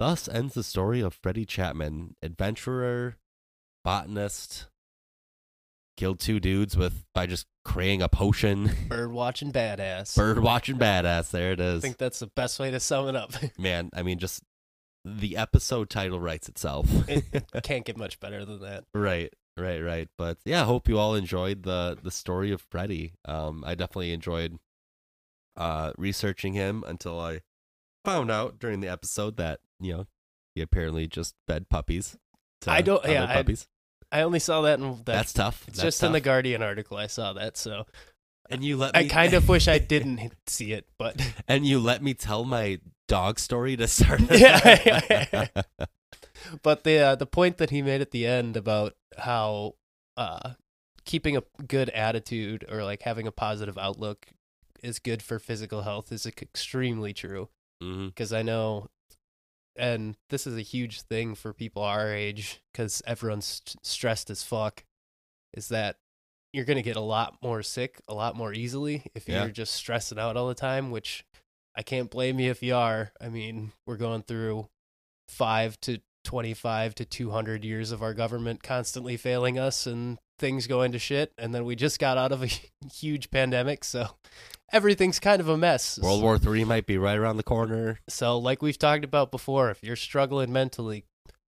thus 0.00 0.28
ends 0.28 0.54
the 0.54 0.64
story 0.64 1.00
of 1.00 1.14
Freddie 1.14 1.46
Chapman, 1.46 2.16
adventurer, 2.20 3.14
botanist, 3.84 4.66
killed 5.96 6.18
two 6.18 6.40
dudes 6.40 6.76
with 6.76 7.04
by 7.14 7.26
just 7.26 7.46
creating 7.64 8.02
a 8.02 8.08
potion, 8.08 8.70
bird 8.88 9.12
watching 9.12 9.52
badass. 9.52 10.16
bird 10.16 10.38
watching 10.40 10.76
badass. 10.78 11.30
There 11.30 11.52
it 11.52 11.60
is. 11.60 11.78
I 11.78 11.80
think 11.80 11.98
that's 11.98 12.18
the 12.20 12.26
best 12.28 12.58
way 12.58 12.70
to 12.70 12.80
sum 12.80 13.08
it 13.08 13.16
up. 13.16 13.32
Man, 13.58 13.90
I 13.94 14.02
mean, 14.02 14.18
just 14.18 14.42
the 15.04 15.36
episode 15.36 15.88
title 15.90 16.20
writes 16.20 16.48
itself. 16.48 16.86
it 17.08 17.24
can't 17.62 17.84
get 17.84 17.96
much 17.96 18.20
better 18.20 18.44
than 18.44 18.60
that. 18.60 18.84
Right, 18.94 19.32
right, 19.56 19.80
right. 19.80 20.08
But 20.18 20.38
yeah, 20.44 20.62
I 20.62 20.64
hope 20.64 20.88
you 20.88 20.98
all 20.98 21.14
enjoyed 21.14 21.62
the 21.62 21.98
the 22.02 22.10
story 22.10 22.50
of 22.52 22.62
Freddie. 22.70 23.14
Um, 23.24 23.62
I 23.66 23.74
definitely 23.74 24.12
enjoyed 24.12 24.58
uh 25.56 25.92
researching 25.98 26.52
him 26.54 26.84
until 26.86 27.18
I 27.18 27.40
found 28.04 28.30
out 28.30 28.58
during 28.58 28.80
the 28.80 28.88
episode 28.88 29.36
that 29.36 29.60
you 29.80 29.92
know 29.92 30.06
he 30.54 30.62
apparently 30.62 31.06
just 31.06 31.34
fed 31.46 31.68
puppies. 31.68 32.16
I 32.66 32.82
don't- 32.82 33.04
yeah, 33.06 33.24
I- 33.24 33.34
puppies. 33.34 33.66
I 34.12 34.22
only 34.22 34.38
saw 34.38 34.62
that 34.62 34.80
in 34.80 34.96
that. 34.96 35.04
That's 35.04 35.32
tough. 35.32 35.64
it's 35.68 35.78
That's 35.78 35.96
just 35.98 36.02
in 36.02 36.12
the. 36.12 36.20
Guardian 36.20 36.62
article. 36.62 36.96
I 36.96 37.06
saw 37.06 37.32
that, 37.34 37.56
so 37.56 37.86
And 38.48 38.64
you 38.64 38.76
let 38.76 38.94
me 38.94 39.00
I 39.00 39.08
kind 39.08 39.34
of 39.34 39.48
wish 39.48 39.68
I 39.68 39.78
didn't 39.78 40.32
see 40.46 40.72
it, 40.72 40.86
but 40.98 41.20
and 41.48 41.66
you 41.66 41.78
let 41.78 42.02
me 42.02 42.14
tell 42.14 42.44
my 42.44 42.80
dog 43.08 43.38
story 43.38 43.76
to 43.76 43.86
start. 43.86 44.20
Yeah. 44.30 45.46
but 46.62 46.84
the 46.84 46.98
uh, 46.98 47.14
the 47.16 47.26
point 47.26 47.58
that 47.58 47.70
he 47.70 47.82
made 47.82 48.00
at 48.00 48.10
the 48.10 48.26
end 48.26 48.56
about 48.56 48.94
how 49.18 49.74
uh, 50.16 50.50
keeping 51.04 51.36
a 51.36 51.42
good 51.66 51.90
attitude 51.90 52.64
or 52.70 52.84
like 52.84 53.02
having 53.02 53.26
a 53.26 53.32
positive 53.32 53.78
outlook 53.78 54.26
is 54.82 54.98
good 54.98 55.22
for 55.22 55.38
physical 55.38 55.82
health 55.82 56.10
is 56.10 56.26
extremely 56.26 57.12
true. 57.12 57.48
Because 57.80 58.30
I 58.32 58.42
know, 58.42 58.88
and 59.76 60.16
this 60.28 60.46
is 60.46 60.56
a 60.56 60.62
huge 60.62 61.02
thing 61.02 61.34
for 61.34 61.52
people 61.52 61.82
our 61.82 62.12
age 62.12 62.60
because 62.72 63.02
everyone's 63.06 63.62
st- 63.64 63.84
stressed 63.86 64.30
as 64.30 64.42
fuck. 64.42 64.84
Is 65.54 65.68
that 65.68 65.96
you're 66.52 66.64
gonna 66.64 66.82
get 66.82 66.96
a 66.96 67.00
lot 67.00 67.36
more 67.42 67.62
sick 67.62 68.00
a 68.08 68.14
lot 68.14 68.36
more 68.36 68.52
easily 68.52 69.04
if 69.14 69.28
Yeah. 69.28 69.42
you're 69.44 69.52
just 69.52 69.72
stressing 69.74 70.18
out 70.18 70.36
all 70.36 70.48
the 70.48 70.54
time. 70.54 70.90
Which 70.90 71.24
I 71.76 71.82
can't 71.82 72.10
blame 72.10 72.38
you 72.40 72.50
if 72.50 72.62
you 72.62 72.74
are. 72.74 73.12
I 73.20 73.28
mean, 73.28 73.72
we're 73.86 73.96
going 73.96 74.22
through 74.22 74.68
five 75.28 75.80
to 75.82 76.00
twenty-five 76.24 76.94
to 76.96 77.04
two 77.04 77.30
hundred 77.30 77.64
years 77.64 77.92
of 77.92 78.02
our 78.02 78.14
government 78.14 78.62
constantly 78.62 79.16
failing 79.16 79.58
us 79.58 79.86
and 79.86 80.18
things 80.40 80.66
going 80.66 80.92
to 80.92 80.98
shit, 80.98 81.32
and 81.38 81.54
then 81.54 81.64
we 81.64 81.76
just 81.76 82.00
got 82.00 82.18
out 82.18 82.32
of 82.32 82.42
a 82.42 82.48
huge 82.92 83.30
pandemic, 83.30 83.84
so 83.84 84.08
everything's 84.72 85.20
kind 85.20 85.40
of 85.40 85.48
a 85.48 85.56
mess. 85.56 85.98
World 86.02 86.22
War 86.22 86.38
Three 86.38 86.64
might 86.64 86.86
be 86.86 86.98
right 86.98 87.16
around 87.16 87.36
the 87.36 87.44
corner. 87.44 88.00
So, 88.08 88.38
like 88.38 88.62
we've 88.62 88.78
talked 88.78 89.04
about 89.04 89.30
before, 89.30 89.70
if 89.70 89.84
you're 89.84 89.96
struggling 89.96 90.52
mentally, 90.52 91.04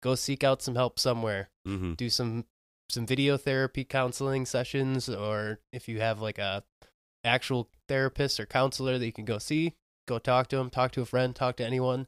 go 0.02 0.14
seek 0.14 0.42
out 0.44 0.62
some 0.62 0.76
help 0.76 0.98
somewhere. 0.98 1.50
hmm 1.66 1.94
Do 1.94 2.08
some 2.08 2.46
some 2.88 3.06
video 3.06 3.36
therapy 3.36 3.84
counseling 3.84 4.46
sessions, 4.46 5.08
or 5.08 5.58
if 5.72 5.88
you 5.88 6.00
have 6.00 6.20
like 6.22 6.38
a 6.38 6.62
actual 7.24 7.68
therapist 7.88 8.38
or 8.38 8.46
counselor 8.46 8.98
that 8.98 9.04
you 9.06 9.12
can 9.12 9.24
go 9.24 9.38
see, 9.38 9.74
go 10.06 10.18
talk 10.18 10.46
to 10.48 10.56
them, 10.56 10.70
talk 10.70 10.92
to 10.92 11.02
a 11.02 11.06
friend, 11.06 11.34
talk 11.34 11.56
to 11.56 11.66
anyone. 11.66 12.06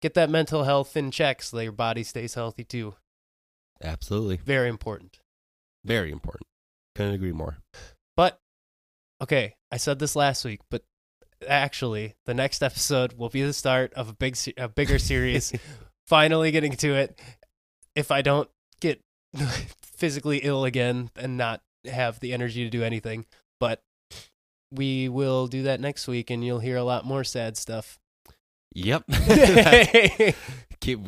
Get 0.00 0.14
that 0.14 0.30
mental 0.30 0.64
health 0.64 0.96
in 0.96 1.10
check 1.10 1.42
so 1.42 1.56
that 1.56 1.62
your 1.64 1.72
body 1.72 2.02
stays 2.02 2.34
healthy 2.34 2.64
too. 2.64 2.94
Absolutely, 3.82 4.36
Very 4.36 4.68
important. 4.68 5.18
Very 5.84 6.12
important. 6.12 6.46
Couldn't 6.94 7.14
agree 7.14 7.32
more. 7.32 7.58
But 8.16 8.38
okay, 9.22 9.54
I 9.70 9.76
said 9.76 9.98
this 9.98 10.16
last 10.16 10.44
week, 10.44 10.60
but 10.70 10.82
actually, 11.46 12.14
the 12.26 12.34
next 12.34 12.62
episode 12.62 13.14
will 13.14 13.28
be 13.28 13.42
the 13.42 13.52
start 13.52 13.92
of 13.94 14.08
a 14.08 14.12
big, 14.14 14.36
a 14.56 14.68
bigger 14.68 14.98
series. 14.98 15.52
Finally, 16.06 16.50
getting 16.50 16.72
to 16.72 16.94
it. 16.94 17.20
If 17.94 18.10
I 18.10 18.22
don't 18.22 18.48
get 18.80 19.00
physically 19.82 20.38
ill 20.38 20.64
again 20.64 21.10
and 21.16 21.36
not 21.36 21.62
have 21.84 22.20
the 22.20 22.32
energy 22.32 22.64
to 22.64 22.70
do 22.70 22.82
anything, 22.82 23.26
but 23.60 23.82
we 24.70 25.08
will 25.08 25.46
do 25.46 25.64
that 25.64 25.80
next 25.80 26.08
week, 26.08 26.30
and 26.30 26.44
you'll 26.44 26.60
hear 26.60 26.76
a 26.76 26.84
lot 26.84 27.04
more 27.04 27.24
sad 27.24 27.56
stuff. 27.56 27.98
Yep. 28.74 29.04
keep 30.80 31.00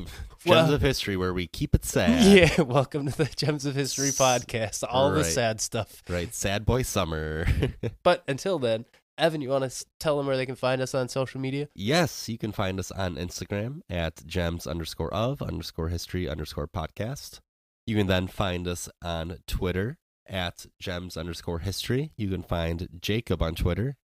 gems 0.44 0.66
Well- 0.66 0.74
of 0.74 0.82
history 0.82 1.16
where 1.16 1.32
we 1.34 1.46
keep 1.46 1.74
it 1.74 1.84
sad. 1.94 2.22
yeah, 2.22 2.60
welcome 2.62 3.06
to 3.10 3.16
the 3.16 3.24
Gems 3.36 3.64
of 3.66 3.74
History 3.74 4.08
podcast. 4.10 4.84
All 4.88 5.10
the 5.10 5.24
sad 5.24 5.60
stuff. 5.60 6.02
Right. 6.08 6.34
Sad 6.34 6.64
boy 6.64 6.82
summer. 6.82 7.46
But 8.02 8.22
until 8.28 8.58
then, 8.58 8.84
Evan, 9.16 9.40
you 9.40 9.48
want 9.48 9.70
to 9.70 9.84
tell 10.00 10.16
them 10.18 10.26
where 10.26 10.36
they 10.36 10.46
can 10.46 10.56
find 10.56 10.80
us 10.82 10.94
on 10.94 11.08
social 11.08 11.40
media? 11.40 11.68
yes, 11.74 12.28
you 12.28 12.36
can 12.36 12.52
find 12.52 12.78
us 12.78 12.90
on 12.90 13.14
Instagram 13.16 13.80
at 13.88 14.26
gems 14.26 14.66
underscore 14.66 15.12
of 15.14 15.40
underscore 15.40 15.88
history 15.88 16.28
underscore 16.28 16.66
podcast. 16.68 17.40
You 17.86 17.96
can 17.96 18.06
then 18.06 18.26
find 18.26 18.66
us 18.66 18.88
on 19.02 19.38
Twitter 19.46 19.98
at 20.26 20.66
gems 20.80 21.16
underscore 21.16 21.60
history. 21.60 22.12
You 22.16 22.28
can 22.30 22.42
find 22.42 22.88
Jacob 23.00 23.40
on 23.42 23.54
Twitter 23.54 23.96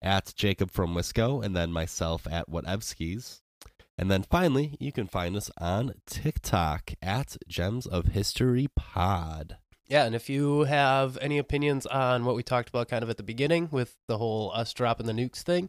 at 0.00 0.32
Jacob 0.36 0.70
from 0.70 0.94
Wisco, 0.94 1.44
and 1.44 1.54
then 1.56 1.72
myself 1.72 2.26
at 2.30 2.48
Whatevskis. 2.50 3.40
And 3.96 4.10
then 4.10 4.22
finally, 4.24 4.76
you 4.80 4.90
can 4.92 5.06
find 5.06 5.36
us 5.36 5.50
on 5.58 5.94
TikTok 6.06 6.94
at 7.00 7.36
Gems 7.48 7.86
of 7.86 8.06
History 8.08 8.68
Pod. 8.74 9.56
Yeah, 9.86 10.04
and 10.04 10.14
if 10.14 10.28
you 10.28 10.60
have 10.64 11.18
any 11.20 11.38
opinions 11.38 11.86
on 11.86 12.24
what 12.24 12.34
we 12.34 12.42
talked 12.42 12.68
about 12.70 12.88
kind 12.88 13.02
of 13.04 13.10
at 13.10 13.18
the 13.18 13.22
beginning 13.22 13.68
with 13.70 13.96
the 14.08 14.18
whole 14.18 14.50
us 14.52 14.72
dropping 14.72 15.06
the 15.06 15.12
nukes 15.12 15.42
thing, 15.42 15.68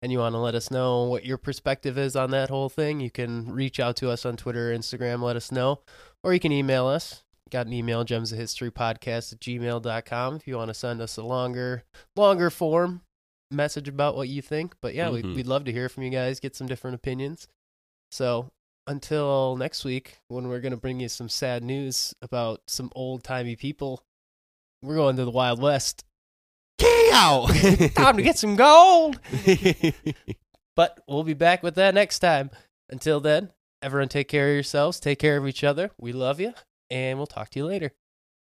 and 0.00 0.12
you 0.12 0.18
want 0.20 0.34
to 0.34 0.38
let 0.38 0.54
us 0.54 0.70
know 0.70 1.04
what 1.04 1.26
your 1.26 1.36
perspective 1.36 1.98
is 1.98 2.14
on 2.16 2.30
that 2.30 2.48
whole 2.48 2.68
thing, 2.68 3.00
you 3.00 3.10
can 3.10 3.50
reach 3.52 3.80
out 3.80 3.96
to 3.96 4.08
us 4.10 4.24
on 4.24 4.36
Twitter 4.36 4.70
or 4.72 4.76
Instagram, 4.76 5.20
let 5.20 5.36
us 5.36 5.50
know, 5.52 5.80
or 6.22 6.32
you 6.32 6.40
can 6.40 6.52
email 6.52 6.86
us. 6.86 7.24
Got 7.50 7.66
an 7.66 7.72
email, 7.72 8.04
gems 8.04 8.32
of 8.32 8.38
history 8.38 8.70
podcast 8.70 9.32
at 9.32 9.40
gmail.com 9.40 10.36
if 10.36 10.46
you 10.48 10.56
want 10.56 10.68
to 10.68 10.74
send 10.74 11.00
us 11.00 11.16
a 11.16 11.22
longer, 11.22 11.84
longer 12.16 12.50
form 12.50 13.02
message 13.50 13.88
about 13.88 14.16
what 14.16 14.28
you 14.28 14.42
think. 14.42 14.74
But 14.80 14.94
yeah, 14.94 15.08
Mhm. 15.08 15.12
we, 15.12 15.34
we'd 15.34 15.46
love 15.46 15.64
to 15.64 15.72
hear 15.72 15.88
from 15.88 16.02
you 16.04 16.10
guys, 16.10 16.40
get 16.40 16.56
some 16.56 16.66
different 16.66 16.94
opinions. 16.96 17.46
So 18.10 18.50
until 18.86 19.56
next 19.56 19.84
week, 19.84 20.18
when 20.28 20.48
we're 20.48 20.60
going 20.60 20.72
to 20.72 20.76
bring 20.76 21.00
you 21.00 21.08
some 21.08 21.28
sad 21.28 21.62
news 21.62 22.14
about 22.22 22.60
some 22.66 22.90
old 22.94 23.24
timey 23.24 23.56
people, 23.56 24.02
we're 24.82 24.96
going 24.96 25.16
to 25.16 25.24
the 25.24 25.30
Wild 25.30 25.60
West. 25.60 26.04
Cow! 26.78 27.46
Time 27.94 28.16
to 28.16 28.22
get 28.22 28.38
some 28.38 28.56
gold. 28.56 29.18
But 30.76 31.00
we'll 31.08 31.24
be 31.24 31.34
back 31.34 31.62
with 31.62 31.74
that 31.76 31.94
next 31.94 32.20
time. 32.20 32.50
Until 32.90 33.18
then, 33.18 33.50
everyone 33.82 34.08
take 34.08 34.28
care 34.28 34.48
of 34.50 34.54
yourselves, 34.54 35.00
take 35.00 35.18
care 35.18 35.38
of 35.38 35.48
each 35.48 35.64
other. 35.64 35.90
We 35.98 36.12
love 36.12 36.38
you, 36.38 36.52
and 36.90 37.18
we'll 37.18 37.26
talk 37.26 37.48
to 37.50 37.58
you 37.58 37.66
later. 37.66 37.92